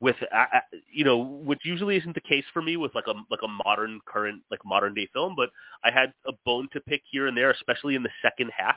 [0.00, 0.60] with uh, uh,
[0.92, 4.00] you know which usually isn't the case for me with like a like a modern
[4.06, 5.50] current like modern day film, but
[5.84, 8.76] I had a bone to pick here and there, especially in the second half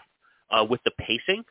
[0.52, 1.44] uh, with the pacing.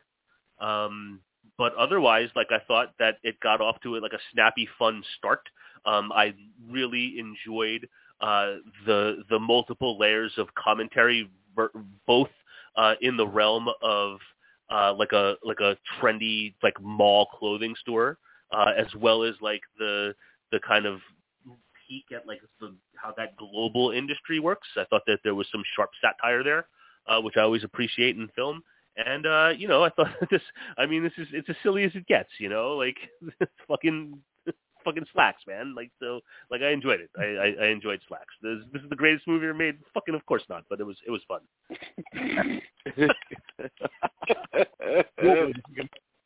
[0.59, 1.19] Um,
[1.57, 5.03] but otherwise, like I thought that it got off to a, like a snappy, fun
[5.17, 5.41] start.
[5.85, 6.33] Um, I
[6.69, 7.87] really enjoyed
[8.21, 8.55] uh,
[8.85, 11.29] the the multiple layers of commentary,
[12.07, 12.29] both
[12.75, 14.19] uh, in the realm of
[14.69, 18.17] uh, like a like a trendy like mall clothing store,
[18.51, 20.13] uh, as well as like the
[20.51, 20.99] the kind of
[21.87, 24.67] peek at like the, how that global industry works.
[24.75, 26.67] I thought that there was some sharp satire there,
[27.07, 28.63] uh, which I always appreciate in film.
[28.97, 30.41] And uh, you know, I thought this.
[30.77, 32.29] I mean, this is it's as silly as it gets.
[32.39, 32.97] You know, like
[33.67, 34.19] fucking
[34.85, 35.75] fucking slacks, man.
[35.75, 37.09] Like so, like I enjoyed it.
[37.17, 38.25] I I, I enjoyed Slaxx.
[38.41, 39.77] This, this is the greatest movie ever made.
[39.93, 41.41] Fucking of course not, but it was it was fun.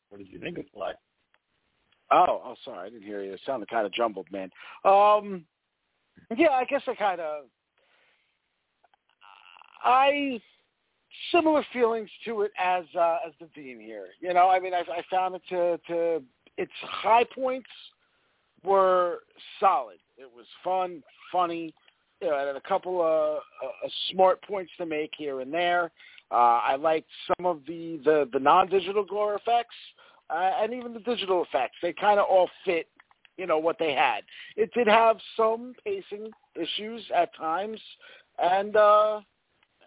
[0.09, 0.95] what did you think of Slaxx?
[2.11, 3.33] Oh, oh, sorry, I didn't hear you.
[3.33, 4.49] It sounded kind of jumbled, man.
[4.83, 5.45] Um,
[6.35, 7.43] yeah, I guess I kind of,
[9.83, 10.41] I
[11.31, 14.07] similar feelings to it as uh, as the Dean here.
[14.19, 16.23] You know, I mean, I, I found it to to
[16.57, 17.69] its high points
[18.63, 19.19] were
[19.59, 19.99] solid.
[20.17, 21.73] It was fun, funny.
[22.21, 25.91] You know, had a couple of uh, smart points to make here and there.
[26.31, 29.75] Uh, I liked some of the the, the non-digital gore effects
[30.29, 31.75] uh, and even the digital effects.
[31.81, 32.87] They kind of all fit,
[33.37, 34.21] you know, what they had.
[34.55, 37.79] It did have some pacing issues at times,
[38.37, 39.21] and uh,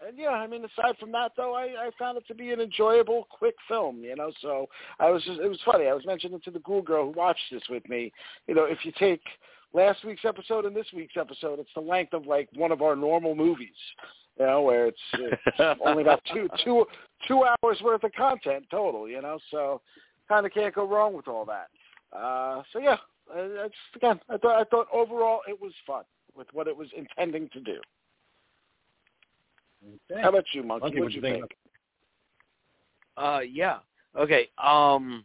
[0.07, 2.61] and yeah, I mean, aside from that, though, I, I found it to be an
[2.61, 4.03] enjoyable, quick film.
[4.03, 4.66] You know, so
[5.01, 5.87] I was just it was funny.
[5.87, 8.12] I was mentioning to the Ghoul girl who watched this with me.
[8.47, 9.23] You know, if you take
[9.73, 12.97] last week's episode and this week's episode, it's the length of like one of our
[12.97, 13.69] normal movies.
[14.39, 16.87] You know, where it's, it's only about two two
[17.29, 19.09] two hours worth of content total.
[19.09, 19.81] You know, so
[20.29, 21.69] kind of can't go wrong with all that.
[22.16, 22.97] Uh, so yeah,
[23.35, 26.05] I, I just, again, I thought I thought overall it was fun
[26.37, 27.79] with what it was intending to do.
[30.10, 30.22] Okay.
[30.22, 30.84] How about you, Monkey?
[30.84, 31.40] Monkey, what what'd you you think?
[31.48, 31.52] think?
[33.16, 33.78] Uh, yeah.
[34.16, 34.48] Okay.
[34.62, 35.24] Um,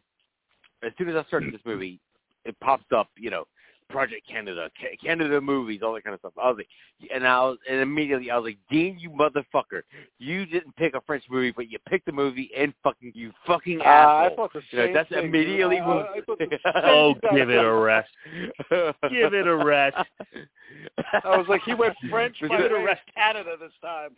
[0.84, 2.00] as soon as I started this movie,
[2.46, 3.10] it pops up.
[3.18, 3.46] You know,
[3.90, 4.70] Project Canada,
[5.04, 6.34] Canada movies, all that kind of stuff.
[6.42, 6.68] I was like,
[7.14, 9.82] and I was, and immediately I was like, Dean, you motherfucker,
[10.20, 13.80] you didn't pick a French movie, but you picked the movie and fucking you fucking
[13.82, 13.90] Uh, I
[14.26, 14.36] asshole.
[14.36, 15.26] thought the You know, that's thing.
[15.26, 16.40] immediately I, what- I, I thought
[16.84, 18.10] Oh, same give it a rest.
[19.10, 19.98] Give it a rest.
[21.24, 23.02] I was like, he went French, Give by it a rest.
[23.16, 24.10] Canada this time.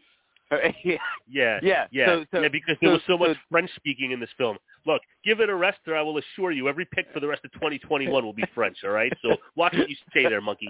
[0.52, 0.72] Yeah.
[1.28, 2.48] Yeah, Yeah, yeah, so- so- yeah.
[2.50, 4.58] Because there so- was so much so- French speaking in this film.
[4.86, 7.46] Look, give it a rest, or I will assure you, every pick for the rest
[7.46, 8.78] of 2021 will be French.
[8.84, 10.70] All right, so watch what you say there, monkey.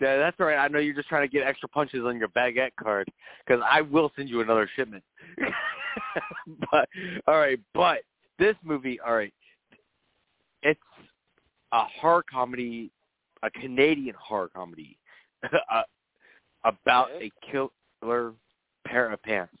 [0.00, 0.58] Yeah, that's all right.
[0.58, 3.08] I know you're just trying to get extra punches on your baguette card
[3.46, 5.04] because I will send you another shipment.
[6.72, 6.88] but
[7.28, 7.98] all right, but
[8.38, 9.32] this movie, all right,
[10.62, 10.80] it's
[11.72, 12.90] a horror comedy,
[13.44, 14.98] a Canadian horror comedy
[15.70, 15.82] uh,
[16.64, 17.30] about a
[18.04, 18.32] killer
[18.86, 19.56] pair of pants.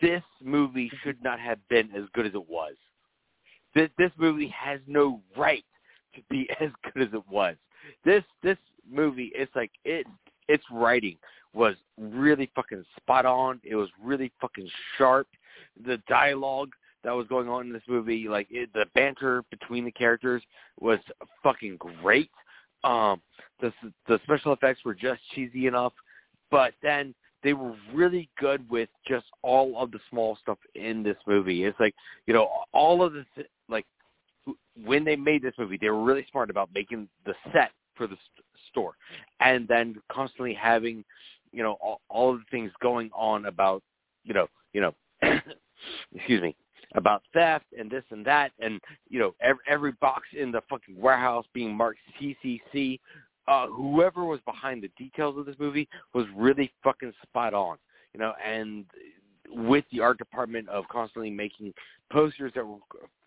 [0.00, 2.74] This movie should not have been as good as it was.
[3.74, 5.64] This this movie has no right
[6.14, 7.56] to be as good as it was.
[8.04, 8.58] This this
[8.90, 10.06] movie it's like it
[10.48, 11.16] its writing
[11.52, 13.60] was really fucking spot on.
[13.64, 15.26] It was really fucking sharp.
[15.84, 16.70] The dialogue
[17.02, 20.42] that was going on in this movie like it, the banter between the characters
[20.80, 20.98] was
[21.42, 22.30] fucking great.
[22.84, 23.20] Um
[23.60, 23.72] the
[24.08, 25.92] the special effects were just cheesy enough
[26.50, 31.16] but then they were really good with just all of the small stuff in this
[31.26, 31.94] movie it's like
[32.26, 33.86] you know all of the th- like
[34.84, 38.16] when they made this movie, they were really smart about making the set for the
[38.16, 38.94] st- store,
[39.40, 41.04] and then constantly having,
[41.52, 43.82] you know, all, all of the things going on about,
[44.24, 44.94] you know, you know,
[46.14, 46.54] excuse me,
[46.94, 50.98] about theft and this and that, and you know, every, every box in the fucking
[50.98, 52.98] warehouse being marked CCC.
[53.50, 57.76] Uh, whoever was behind the details of this movie was really fucking spot on,
[58.14, 58.84] you know, and
[59.50, 61.74] with the art department of constantly making
[62.12, 62.78] posters that were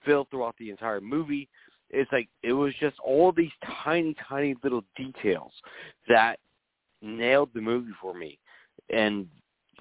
[0.06, 1.50] filled throughout the entire movie.
[1.90, 3.52] It's like it was just all these
[3.84, 5.52] tiny, tiny little details
[6.08, 6.40] that
[7.02, 8.40] nailed the movie for me
[8.90, 9.28] and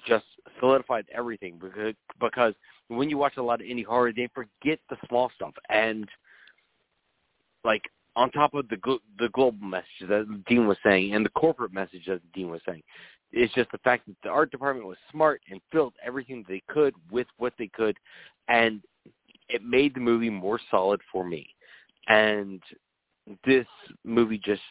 [0.05, 0.25] just
[0.59, 2.53] solidified everything because because
[2.89, 6.09] when you watch a lot of indie horror, they forget the small stuff and
[7.63, 7.83] like
[8.15, 11.73] on top of the glo- the global message that Dean was saying and the corporate
[11.73, 12.83] message that Dean was saying,
[13.31, 16.93] it's just the fact that the art department was smart and filled everything they could
[17.11, 17.97] with what they could,
[18.47, 18.81] and
[19.49, 21.47] it made the movie more solid for me.
[22.07, 22.61] And
[23.45, 23.65] this
[24.03, 24.61] movie just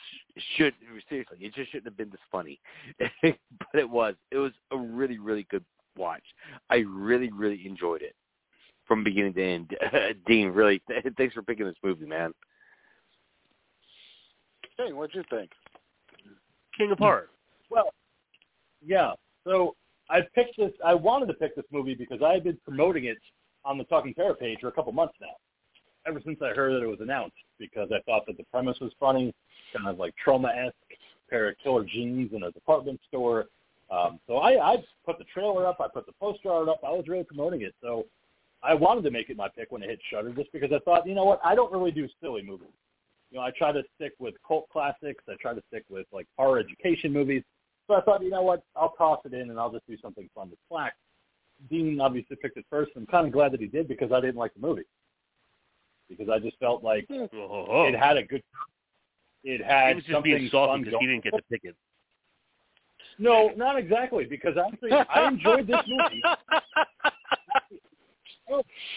[0.57, 0.75] should
[1.09, 2.61] seriously, it just shouldn't have been this funny,
[3.23, 3.35] but
[3.75, 4.15] it was.
[4.31, 5.65] It was a really, really good
[5.97, 6.23] watch.
[6.71, 8.15] I really, really enjoyed it
[8.87, 9.77] from beginning to end.
[10.27, 10.83] Dean, really,
[11.17, 12.33] thanks for picking this movie, man.
[14.85, 15.51] Hey, what'd you think?
[16.77, 17.29] King of Horror.
[17.71, 17.93] Well,
[18.85, 19.13] yeah.
[19.45, 19.77] So
[20.11, 20.73] I picked this.
[20.85, 23.19] I wanted to pick this movie because I had been promoting it
[23.65, 25.35] on the Talking Terror page for a couple months now.
[26.07, 28.91] Ever since I heard that it was announced, because I thought that the premise was
[28.99, 29.33] funny,
[29.77, 30.75] kind of like Troma-esque,
[31.31, 33.47] pair of killer jeans in a department store.
[33.89, 34.77] Um, so I, I
[35.07, 36.81] put the trailer up, I put the poster art up.
[36.85, 37.75] I was really promoting it.
[37.81, 38.07] So
[38.65, 41.07] I wanted to make it my pick when it hit Shudder, just because I thought,
[41.07, 42.69] you know what, I don't really do silly movies.
[43.33, 45.25] You know, I try to stick with cult classics.
[45.27, 47.43] I try to stick with like horror education movies.
[47.87, 50.29] So I thought, you know what, I'll toss it in and I'll just do something
[50.35, 50.91] fun with Slaxx.
[51.71, 52.91] Dean obviously picked it first.
[52.95, 54.83] I'm kind of glad that he did because I didn't like the movie.
[56.11, 57.25] Because I just felt like hmm.
[57.35, 58.43] Oh, it had a good,
[59.45, 61.65] it he had was just something being salty fun because he didn't get to pick
[61.65, 61.75] it.
[63.19, 64.25] No, not exactly.
[64.25, 66.23] Because actually, I enjoyed this movie.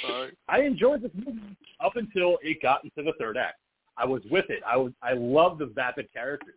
[0.06, 0.34] Sorry.
[0.50, 3.60] I enjoyed this movie up until it got into the third act.
[3.98, 4.62] I was with it.
[4.68, 4.92] I was.
[5.02, 6.56] I love the vapid characters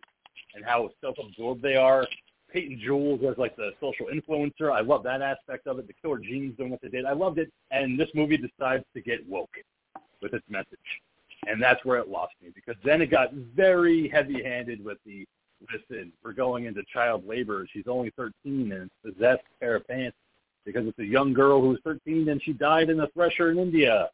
[0.55, 2.05] and how self-absorbed they are.
[2.51, 4.71] Peyton Jules as like the social influencer.
[4.71, 5.87] I love that aspect of it.
[5.87, 7.05] The killer Jeans doing what they did.
[7.05, 7.51] I loved it.
[7.71, 9.51] And this movie decides to get woke
[10.21, 10.79] with its message,
[11.47, 15.25] and that's where it lost me because then it got very heavy-handed with the
[15.71, 16.11] listen.
[16.23, 17.67] We're going into child labor.
[17.71, 20.17] She's only 13 and it's possessed pair of pants
[20.65, 24.09] because it's a young girl who's 13 and she died in a thresher in India.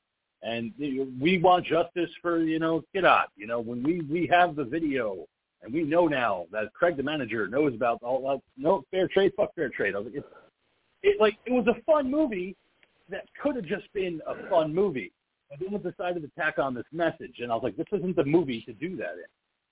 [0.45, 0.72] And
[1.19, 3.26] we want justice for you know Kirat.
[3.35, 5.26] You know when we we have the video
[5.65, 8.41] And we know now that Craig, the manager, knows about all that.
[8.55, 9.95] No fair trade, fuck fair trade.
[9.95, 10.26] I was like, it,
[11.01, 12.55] it like it was a fun movie
[13.09, 15.11] that could have just been a fun movie.
[15.49, 18.15] And then we decided to tack on this message, and I was like, this isn't
[18.15, 19.26] the movie to do that in.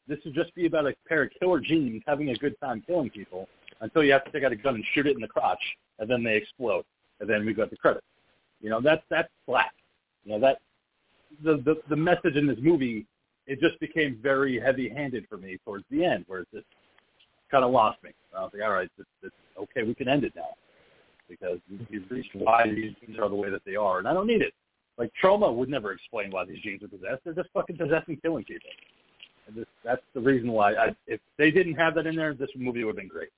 [0.08, 3.10] This would just be about a pair of killer jeans having a good time killing
[3.10, 3.48] people
[3.82, 5.64] until you have to take out a gun and shoot it in the crotch,
[6.00, 6.86] and then they explode,
[7.20, 8.06] and then we got the credits.
[8.62, 9.70] You know, that's that's Slaxx.
[10.26, 10.60] You know that
[11.44, 13.06] the the the message in this movie
[13.46, 16.66] it just became very heavy-handed for me towards the end, where it just
[17.52, 18.12] kind of lost me.
[18.36, 20.56] I was like, all right, it's, it's okay, we can end it now
[21.30, 21.60] because
[21.90, 24.42] you've reached why these jeans are the way that they are, and I don't need
[24.42, 24.54] it.
[24.98, 28.44] Like Troma would never explain why these jeans are possessed; they're just fucking possessing killing
[28.44, 28.70] people.
[29.48, 30.74] And this, that's the reason why.
[30.74, 33.30] I, if they didn't have that in there, this movie would have been great.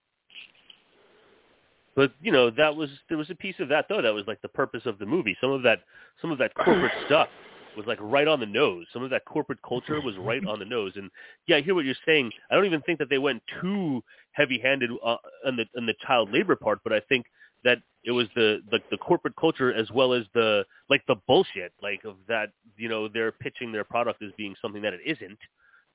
[1.96, 4.42] But you know that was there was a piece of that though that was like
[4.42, 5.38] the purpose of the movie.
[5.40, 5.80] Some of that
[6.22, 7.30] some of that corporate stuff
[7.78, 8.86] was like right on the nose.
[8.94, 10.94] Some of that corporate culture was right on the nose.
[10.96, 11.10] And
[11.48, 12.32] yeah, I hear what you're saying.
[12.50, 14.02] I don't even think that they went too
[14.32, 17.26] heavy-handed uh, on the on the child labor part, but I think
[17.64, 21.74] that it was the, the the corporate culture as well as the like the bullshit
[21.82, 25.40] like of that you know they're pitching their product as being something that it isn't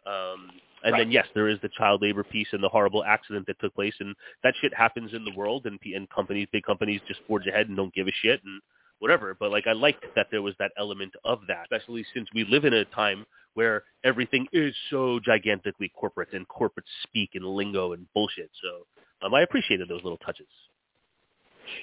[0.07, 0.51] um
[0.83, 1.01] and Right.
[1.01, 3.95] then yes there is the child labor piece and the horrible accident that took place
[4.01, 7.47] and that shit happens in the world and p- and companies big companies just forge
[7.47, 8.61] ahead and don't give a shit and
[9.01, 12.45] whatever but like i liked that there was that element of that especially since we
[12.45, 17.93] live in a time where everything is so gigantically corporate and corporate speak and lingo
[17.93, 18.87] and bullshit so
[19.27, 20.47] um i appreciated those little touches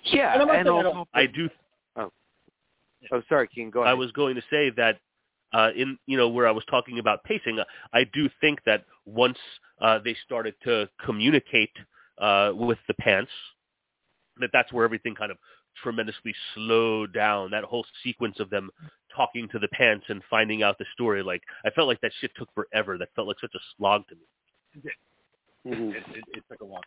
[0.06, 1.50] Yeah, And I'm not and I also, i do
[3.12, 3.92] oh, sorry, King, go ahead.
[3.92, 5.00] I was going to say that
[5.54, 8.86] uh, in you know where I was talking about pacing, uh, I do think that
[9.06, 9.38] once
[9.82, 11.72] uh, they started to communicate
[12.20, 13.32] uh, with the pants,
[14.40, 15.38] that that's where everything kind of
[15.82, 17.52] tremendously slowed down.
[17.52, 18.70] That whole sequence of them
[19.16, 22.32] talking to the pants and finding out the story, like I felt like that shit
[22.36, 22.98] took forever.
[22.98, 24.92] That felt like such a slog to me.
[25.66, 25.96] Mhm.
[25.96, 26.82] it, it, it took a long.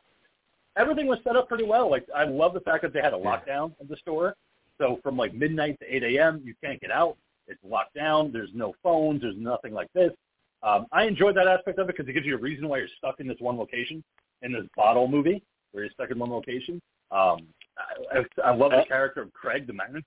[0.77, 1.91] Everything was set up pretty well.
[1.91, 4.35] Like I love the fact that they had a lockdown of the store.
[4.78, 7.16] So from like midnight to 8 a.m., you can't get out.
[7.51, 8.32] It's locked down.
[8.32, 9.22] There's no phones.
[9.22, 10.12] There's nothing like this.
[10.62, 12.89] Um, I enjoyed that aspect of it because it gives you a reason why you're
[12.98, 14.02] stuck in this one location
[14.43, 16.81] in this bottle movie where you're stuck in one location.
[17.10, 17.47] Um,
[18.12, 20.05] I, I, I love the character of Craig, the manager,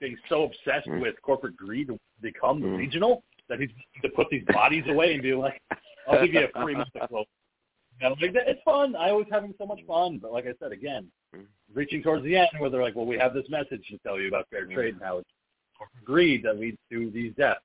[0.00, 1.00] being so obsessed Mm.
[1.00, 2.78] with corporate greed to become the Mm.
[2.78, 3.70] regional that he's
[4.02, 5.60] to put these bodies away and be like,
[6.08, 7.26] "I'll give you a free month of clothes."
[8.00, 8.96] You know, like it's fun.
[8.96, 11.46] I was having so much fun, but like I said again, Mm.
[11.74, 14.28] reaching towards the end where they're like, "Well, we have this message to tell you
[14.28, 15.30] about fair trade and how it's
[16.04, 17.60] greed that leads to these deaths."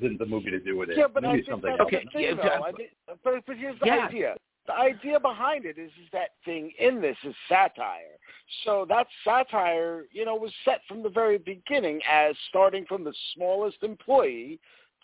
[0.00, 0.98] Isn't the movie to do with it?
[0.98, 1.88] Yeah, but The I movie's think something that's else.
[1.88, 2.42] Okay, the thing, yeah, though.
[2.44, 2.90] yeah, I think,
[3.24, 4.06] but, but here's the Yeah.
[4.06, 4.36] idea.
[4.66, 8.18] The idea behind it is, is that thing in this is satire.
[8.64, 13.14] So that satire, you know, was set from the very beginning as starting from the
[13.34, 14.60] smallest employee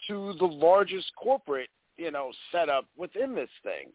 [0.06, 3.90] to the largest corporate, you know, setup within this thing.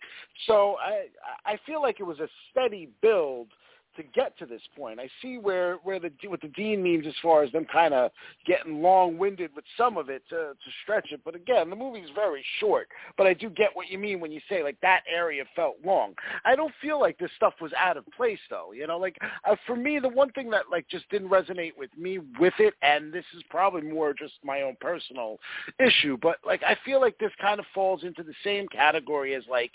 [0.48, 1.06] So I
[1.46, 3.50] I feel like it was a steady build
[3.99, 4.99] to get to this point.
[4.99, 8.11] I see where where the what the dean means as far as them kind of
[8.45, 11.21] getting long-winded with some of it to to stretch it.
[11.23, 12.88] But again, the movie's very short.
[13.17, 16.13] But I do get what you mean when you say like that area felt long.
[16.45, 18.71] I don't feel like this stuff was out of place though.
[18.73, 19.17] You know, like
[19.47, 22.73] uh, for me, the one thing that like just didn't resonate with me with it,
[22.81, 25.38] and this is probably more just my own personal
[25.80, 29.43] issue, but like I feel like this kind of falls into the same category as
[29.49, 29.71] like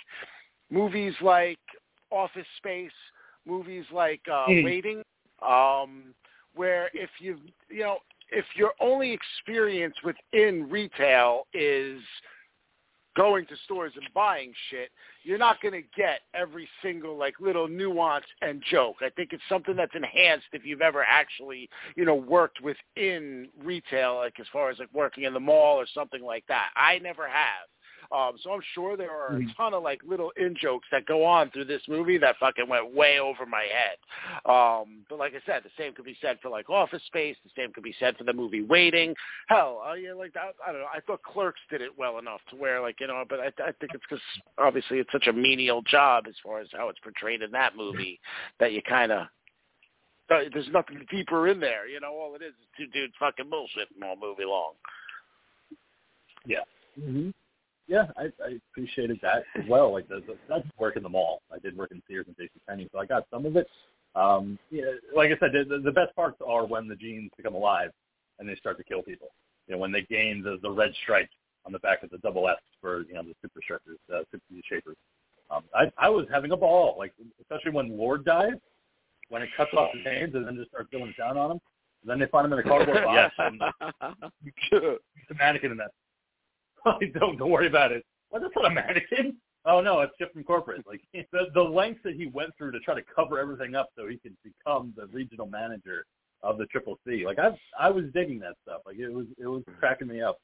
[0.71, 1.59] movies like
[2.11, 2.91] Office Space,
[3.47, 4.65] movies like uh, Mm.
[4.65, 5.03] Waiting,
[5.43, 6.15] um,
[6.55, 7.39] where if you
[7.69, 7.99] you know
[8.31, 12.01] if your only experience within retail is
[13.17, 14.91] going to stores and buying shit,
[15.23, 18.97] you're not going to get every single like little nuance and joke.
[19.03, 24.17] I think it's something that's enhanced if you've ever actually, you know, worked within retail,
[24.17, 26.71] like as far as like working in the mall or something like that.
[26.77, 27.69] I never have.
[28.13, 31.25] Um, so I'm sure there are a ton of like little in jokes that go
[31.25, 33.97] on through this movie that fucking went way over my head.
[34.51, 37.37] Um, but like I said, the same could be said for like Office Space.
[37.45, 39.15] The same could be said for the movie Waiting.
[39.49, 40.89] Hell, uh, yeah, like I, I don't know.
[40.93, 43.73] I thought Clerks did it well enough to where like you know, but I, I
[43.73, 44.23] think it's because
[44.59, 48.21] obviously it's such a menial job as far as how it's portrayed in that movie
[48.61, 49.27] that you kind of
[50.29, 51.87] there's nothing deeper in there.
[51.87, 54.73] You know, all it is is two dudes fucking bullshitting all movie long.
[56.47, 56.61] Yeah.
[56.99, 57.31] hmm
[57.87, 59.93] Yeah, I, I appreciated that as well.
[59.93, 61.43] Like the, the, that's work in the mall.
[61.53, 63.67] I did work in Sears and JCPenney, so I got some of it.
[64.15, 64.85] Um, yeah,
[65.15, 67.91] like I said, the, the best parts are when the jeans become alive
[68.39, 69.29] and they start to kill people.
[69.67, 71.29] You know, when they gain the, the red stripe
[71.67, 74.45] on the back of the double S for you know the super shapers, uh, super
[74.69, 74.97] shapers.
[75.51, 78.55] Um, I I was having a ball, like especially when Lord dies,
[79.29, 81.61] when it cuts off his hands and then just starts going down on him.
[82.03, 83.33] And then they find him in a cardboard box.
[83.39, 83.51] Yes.
[83.51, 83.63] and
[84.71, 85.93] He's a mannequin in that.
[86.85, 88.05] Don't don't worry about it.
[88.31, 89.37] Well, that's not a mannequin.
[89.67, 90.85] Oh no, it's Chip from corporate.
[90.87, 91.03] Like
[91.33, 94.19] the the lengths that he went through to try to cover everything up so he
[94.19, 96.07] could become the regional manager
[96.43, 97.25] of the Triple C.
[97.25, 98.83] Like I I was digging that stuff.
[98.87, 99.79] Like it was it was mm-hmm.
[99.79, 100.39] cracking me up.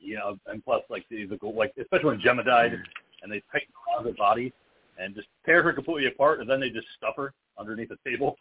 [0.00, 3.22] You know, and plus like the the like especially when Gemma died mm-hmm.
[3.22, 4.52] and they tightened around her body
[4.98, 8.36] and just tear her completely apart and then they just stuff her underneath a table.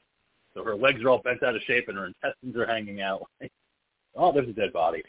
[0.54, 3.28] So her legs are all bent out of shape and her intestines are hanging out.
[4.16, 5.04] oh, there's a dead body.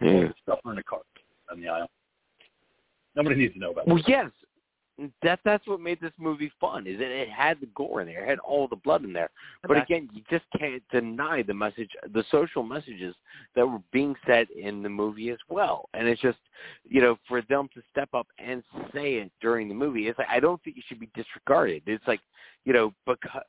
[0.00, 0.28] Yeah.
[0.42, 1.02] Stuff her in a cart
[1.50, 1.90] on the aisle.
[3.16, 4.08] Nobody needs to know about Well, that.
[4.08, 4.30] yes,
[5.22, 6.86] that that's what made this movie fun.
[6.86, 9.30] Is that it had the gore in there, it had all the blood in there.
[9.66, 13.14] But again, you just can't deny the message, the social messages
[13.54, 15.88] that were being said in the movie as well.
[15.94, 16.38] And it's just,
[16.88, 18.62] you know, for them to step up and
[18.92, 21.82] say it during the movie, it's like I don't think it should be disregarded.
[21.86, 22.20] It's like,
[22.64, 23.42] you know, because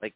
[0.00, 0.14] like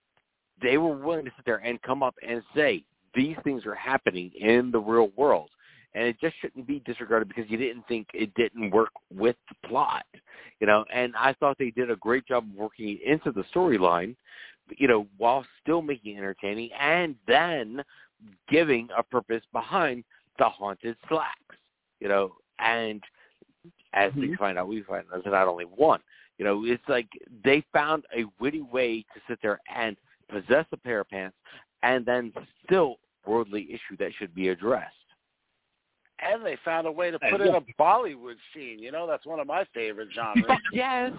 [0.63, 2.85] they were willing to sit there and come up and say
[3.15, 5.51] these things are happening in the real world
[5.95, 9.69] and it just shouldn't be disregarded because you didn't think it didn't work with the
[9.69, 10.07] plot,
[10.61, 10.85] you know.
[10.93, 14.17] And I thought they did a great job of working into the storyline,
[14.77, 17.83] you know, while still making it entertaining and then
[18.49, 20.05] giving a purpose behind
[20.39, 21.57] the haunted slacks,
[22.01, 22.33] you know.
[22.59, 23.03] And
[23.93, 24.35] as we mm-hmm.
[24.37, 26.01] find out, we find out there's not only one.
[26.39, 27.09] You know, it's like
[27.45, 29.97] they found a witty way to sit there and
[30.31, 31.37] possess a pair of pants,
[31.83, 32.33] and then
[32.65, 32.97] still
[33.27, 34.95] worldly issue that should be addressed.
[36.23, 38.79] And they found a way to Hey, put in a Bollywood scene.
[38.79, 40.51] You know, that's one of my favorite genres.
[40.73, 41.13] Yes.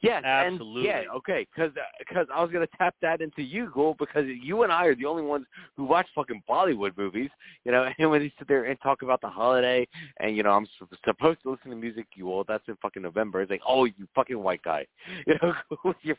[0.00, 0.90] Yes, Absolutely.
[0.90, 4.26] and yeah, okay, because uh, cause I was gonna tap that into you, Ghoul, because
[4.26, 5.46] you and I are the only ones
[5.78, 7.30] who watch fucking Bollywood movies,
[7.64, 7.88] you know.
[7.98, 9.88] And when they sit there and talk about the holiday,
[10.20, 13.40] and you know, I'm supposed to listen to music, you all that's in fucking November.
[13.40, 14.84] It's like, oh, you fucking white guy,
[15.26, 15.54] you know.
[16.02, 16.18] you're-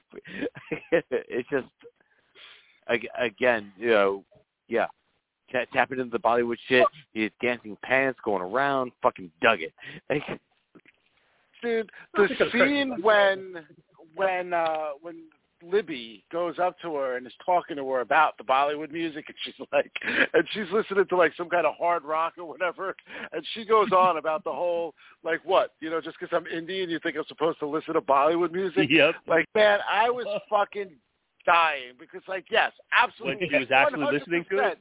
[1.11, 1.67] it's just,
[3.19, 4.23] again, you know,
[4.67, 4.87] yeah,
[5.51, 6.85] Ta- tapping into the Bollywood shit.
[7.13, 9.73] He's dancing pants, going around, fucking dug it.
[10.09, 10.23] Like,
[11.61, 13.55] Dude, the scene when
[14.15, 15.23] when uh when
[15.63, 19.37] Libby goes up to her and is talking to her about the Bollywood music and
[19.43, 19.91] she's like
[20.33, 22.95] and she's listening to like some kind of hard rock or whatever
[23.31, 24.93] and she goes on about the whole
[25.23, 28.01] like what you know just because I'm Indian you think I'm supposed to listen to
[28.01, 29.15] Bollywood music Yep.
[29.27, 30.91] like man I was fucking
[31.45, 34.79] dying because like yes absolutely When she was actually listening to it?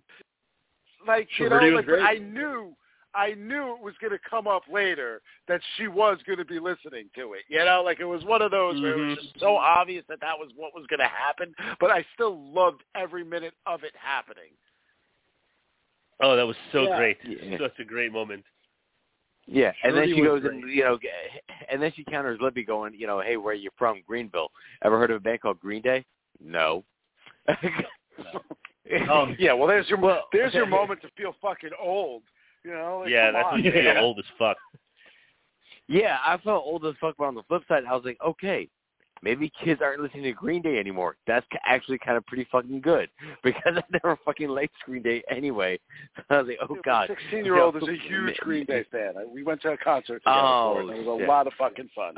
[1.05, 1.07] 100%.
[1.07, 2.03] like you know Shirley was like great.
[2.03, 2.75] I knew
[3.15, 6.59] I knew it was going to come up later that she was going to be
[6.59, 7.43] listening to it.
[7.49, 9.23] You know, like it was one of those where it was Mhm.
[9.23, 12.83] just so obvious that that was what was going to happen, but I still loved
[12.97, 14.51] every minute of it happening.
[16.21, 16.97] Oh, that was so Yeah.
[16.97, 17.25] great.
[17.25, 17.59] Yeah.
[17.59, 18.45] Such a great moment.
[19.47, 20.99] Yeah, and then she was goes and you know,
[21.69, 24.01] and then she counters Libby going, you know, hey, where are you from?
[24.03, 24.51] Greenville.
[24.83, 26.05] Ever heard of a band called Green Day?
[26.41, 26.85] No.
[29.11, 32.23] Um, Yeah, well, there's your Well- there's your moment to feel fucking old.
[32.65, 33.53] You know, like, yeah, that's on.
[33.55, 33.95] when you Yeah.
[33.95, 34.57] feel old as fuck.
[35.89, 38.69] yeah, I felt old as fuck, but on the flip side, I was like, okay,
[39.23, 41.17] maybe kids aren't listening to Green Day anymore.
[41.27, 43.11] That's actually kind of pretty fucking good
[43.45, 45.79] because I never fucking liked Green Day anyway.
[46.31, 47.09] I was like, oh god.
[47.09, 49.15] Sixteen year old is a huge ma- Green Day fan.
[49.19, 50.89] I- We went to a concert together Oh, for it.
[50.89, 52.15] and It was a lot of fucking fun.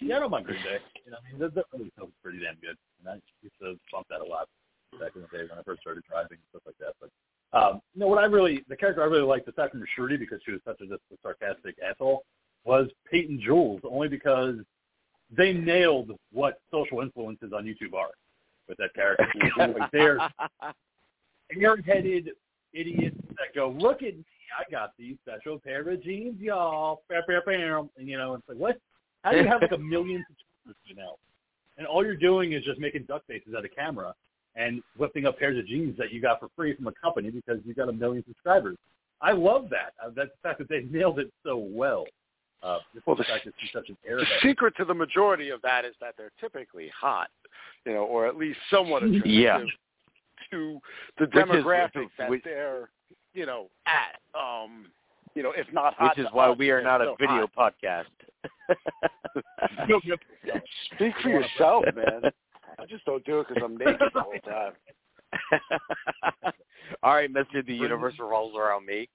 [0.00, 0.78] Yeah, I don't mind Green Day.
[1.04, 2.76] You know, I mean, the that really feels pretty damn good.
[3.00, 4.48] And I used to bump that a lot
[4.98, 6.94] back in the day when I first started driving and stuff like that.
[7.00, 7.10] But
[7.52, 10.40] um, you know, what I really, the character I really liked, aside from Shruti, because
[10.44, 12.24] she was such a just a sarcastic asshole,
[12.64, 14.56] was Peyton Jules, only because
[15.36, 18.10] they nailed what social influences on YouTube are
[18.68, 19.26] with that character.
[19.58, 20.18] like they're
[21.54, 22.28] airheaded
[22.72, 24.24] idiots that go, look at me,
[24.58, 27.02] I got these special pair of jeans, y'all.
[27.08, 27.90] Bam, bam, bam.
[27.96, 28.78] And you know, it's like, what?
[29.22, 31.16] How do you have like a million subscribers you know?
[31.78, 34.14] And all you're doing is just making duck faces at a camera
[34.56, 37.58] and whipping up pairs of jeans that you got for free from a company because
[37.64, 38.76] you got a million subscribers.
[39.20, 39.92] I love that.
[40.04, 42.04] Uh, that's the fact that they nailed it so well.
[42.62, 45.84] Uh, Well, the the- fact that such an The secret to the majority of that
[45.84, 47.28] is that they're typically hot,
[47.84, 49.58] you know, or at least somewhat attractive Yeah.
[50.50, 50.80] to
[51.18, 52.88] the Which is- demographic that which- they're,
[53.34, 54.20] you know, at.
[54.38, 54.86] Um,
[55.34, 57.74] you know, if not hot, Which is why us, we are not a video hot.
[57.82, 58.04] podcast.
[60.94, 62.30] Speak for yourself, man.
[62.82, 64.72] I just don't do it because I'm naked the whole time.
[67.02, 67.62] All right, Mister.
[67.62, 69.08] The universe revolves around me.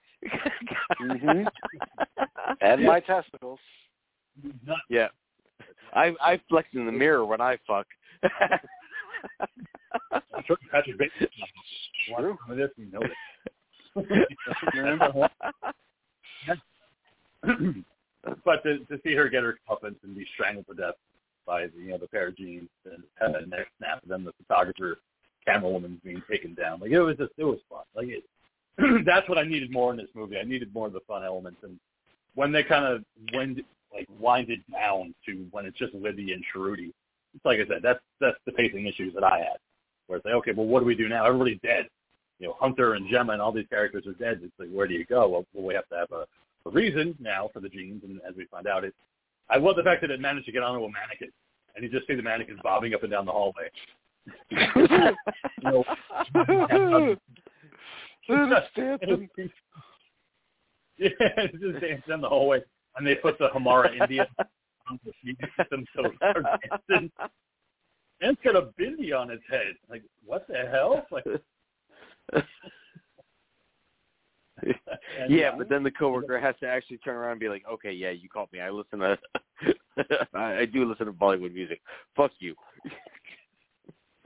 [1.01, 1.45] Mhm.
[2.61, 3.59] And my testicles.
[4.89, 5.09] Yeah,
[5.93, 7.85] I I flex in the mirror when I fuck.
[10.71, 11.29] Patrick Bateman.
[12.15, 12.37] True.
[12.49, 13.11] This, you know it.
[18.45, 20.95] but to, to see her get her comeuppance and be strangled to death
[21.47, 23.03] by the, you know the pair of jeans and
[23.33, 24.97] that next snap of them the photographer
[25.45, 28.23] camera woman being taken down like it was just it was fun like it
[29.05, 31.59] that's what I needed more in this movie I needed more of the fun elements
[31.63, 31.79] and
[32.35, 33.03] when they kind of
[33.33, 33.63] wind
[33.93, 36.91] like wind it down to when it's just Libby and Shruti.
[37.35, 39.57] It's like I said, that's that's the pacing issues that I had.
[40.07, 41.25] Where it's like, okay, well, what do we do now?
[41.25, 41.87] Everybody's dead.
[42.39, 44.39] You know, Hunter and Gemma and all these characters are dead.
[44.43, 45.27] It's like, where do you go?
[45.27, 46.25] Well, well we have to have a,
[46.67, 48.93] a reason now for the jeans, and as we find out, it.
[49.49, 51.31] I love the fact that it managed to get onto a mannequin,
[51.75, 53.69] and you just see the mannequin bobbing up and down the hallway.
[54.49, 54.67] you
[55.63, 55.83] know,
[58.27, 59.29] just dancing.
[60.97, 62.61] Yeah, just dancing down the hallway,
[62.97, 64.25] and they put the Hamara Indian
[64.89, 65.13] on the
[65.57, 67.11] system so dancing.
[68.19, 69.75] And it's got a bindi on its head.
[69.89, 71.05] Like, what the hell?
[71.11, 71.25] Like,
[75.29, 78.11] yeah, but then the coworker has to actually turn around and be like, "Okay, yeah,
[78.11, 78.59] you caught me.
[78.59, 79.17] I listen to,
[80.33, 81.81] I, I do listen to Bollywood music.
[82.15, 82.55] Fuck you."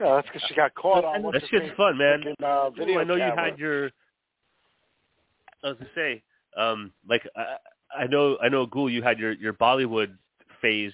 [0.00, 1.22] No, that's because she got caught on.
[1.30, 2.24] That shit's fun, man.
[2.42, 3.86] Uh, video I know you had your.
[5.62, 6.22] I was gonna say,
[6.56, 10.16] um, like I, I know, I know, Ghoul, you had your your Bollywood
[10.60, 10.92] phase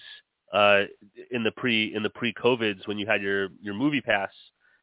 [0.53, 0.83] uh
[1.31, 4.31] in the pre in the pre COVIDs when you had your your movie pass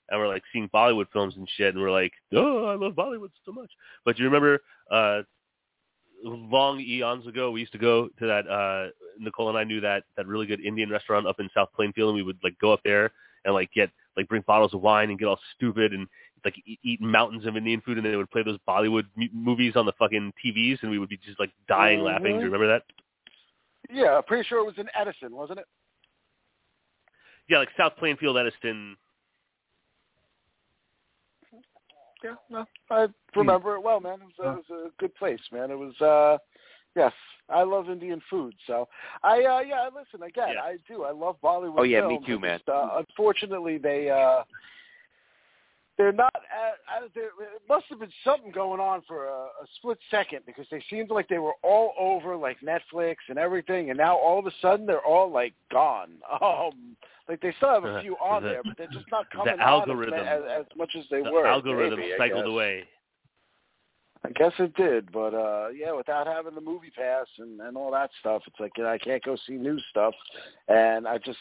[0.10, 3.32] and we're like seeing Bollywood films and shit and we're like, oh, I love Bollywood
[3.46, 3.72] so much.
[4.04, 4.60] But do you remember
[4.92, 5.22] uh
[6.24, 10.04] long eons ago we used to go to that uh Nicole and I knew that
[10.18, 12.82] that really good Indian restaurant up in South Plainfield and we would like go up
[12.84, 13.12] there
[13.46, 16.08] and like get like bring bottles of wine and get all stupid and
[16.44, 19.74] like eat, eat mountains of Indian food and they would play those Bollywood mu- movies
[19.76, 22.34] on the fucking TVs and we would be just like dying laughing.
[22.34, 22.84] Do you remember that?
[23.92, 25.66] Yeah, I'm pretty sure it was in Edison, wasn't it?
[27.50, 28.98] Yeah, like South Plainfield, Edison.
[32.26, 34.20] Yeah, no, I remember it well, man.
[34.20, 35.70] It was, a, it was a good place, man.
[35.70, 36.40] It was, uh
[36.96, 37.14] yes,
[37.50, 38.56] I love Indian food.
[38.66, 38.88] So
[39.22, 40.56] I, uh yeah, listen again.
[40.56, 40.62] Yeah.
[40.62, 41.04] I do.
[41.04, 41.76] I love Bollywood.
[41.78, 42.58] Oh, yeah, me too, man.
[42.58, 44.42] Just, uh, unfortunately, they uh
[45.98, 46.34] they're not.
[46.36, 50.66] Uh, there it must have been something going on for a, a split second because
[50.70, 54.46] they seemed like they were all over like Netflix and everything, and now all of
[54.46, 56.12] a sudden they're all like gone.
[56.42, 56.96] Um,
[57.28, 59.56] like they still have a few on the- there, but they're just not the coming
[59.60, 61.48] algorithm- on as, as, as much as they The were.
[61.48, 62.52] algorithm maybe, cycled guess.
[62.52, 62.84] away.
[64.26, 67.92] I guess it did, but uh yeah, without having the movie pass and and all
[67.92, 70.14] that stuff, it's like you know, I can't go see new stuff,
[70.68, 71.38] and I just.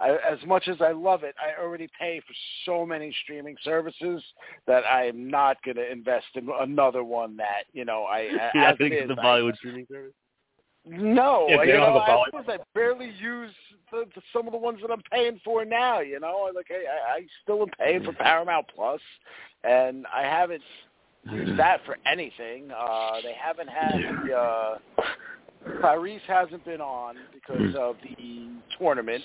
[0.00, 2.32] I, as much as I love it, I already pay for
[2.64, 4.22] so many streaming services
[4.66, 8.50] that I am not going to invest in another one that you know I yeah,
[8.54, 10.12] as I think it is, the I- Bollywood streaming service.
[10.86, 13.52] no, Yeah, you know, I, suppose I barely use
[13.92, 16.00] the, the, some of the ones that I'm paying for now.
[16.00, 19.00] You know, I like hey, I, I still am paying for Paramount Plus,
[19.64, 20.62] and I haven't
[21.30, 22.70] used that for anything.
[22.70, 24.78] Uh, they haven't had the uh,
[25.82, 28.48] Tyrese hasn't been on because of the
[28.78, 29.22] tournament.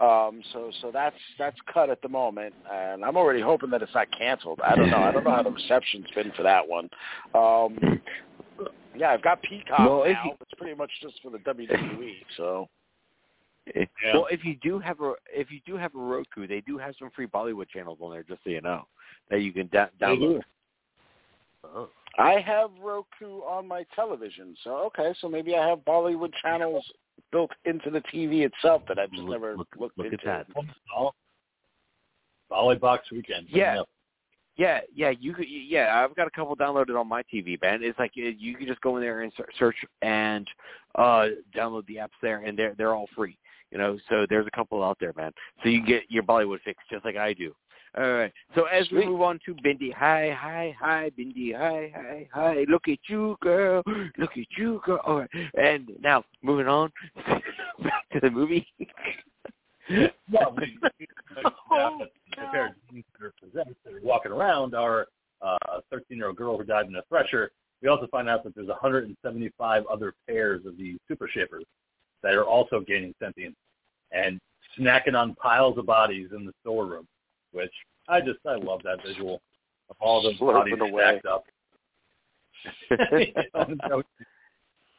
[0.00, 3.94] Um, so so that's that's cut at the moment, and I'm already hoping that it's
[3.94, 4.60] not canceled.
[4.64, 4.96] I don't know.
[4.96, 6.88] I don't know how the reception's been for that one.
[7.34, 8.00] Um,
[8.96, 10.24] yeah, I've got Peacock Well, now.
[10.24, 12.14] you- It's pretty much just for the WWE.
[12.36, 12.68] So
[13.74, 14.14] Eh, Yeah.
[14.14, 16.94] Well, if you do have a if you do have a Roku, they do have
[16.98, 18.86] some free Bollywood channels on there, just so you know,
[19.28, 20.18] that you can da- They download.
[20.18, 20.40] do.
[21.64, 21.88] Oh.
[22.18, 24.56] I have Roku on my television.
[24.64, 26.90] So okay, so maybe I have Bollywood channels
[27.32, 30.26] built into the TV itself that I've just Look- never look- looked look at into.
[30.26, 30.46] that.
[30.92, 31.14] Solid,
[32.48, 33.48] solid box weekend.
[33.48, 33.82] Yeah.
[34.56, 35.46] Yeah, yeah, you could.
[35.48, 37.82] Yeah, I've got a couple downloaded on my TV, man.
[37.82, 40.46] It's like you can just go in there and search and
[40.96, 43.38] uh download the apps there, and they're they're all free.
[43.70, 45.32] You know, so there's a couple out there, man.
[45.62, 47.54] So you can get your Bollywood fix just like I do.
[47.98, 48.32] All right.
[48.54, 52.64] So as we move on to Bindi, hi, hi, hi, Bindi, hi, hi, hi.
[52.68, 53.82] Look at you, girl.
[54.16, 55.00] Look at you, girl.
[55.04, 55.30] All right.
[55.54, 56.92] And now moving on
[57.82, 58.66] back to the movie.
[60.30, 61.06] Well, we, we,
[61.72, 65.08] now that the pair that are possessed that are walking around are
[65.42, 67.50] uh, a 13-year-old girl who died in a thresher.
[67.82, 71.64] We also find out that there's 175 other pairs of these super shapers
[72.22, 73.56] that are also gaining sentience
[74.12, 74.38] and
[74.78, 77.06] snacking on piles of bodies in the storeroom,
[77.52, 77.72] which
[78.08, 79.40] I just I love that visual
[79.88, 81.44] of all those bodies stacked up.
[82.90, 84.02] You know, so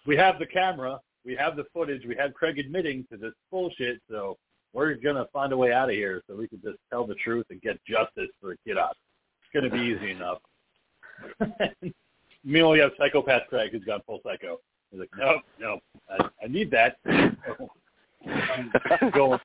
[0.07, 4.01] we have the camera, we have the footage, we have Craig admitting to this bullshit,
[4.09, 4.37] so
[4.73, 7.45] we're gonna find a way out of here so we can just tell the truth
[7.49, 8.91] and get justice for Kidot.
[8.91, 10.39] It's gonna be easy enough.
[12.43, 14.59] Meanwhile, we have psychopath Craig who's gone full psycho.
[14.89, 15.79] He's like, no, no,
[16.09, 16.97] I, I need that.
[18.25, 19.39] I'm going.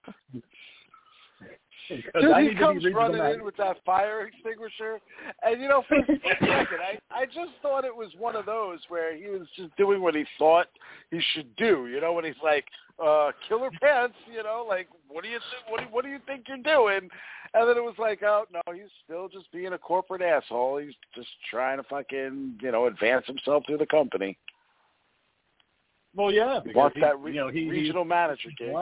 [1.89, 5.01] Dude, he need to be comes running in with that fire extinguisher,
[5.43, 8.81] and you know, for a second, I I just thought it was one of those
[8.89, 10.67] where he was just doing what he thought
[11.11, 11.89] he should do.
[11.89, 12.65] You know, when he's like,
[13.03, 15.71] uh, "Killer pants," you know, like, "What do you think?
[15.71, 17.09] What do, what do you think you're doing?"
[17.55, 20.79] And then it was like, "Oh no, he's still just being a corporate asshole.
[20.79, 24.37] He's just trying to fucking, you know, advance himself through the company."
[26.15, 28.73] Well, yeah, because he, that re- you know, he, regional manager gig.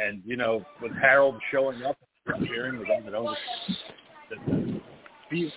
[0.00, 1.96] And you know, with Harold showing up
[2.26, 3.34] and appearing with him, you know,
[4.30, 4.80] the-
[5.30, 5.52] be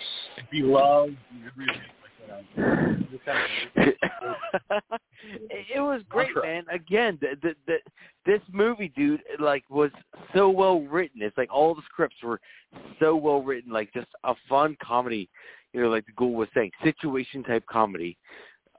[0.51, 3.11] be loved, and everything like that.
[3.11, 3.37] Just kind
[3.75, 4.83] of-
[5.49, 6.63] it, it was great, man.
[6.71, 7.77] Again, the, the, the,
[8.25, 9.91] this movie, dude, like was
[10.33, 11.21] so well written.
[11.21, 12.39] It's like all the scripts were
[12.99, 15.29] so well written, like just a fun comedy.
[15.73, 18.17] You know, like the Ghoul was saying, situation type comedy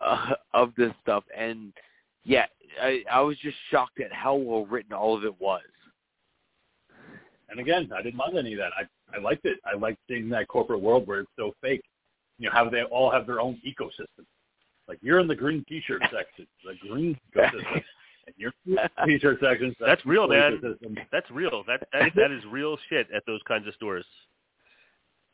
[0.01, 1.25] uh, of this stuff.
[1.37, 1.73] And
[2.25, 2.47] yeah,
[2.81, 5.63] I, I was just shocked at how well written all of it was.
[7.49, 8.73] And again, I didn't mind any of that.
[8.79, 8.85] I
[9.17, 9.59] I liked it.
[9.65, 11.83] I liked seeing that corporate world where it's so fake.
[12.39, 14.25] You know, how they all have their own ecosystem.
[14.89, 17.75] Like you're in the green T-shirt section, the green ecosystem,
[18.27, 19.75] and you're in the T-shirt section.
[19.81, 20.59] That's real, man.
[20.59, 20.99] ecosystem.
[21.13, 21.65] That's real.
[21.67, 24.07] That that that is real shit at those kinds of stores.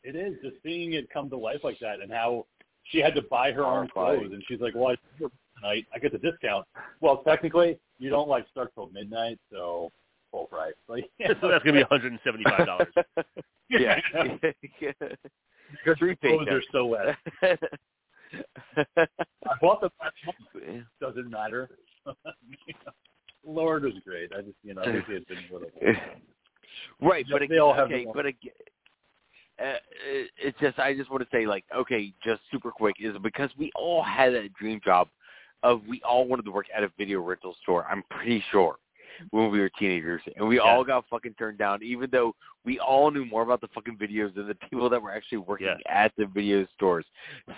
[0.03, 2.45] It is just seeing it come to life like that, and how
[2.83, 5.31] she had to buy her own clothes, and she's like, "Well, I work
[5.61, 5.85] tonight.
[5.93, 6.65] I get the discount."
[7.01, 9.91] Well, technically, you don't like start till midnight, so
[10.31, 10.73] full price.
[10.87, 11.09] Like,
[11.41, 12.93] so that's gonna be one hundred and seventy five dollars.
[13.69, 13.99] yeah.
[14.39, 16.51] Because Three clothes paychecks.
[16.51, 17.15] are so wet.
[18.97, 20.83] I bought them last month.
[21.01, 21.69] Doesn't matter.
[23.45, 24.31] Lord was great.
[24.37, 25.69] I just, you know, I wish he had been a little.
[27.01, 28.51] right, Yeah, but they again, all have okay, but again,
[29.59, 29.73] uh,
[30.37, 33.71] it's just I just want to say like okay, just super quick is because we
[33.75, 35.07] all had that dream job
[35.63, 37.85] of we all wanted to work at a video rental store.
[37.89, 38.75] I'm pretty sure
[39.31, 40.61] when we were teenagers, and we Yeah.
[40.61, 42.35] all got fucking turned down, even though
[42.65, 45.67] we all knew more about the fucking videos than the people that were actually working
[45.67, 45.77] Yeah.
[45.87, 47.05] at the video stores.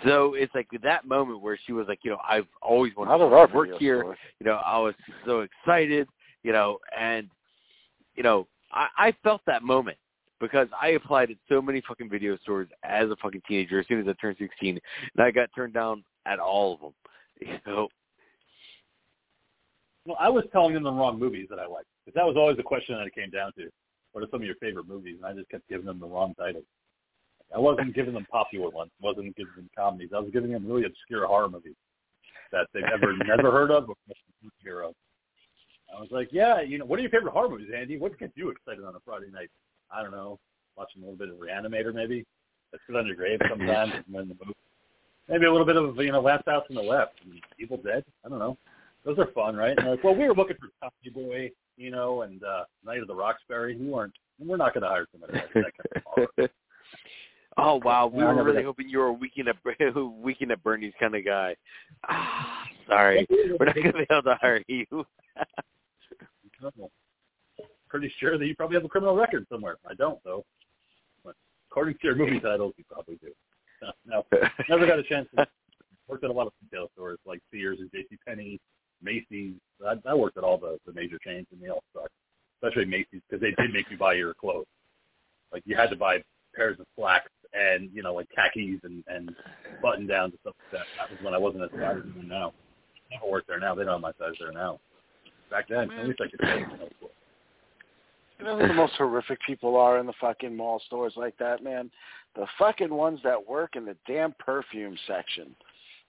[0.04, 3.18] So it's like that moment where she was like, you know, I've always wanted How
[3.18, 4.16] to did work here store?
[4.40, 4.94] you know, I was
[5.26, 6.08] so excited,
[6.42, 7.28] you know, and
[8.14, 9.98] you know, I, I felt that moment
[10.40, 14.00] because I applied at so many fucking video stores as a fucking teenager as soon
[14.00, 14.80] as I turned sixteen,
[15.16, 16.94] and I got turned down at all of them.
[17.46, 17.88] You know,
[20.06, 22.56] Well, I was telling them the wrong movies that I liked because that was always
[22.56, 23.68] the question that it came down to.
[24.12, 25.16] What are some of your favorite movies?
[25.18, 26.64] And I just kept giving them the wrong titles.
[27.54, 28.90] I wasn't giving them popular ones.
[29.02, 30.10] I wasn't giving them comedies.
[30.14, 31.74] I was giving them really obscure horror movies
[32.52, 34.94] that they've never never heard of or never hear of.
[35.96, 37.98] I was like, yeah, you know, what are your favorite horror movies, Andy?
[37.98, 39.50] What gets you excited on a Friday night?
[39.90, 40.38] I don't know,
[40.76, 42.24] watching a little bit of Reanimator, maybe.
[42.72, 44.54] Let's sit on your grave sometimes and then the movie.
[45.30, 48.04] Maybe a little bit of you know Last House on the Left, and Evil Dead.
[48.24, 48.58] I don't know.
[49.04, 49.78] Those are fun, right?
[49.78, 53.06] And like, well, we were looking for Tommy Boy, you know, and uh, Night of
[53.06, 53.76] the Roxbury.
[53.76, 54.12] We weren't.
[54.38, 55.72] We're not going to hire somebody like that
[56.16, 56.50] kind of
[57.58, 58.64] oh wow, we Yeah, were really did.
[58.64, 59.56] hoping you were a weekend at
[60.22, 61.54] weekend at Bernie's kind of guy.
[62.08, 63.26] Ah, sorry,
[63.58, 64.86] we're not gonna be able to hire you.
[67.88, 69.76] Pretty sure that you probably have a criminal record somewhere.
[69.88, 70.44] I don't, though.
[71.24, 71.34] But
[71.70, 73.28] according to your movie titles, you probably do.
[74.06, 74.24] No,
[74.68, 75.46] never got a chance to
[76.10, 78.18] worked at a lot of retail stores like Sears and J.C.
[78.26, 78.58] Penney,
[79.02, 79.54] Macy's.
[79.86, 82.10] I, I worked at all the, the major chains, and they all sucked.
[82.62, 84.66] Especially Macy's because they did make you buy your clothes.
[85.52, 86.22] Like you had to buy
[86.54, 89.34] pairs of slacks and you know like khakis and and
[89.80, 90.86] button downs and stuff like that.
[90.98, 92.52] That was when I wasn't as size as I am now.
[93.10, 93.74] Never work there now.
[93.74, 94.78] They don't have my size there now.
[95.50, 96.40] Back then, at least I could.
[96.42, 96.88] Say, you know,
[98.40, 101.62] You know who the most horrific people are in the fucking mall stores like that,
[101.62, 101.90] man?
[102.34, 105.54] The fucking ones that work in the damn perfume section.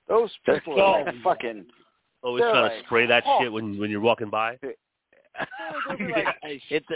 [0.08, 1.66] Those people are like fucking.
[2.24, 3.40] Always They're trying to spray that oh.
[3.42, 4.58] shit when when you're walking by.
[4.62, 6.96] they'll be like- it's a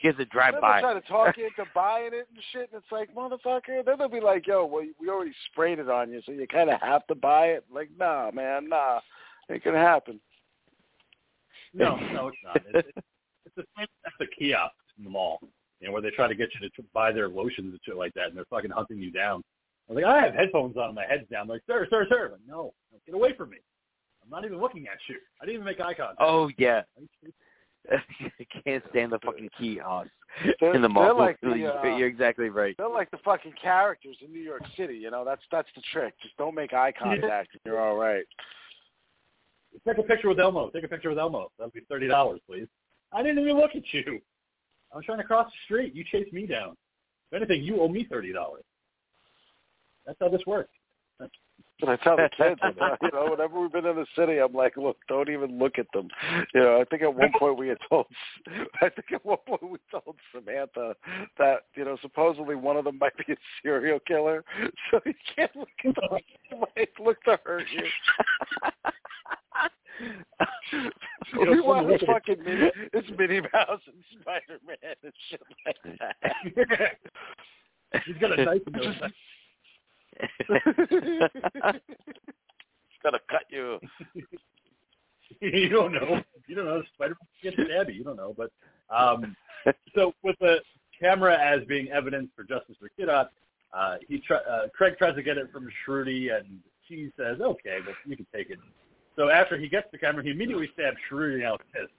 [0.00, 0.80] it's a drive-by.
[0.80, 3.84] they'll try to talk you into buying it and shit, and it's like, motherfucker.
[3.84, 6.70] Then they'll be like, yo, well, we already sprayed it on you, so you kind
[6.70, 7.64] of have to buy it.
[7.72, 9.00] Like, nah, man, nah,
[9.48, 10.20] it can happen.
[11.74, 12.62] No, no, it's not.
[12.74, 12.88] It's
[13.58, 15.38] the same at the kiosks in the mall,
[15.80, 18.14] you know, where they try to get you to buy their lotions and shit like
[18.14, 19.42] that, and they're fucking hunting you down.
[19.88, 21.42] I was like, I have headphones on, my head's down.
[21.42, 22.26] I'm like, sir, sir, sir.
[22.26, 23.58] I'm like, no, no, get away from me.
[24.22, 25.16] I'm not even looking at you.
[25.40, 26.18] I didn't even make eye contact.
[26.20, 26.82] Oh yeah,
[27.90, 27.96] I
[28.64, 30.10] can't stand the fucking kiosks
[30.60, 31.04] They're- in the mall.
[31.04, 32.74] they're like the, You're- uh, You're exactly right.
[32.76, 34.96] They're like the fucking characters in New York City.
[34.96, 36.12] You know, that's that's the trick.
[36.22, 38.24] Just don't make eye contact, and you're all right.
[39.86, 40.70] Take a picture with Elmo.
[40.70, 41.50] Take a picture with Elmo.
[41.58, 42.66] That'll be thirty dollars, please.
[43.12, 44.20] I didn't even look at you.
[44.92, 45.94] I was trying to cross the street.
[45.94, 46.76] You chased me down.
[47.30, 48.64] If anything, you owe me thirty dollars.
[50.06, 50.70] That's how this works.
[51.80, 52.60] But I tell the kids,
[53.02, 55.86] you know, whenever we've been in the city, I'm like, look, don't even look at
[55.92, 56.08] them.
[56.54, 58.06] You know, I think at one point we had told,
[58.82, 60.96] I think at one point we told Samantha
[61.38, 64.44] that, you know, supposedly one of them might be a serial killer,
[64.90, 66.18] so you can't look at them.
[66.50, 67.84] You might look to hurt you.
[71.32, 74.58] You know, we want someone this look at- fucking Minnie, it's Minnie Mouse and Spider
[74.66, 76.98] Man and shit like that.
[78.04, 78.94] He's got a knife in his
[83.02, 83.78] gonna cut you.
[85.40, 86.20] you don't know.
[86.46, 86.82] You don't know.
[86.94, 87.94] Spider Man gets stabby.
[87.94, 88.34] You don't know.
[88.36, 88.50] But
[88.94, 89.36] um,
[89.94, 90.60] so with the
[91.00, 93.28] camera as being evidence for justice for Kidot,
[93.72, 97.78] uh, he try, uh, Craig tries to get it from Shruti, and she says, "Okay,
[97.84, 98.58] but you can take it."
[99.18, 101.90] So after he gets the camera, he immediately stabs Shruti, and I was pissed.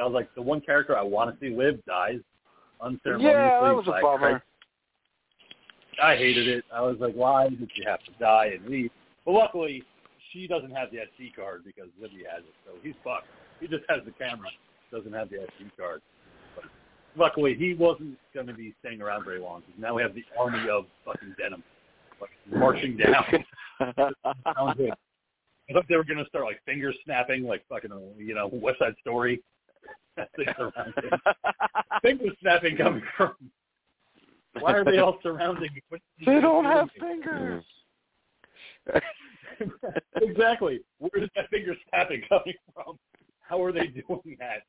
[0.00, 2.20] I was like, the one character I want to see live dies
[2.80, 3.30] unceremoniously.
[3.30, 4.42] Yeah, that was a bummer.
[6.02, 6.64] I hated it.
[6.74, 8.90] I was like, why did you have to die and leave?
[9.26, 9.84] But luckily,
[10.32, 13.26] she doesn't have the SD card because Libby has it, so he's fucked.
[13.60, 14.48] He just has the camera,
[14.90, 16.00] doesn't have the SD card.
[16.56, 16.64] But
[17.18, 20.24] luckily, he wasn't going to be staying around very long because now we have the
[20.40, 21.62] army of fucking denim
[22.18, 23.44] fucking marching down.
[25.68, 28.78] I thought they were going to start like finger snapping, like fucking, you know, West
[28.78, 29.42] Side Story.
[32.02, 33.34] Finger snapping coming from.
[34.60, 35.70] Why are they all surrounding?
[36.26, 37.64] They don't have fingers.
[40.16, 40.80] exactly.
[40.98, 42.98] Where is that finger snapping coming from?
[43.40, 44.62] How are they doing that?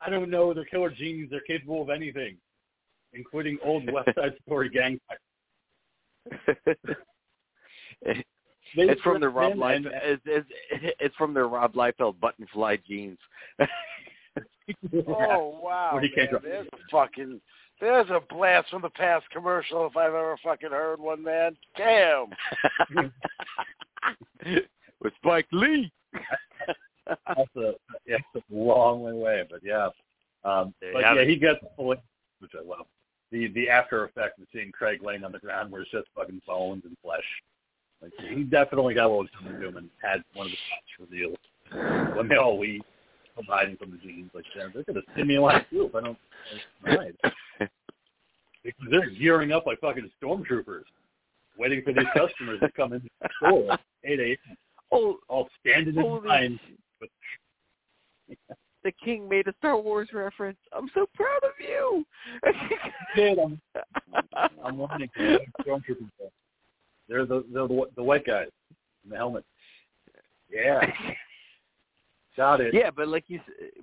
[0.00, 0.52] I don't know.
[0.52, 1.28] They're killer genies.
[1.30, 2.36] They're capable of anything,
[3.12, 4.98] including old West Side Story gang.
[8.76, 9.76] They it's from the Rob him Liefeld.
[9.76, 10.48] and- It's, it's,
[11.00, 13.18] it's from the Rob Liefeld button fly jeans.
[15.08, 15.90] Oh wow!
[16.00, 16.08] Man.
[16.42, 17.40] There's a fucking
[17.80, 21.56] there's a blast from the past commercial if I've ever fucking heard one, man.
[21.76, 22.28] Damn.
[25.02, 25.92] With Spike Lee.
[27.08, 27.72] that's a
[28.06, 29.88] yeah, it's a long way away, but yeah.
[30.44, 31.28] Um, but have yeah, it.
[31.28, 31.96] he gets fully,
[32.38, 32.86] which I love.
[33.32, 36.40] The the after effect of seeing Craig laying on the ground where it's just fucking
[36.46, 37.24] bones and flesh.
[38.02, 41.10] Like he definitely got what was coming to him and had one of the shots
[41.10, 41.38] revealed
[42.16, 42.82] when they all leave
[43.48, 44.30] hiding from the jeans.
[44.34, 46.18] Like they're, gonna send me alive too if I don't.
[48.64, 50.84] Because they're gearing up like fucking stormtroopers,
[51.58, 54.56] waiting for these customers to come into the store at 8 a.m.
[54.92, 56.60] Oh, All standing in holy line.
[57.10, 58.36] sh-
[58.84, 60.58] the king made a Star Wars reference.
[60.72, 62.06] I'm so proud of you.
[63.16, 63.60] Kid, I'm
[64.64, 66.08] I'm wanting to stormtroopers.
[67.12, 68.48] They're the they're the the white guys
[69.04, 69.44] in the helmet.
[70.50, 70.80] Yeah,
[72.38, 72.72] got it.
[72.72, 73.38] Yeah, but like you,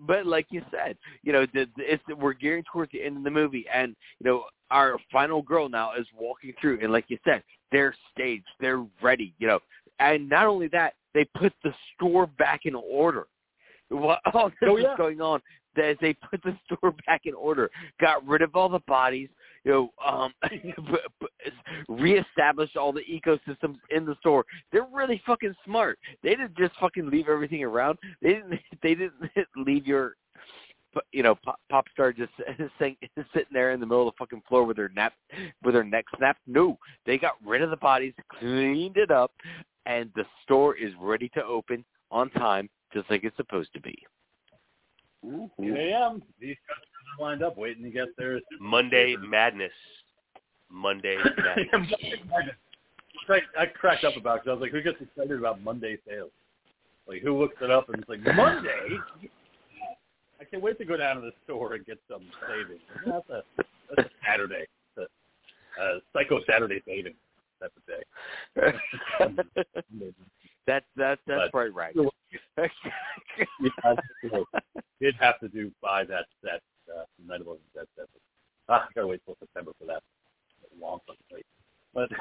[0.08, 3.24] but like you said, you know, the, the, it's we're gearing towards the end of
[3.24, 7.20] the movie, and you know, our final girl now is walking through, and like you
[7.24, 9.60] said, they're staged, they're ready, you know,
[10.00, 13.28] and not only that, they put the store back in order.
[13.90, 14.98] While all this Oh, is yeah.
[14.98, 15.40] going on,
[15.76, 17.70] that they put the store back in order,
[18.02, 19.30] got rid of all the bodies,
[19.70, 21.28] you know, um, b-
[22.76, 24.46] all the ecosystems in the store.
[24.72, 26.00] They're really fucking smart.
[26.24, 28.00] They didn't just fucking leave everything around.
[28.22, 28.60] They didn't.
[28.82, 29.14] They didn't
[29.58, 30.16] leave your,
[31.12, 32.32] you know, pop, pop star just
[32.78, 32.96] sitting
[33.34, 35.14] sitting there in the middle of the fucking floor with their nap
[35.64, 36.40] with their neck snapped.
[36.48, 39.34] No, they got rid of the bodies, cleaned it up,
[39.86, 43.98] and the store is ready to open on time, just like it's supposed to be.
[45.26, 45.64] Mm-hmm.
[45.64, 46.24] 8 a.m.
[46.40, 49.72] These customers are lined up waiting to get their Monday Madness.
[50.70, 52.56] Monday Madness.
[53.26, 56.32] Crack- I cracked up about because I was like, who gets excited about Monday sales?
[57.08, 58.98] Like, who looks it up and it's like Monday?
[60.40, 62.82] I can't wait to go down to the store and get some savings.
[63.06, 63.44] That's a,
[63.96, 64.66] that's a Saturday.
[64.96, 65.10] It's
[65.78, 67.18] a, a psycho Saturday savings
[67.60, 68.04] type of day.
[70.70, 71.96] That's that's that's But- right, right.
[71.96, 74.46] you have to,
[75.02, 76.62] did have to do buy that that
[76.96, 78.06] uh, night of the that that.
[78.68, 80.04] Ah, I gotta wait till September for that.
[80.80, 81.46] Long fucking wait.
[81.96, 82.12] But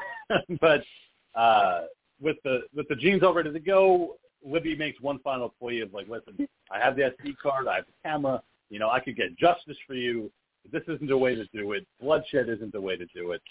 [0.61, 0.83] but
[1.39, 1.81] uh,
[2.19, 5.93] with the with the jeans all ready to go, Libby makes one final plea of
[5.93, 9.15] like, listen, I have the SD card, I have the camera, you know, I could
[9.15, 10.31] get justice for you.
[10.71, 11.85] This isn't the way to do it.
[12.01, 13.41] Bloodshed isn't the way to do it.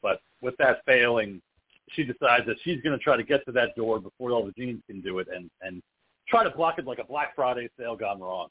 [0.00, 1.42] But with that failing,
[1.90, 4.52] she decides that she's going to try to get to that door before all the
[4.52, 5.82] jeans can do it, and and
[6.28, 8.48] try to block it like a Black Friday sale gone wrong,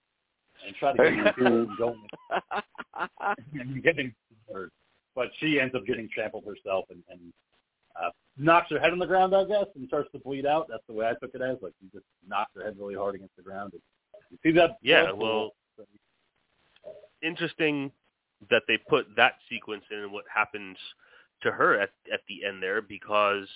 [0.65, 2.07] and try to get the food going
[3.53, 4.13] and getting
[4.51, 4.71] hurt.
[5.15, 7.19] But she ends up getting trampled herself and, and
[8.01, 10.67] uh, knocks her head on the ground, I guess, and starts to bleed out.
[10.69, 11.57] That's the way I took it as.
[11.61, 13.73] Like she just knocked her head really hard against the ground.
[13.73, 13.81] And
[14.29, 14.77] you see that?
[14.81, 15.87] Yeah, well, pool.
[17.21, 17.91] interesting
[18.49, 20.77] that they put that sequence in and what happens
[21.45, 23.47] to her at at the end there because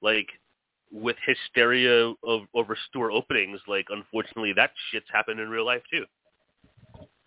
[0.00, 0.28] like
[0.90, 6.04] with hysteria of over store openings, like unfortunately that shit's happened in real life too.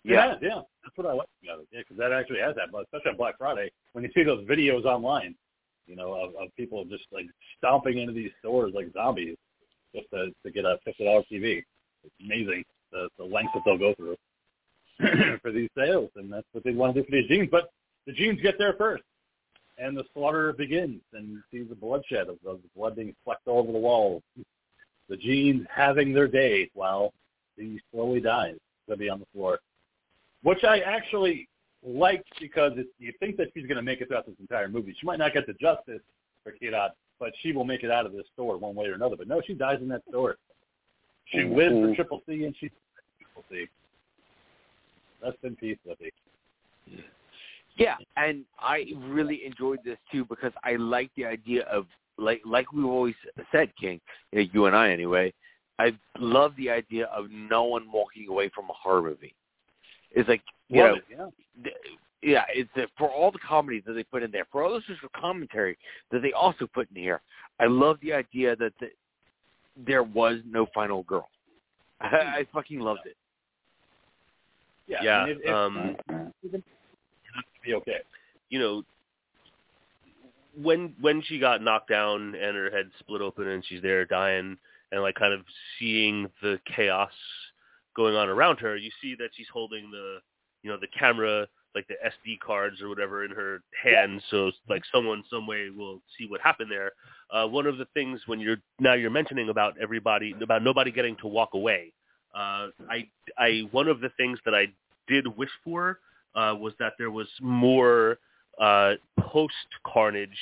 [0.04, 1.68] Yeah, yeah, that's what I like about it.
[1.72, 4.84] Yeah, because that actually has happened, especially on Black Friday when you see those videos
[4.84, 5.34] online,
[5.86, 7.26] you know, of, of people just like
[7.58, 9.36] stomping into these stores like zombies
[9.94, 11.62] just to to get a fifty dollar TV.
[12.04, 14.16] It's amazing the the lengths that they'll go through
[15.42, 17.48] for these sales, and that's what they want to do for these jeans.
[17.50, 17.70] But
[18.06, 19.02] the jeans get there first,
[19.78, 23.46] and the slaughter begins, and you see the bloodshed of, of the blood being flecked
[23.46, 24.22] all over the walls.
[25.08, 27.12] the jeans having their day while
[27.56, 28.56] he slowly dies.
[28.88, 29.58] Gonna be on the floor,
[30.42, 31.48] which I actually
[31.84, 34.94] liked because it, you think that she's going to make it throughout this entire movie.
[34.98, 36.00] She might not get the justice
[36.42, 39.16] for Kirat, but she will make it out of this store one way or another.
[39.16, 40.36] But no, she dies in that store.
[41.26, 41.54] She Mhm.
[41.56, 42.70] lives for Triple C, and she
[43.20, 43.68] Triple C.
[45.22, 46.12] Rest in peace, Libby.
[47.76, 51.86] Yeah, and I really enjoyed this too because I like the idea of
[52.18, 53.14] like like we've always
[53.52, 54.00] said, King,
[54.32, 55.32] you, know, you and I anyway.
[55.78, 59.34] I love the idea of no one walking away from a horror movie.
[60.12, 61.62] It's like you Love know, it, yeah.
[61.62, 61.76] th-
[62.22, 64.80] yeah, it's uh, for all the comedies that they put in there, for all the
[64.88, 65.76] social commentary
[66.10, 67.20] that they also put in here.
[67.60, 68.88] I love the idea that the,
[69.76, 71.28] there was no final girl.
[72.00, 72.06] I,
[72.38, 73.16] I fucking loved it.
[74.88, 75.96] Yeah, Yeah, I mean, it, it, um,
[76.42, 76.64] it'd
[77.66, 77.98] be okay.
[78.48, 78.82] you know,
[80.60, 84.56] when when she got knocked down and her head split open and she's there dying
[84.92, 85.40] and like kind of
[85.78, 87.10] seeing the chaos
[87.94, 90.18] going on around her, you see that she's holding the
[90.62, 94.82] you know the camera like the SD cards or whatever in her hand, so like
[94.92, 96.92] someone some way will see what happened there.
[97.30, 101.16] Uh, one of the things when you're now you're mentioning about everybody about nobody getting
[101.16, 101.92] to walk away.
[102.34, 104.66] Uh, I I one of the things that I
[105.06, 105.98] did wish for
[106.36, 108.18] uh, was that there was more
[108.60, 109.54] uh, post
[109.86, 110.38] Carnage,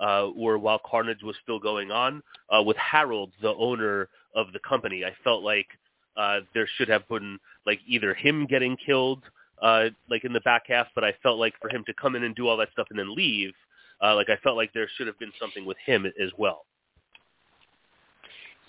[0.00, 4.60] uh, or while Carnage was still going on, uh, with Harold, the owner of the
[4.60, 5.04] company.
[5.04, 5.66] I felt like
[6.16, 9.22] uh, there should have been like either him getting killed,
[9.60, 12.24] uh, like in the back half, but I felt like for him to come in
[12.24, 13.52] and do all that stuff and then leave,
[14.02, 16.64] uh, like I felt like there should have been something with him as well.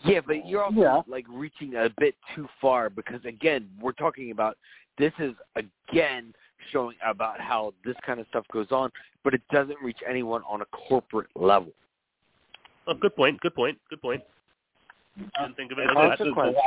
[0.06, 1.02] Yeah, but you're also Yeah.
[1.08, 4.58] like reaching a bit too far because again, we're talking about
[4.98, 6.34] this is again
[6.72, 8.90] showing about how this kind of stuff goes on,
[9.24, 11.72] but it doesn't reach anyone on a corporate level.
[12.88, 13.40] Oh, good point.
[13.42, 13.78] Good point.
[13.90, 14.22] Good point.
[15.18, 16.18] Didn't think of it like that.
[16.18, 16.62] consequences.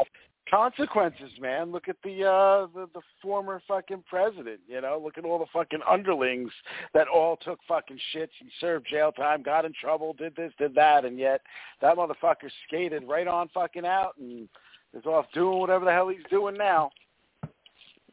[0.49, 1.73] Consequences, man.
[1.73, 5.47] Look at the uh the, the former fucking president, you know, look at all the
[5.53, 6.53] fucking underlings
[6.95, 10.73] that all took fucking shits and served jail time, got in trouble, did this, did
[10.77, 11.41] that, and yet
[11.81, 14.49] that motherfucker skated right on fucking out and
[14.95, 16.91] is off doing whatever the hell he's doing now.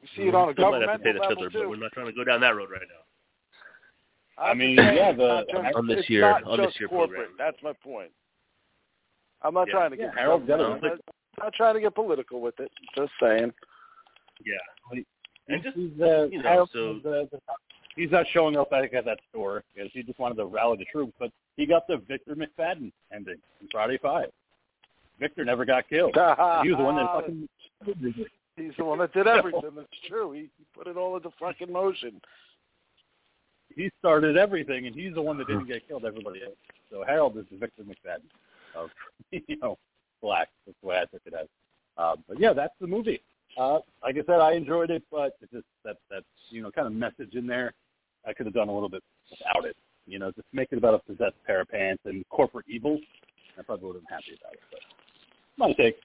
[0.03, 1.59] You see it on a Still might have to pay governmental the level fiddler, too.
[1.59, 4.43] but we're not trying to go down that road right now.
[4.43, 7.30] I I'm mean, saying, yeah, the- not just- on this year- on this year corporate.
[7.30, 7.38] program.
[7.38, 8.11] That's my point.
[9.41, 9.73] I'm not Yeah.
[9.73, 10.99] trying to Yeah, get Harold's I'm not,
[11.38, 12.71] not trying to get political with it.
[12.95, 13.53] Just saying.
[14.45, 15.01] Yeah.
[15.47, 17.25] And just he's, uh, you know, Harold- so- he's, uh,
[17.95, 20.85] he's not showing up back at that store because he just wanted to rally the
[20.85, 24.31] troops, but he got the Victor McFadden ending in Friday Five.
[25.19, 26.13] Victor never got killed.
[26.63, 27.47] he was the one that fucking.
[28.55, 29.71] He's the one that did everything.
[29.75, 30.31] That's true.
[30.31, 32.21] He, he put it all into fucking motion.
[33.75, 36.05] He started everything, and he's the one that didn't get killed.
[36.05, 36.55] Everybody else.
[36.91, 38.30] So Harold is the Victor McFadden
[38.75, 38.89] of
[39.31, 39.77] you know
[40.21, 40.49] black.
[40.65, 41.47] That's the way I took it as.
[41.97, 43.21] Um, but yeah, that's the movie.
[43.57, 46.88] Uh, like I said, I enjoyed it, but it's just that that you know kind
[46.88, 47.73] of message in there,
[48.27, 49.75] I could have done a little bit without it.
[50.05, 52.99] You know, just make it about a possessed pair of pants and corporate evil.
[53.57, 54.59] I probably would have been happy about it.
[54.71, 54.80] But
[55.57, 55.95] my take.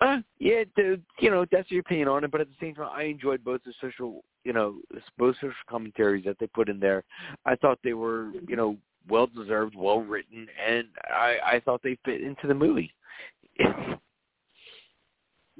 [0.00, 2.88] Uh, yeah, the, you know that's your opinion on it, but at the same time,
[2.92, 4.76] I enjoyed both the social, you know,
[5.18, 7.02] both social commentaries that they put in there.
[7.44, 8.76] I thought they were, you know,
[9.08, 12.92] well deserved, well written, and I I thought they fit into the movie.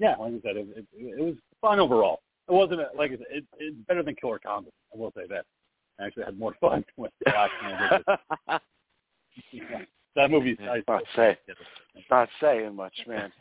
[0.01, 2.21] Yeah, like I said, it, it, it was fun overall.
[2.49, 4.73] It wasn't a, like I said, it, it's better than Killer Condom.
[4.95, 5.45] I will say that.
[5.99, 8.63] I actually had more fun with watching it.
[9.53, 9.81] Yeah.
[10.15, 10.83] That movie's nice.
[10.87, 11.37] Not say,
[12.11, 13.33] not saying much, man.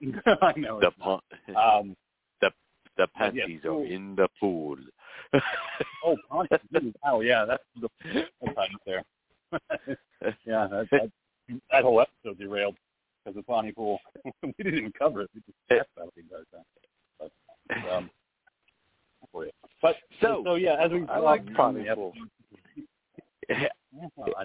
[0.42, 0.80] I know.
[0.80, 1.24] the not.
[1.56, 1.96] Um,
[2.40, 2.50] the
[2.98, 3.84] yeah, panties are cool.
[3.86, 4.76] in the pool.
[6.04, 6.60] oh, Pontius.
[7.04, 7.88] Oh, yeah, that's the
[8.54, 9.04] time there.
[10.44, 11.10] yeah, that, that,
[11.70, 12.76] that whole episode derailed
[13.24, 13.98] because the Bonnie Pool.
[14.42, 15.30] we didn't even cover it.
[15.34, 16.64] We just talked about it the entire time.
[17.18, 18.10] But, um,
[19.32, 19.52] for you.
[19.82, 22.12] but So- so yeah, as we I like Bonnie Pool.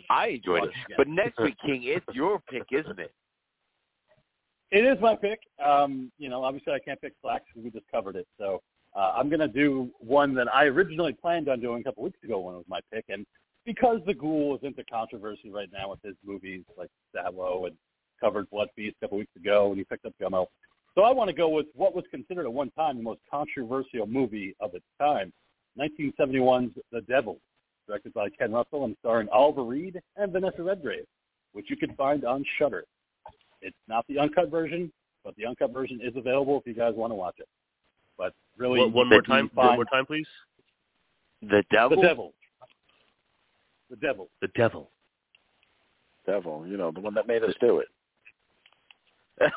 [0.09, 3.11] I enjoyed it, but next week, King, it's your pick, isn't it?
[4.73, 5.39] It is my pick.
[5.63, 8.27] Um, you know, obviously I can't pick Slaxx because we just covered it.
[8.39, 8.59] So
[8.95, 12.17] uh, I'm going to do one that I originally planned on doing a couple weeks
[12.23, 13.05] ago when it was my pick.
[13.07, 13.23] And
[13.67, 17.75] because the Ghoul is into controversy right now with his movies like Salò and
[18.19, 20.47] covered Blood Feast a couple weeks ago and he picked up Gummo.
[20.95, 24.07] So I want to go with what was considered at one time the most controversial
[24.07, 25.31] movie of its time,
[25.77, 27.37] 1971's The Devil,
[27.85, 31.05] directed by Ken Russell and starring Oliver Reed and Vanessa Redgrave,
[31.51, 32.85] which you can find on Shudder.
[33.63, 34.91] It's not the uncut version,
[35.23, 37.47] but the uncut version is available if you guys want to watch it.
[38.17, 39.49] But really, One, one more time.
[39.53, 40.27] One more time, please.
[41.41, 41.97] The devil.
[41.97, 42.33] The devil.
[43.89, 44.29] The devil.
[44.41, 44.89] The devil.
[46.25, 47.87] Devil, you know, the one that made us do it.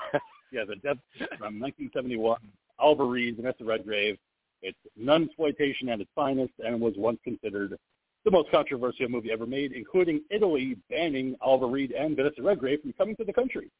[0.53, 1.03] yeah, the devil
[1.39, 2.41] from 1971.
[2.79, 4.19] Oliver Reed, Vanessa Redgrave.
[4.63, 7.79] It's nunsploitation at its finest, and was once considered
[8.25, 12.93] the most controversial movie ever made, including Italy banning Oliver Reed and Vanessa Redgrave from
[12.95, 13.71] coming to the country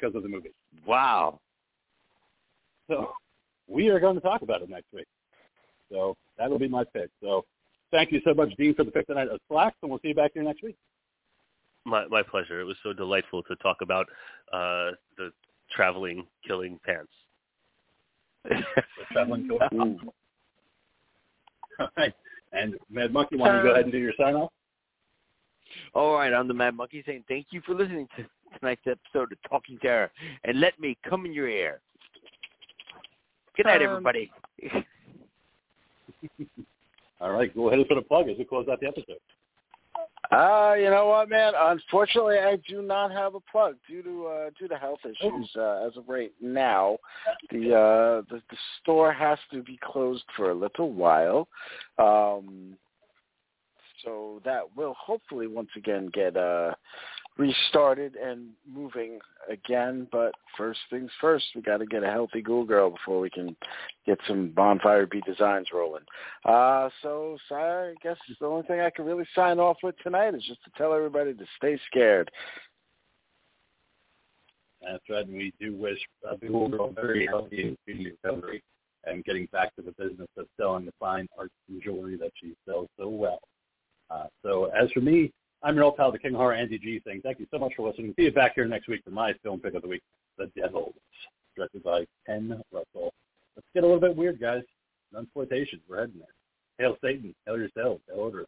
[0.00, 0.52] because of the movie.
[0.86, 1.40] Wow.
[2.88, 3.12] So
[3.68, 5.06] we are going to talk about it next week.
[5.90, 7.10] So that'll be my pick.
[7.22, 7.44] So
[7.90, 10.14] thank you so much, Dean, for the pick tonight of Slaxx, and we'll see you
[10.14, 10.76] back here next week.
[11.86, 12.60] My my pleasure.
[12.60, 14.06] It was so delightful to talk about
[14.52, 15.30] uh, the
[15.70, 17.12] traveling killing pants.
[18.44, 18.62] The
[19.12, 19.96] traveling killer.
[21.78, 22.14] All right.
[22.52, 24.50] And Mad Monkey, why don't you go ahead and do your sign off?
[25.92, 28.24] All right, I'm the Mad Monkey saying thank you for listening to
[28.58, 30.10] tonight's episode of Talking Terror,
[30.44, 31.80] and let me come in your ear.
[33.56, 34.32] Good night, Um, everybody.
[37.20, 39.18] All right, go ahead and put a plug as we close out the episode.
[40.32, 41.52] Uh, you know what, man?
[41.56, 45.86] Unfortunately, I do not have a plug due to uh, due to health issues uh,
[45.86, 46.96] as of right now.
[47.50, 51.46] The uh, the, the store has to be closed for a little while,
[51.98, 52.76] um,
[54.04, 56.72] so that will hopefully once again get uh,
[57.36, 59.18] restarted and moving
[59.50, 60.06] again.
[60.12, 63.56] But first things first, we got to get a healthy Ghoul Girl before we can
[64.06, 66.04] get some Bonfire B designs rolling.
[66.44, 70.34] Uh, so, so I guess the only thing I can really sign off with tonight
[70.34, 72.30] is just to tell everybody to stay scared.
[74.80, 75.98] That's right, and we do wish
[76.28, 78.62] uh, the Ghoul Girl very healthy and speedy recovery
[79.06, 82.54] and getting back to the business of selling the fine arts and jewelry that she
[82.66, 83.40] sells so well.
[84.10, 85.32] Uh, so as for me,
[85.64, 87.22] I'm your old pal, the King Horror, Andy G, thing.
[87.24, 88.12] thank you so much for listening.
[88.16, 90.02] See you back here next week for my film pick of the week,
[90.36, 90.92] The Devils,
[91.56, 93.14] directed by Ken Russell.
[93.56, 94.60] Let's get a little bit weird, guys.
[95.14, 96.34] Nunsploitation, we're heading there.
[96.86, 98.46] Hail Satan, hail yourselves, hail Odorous.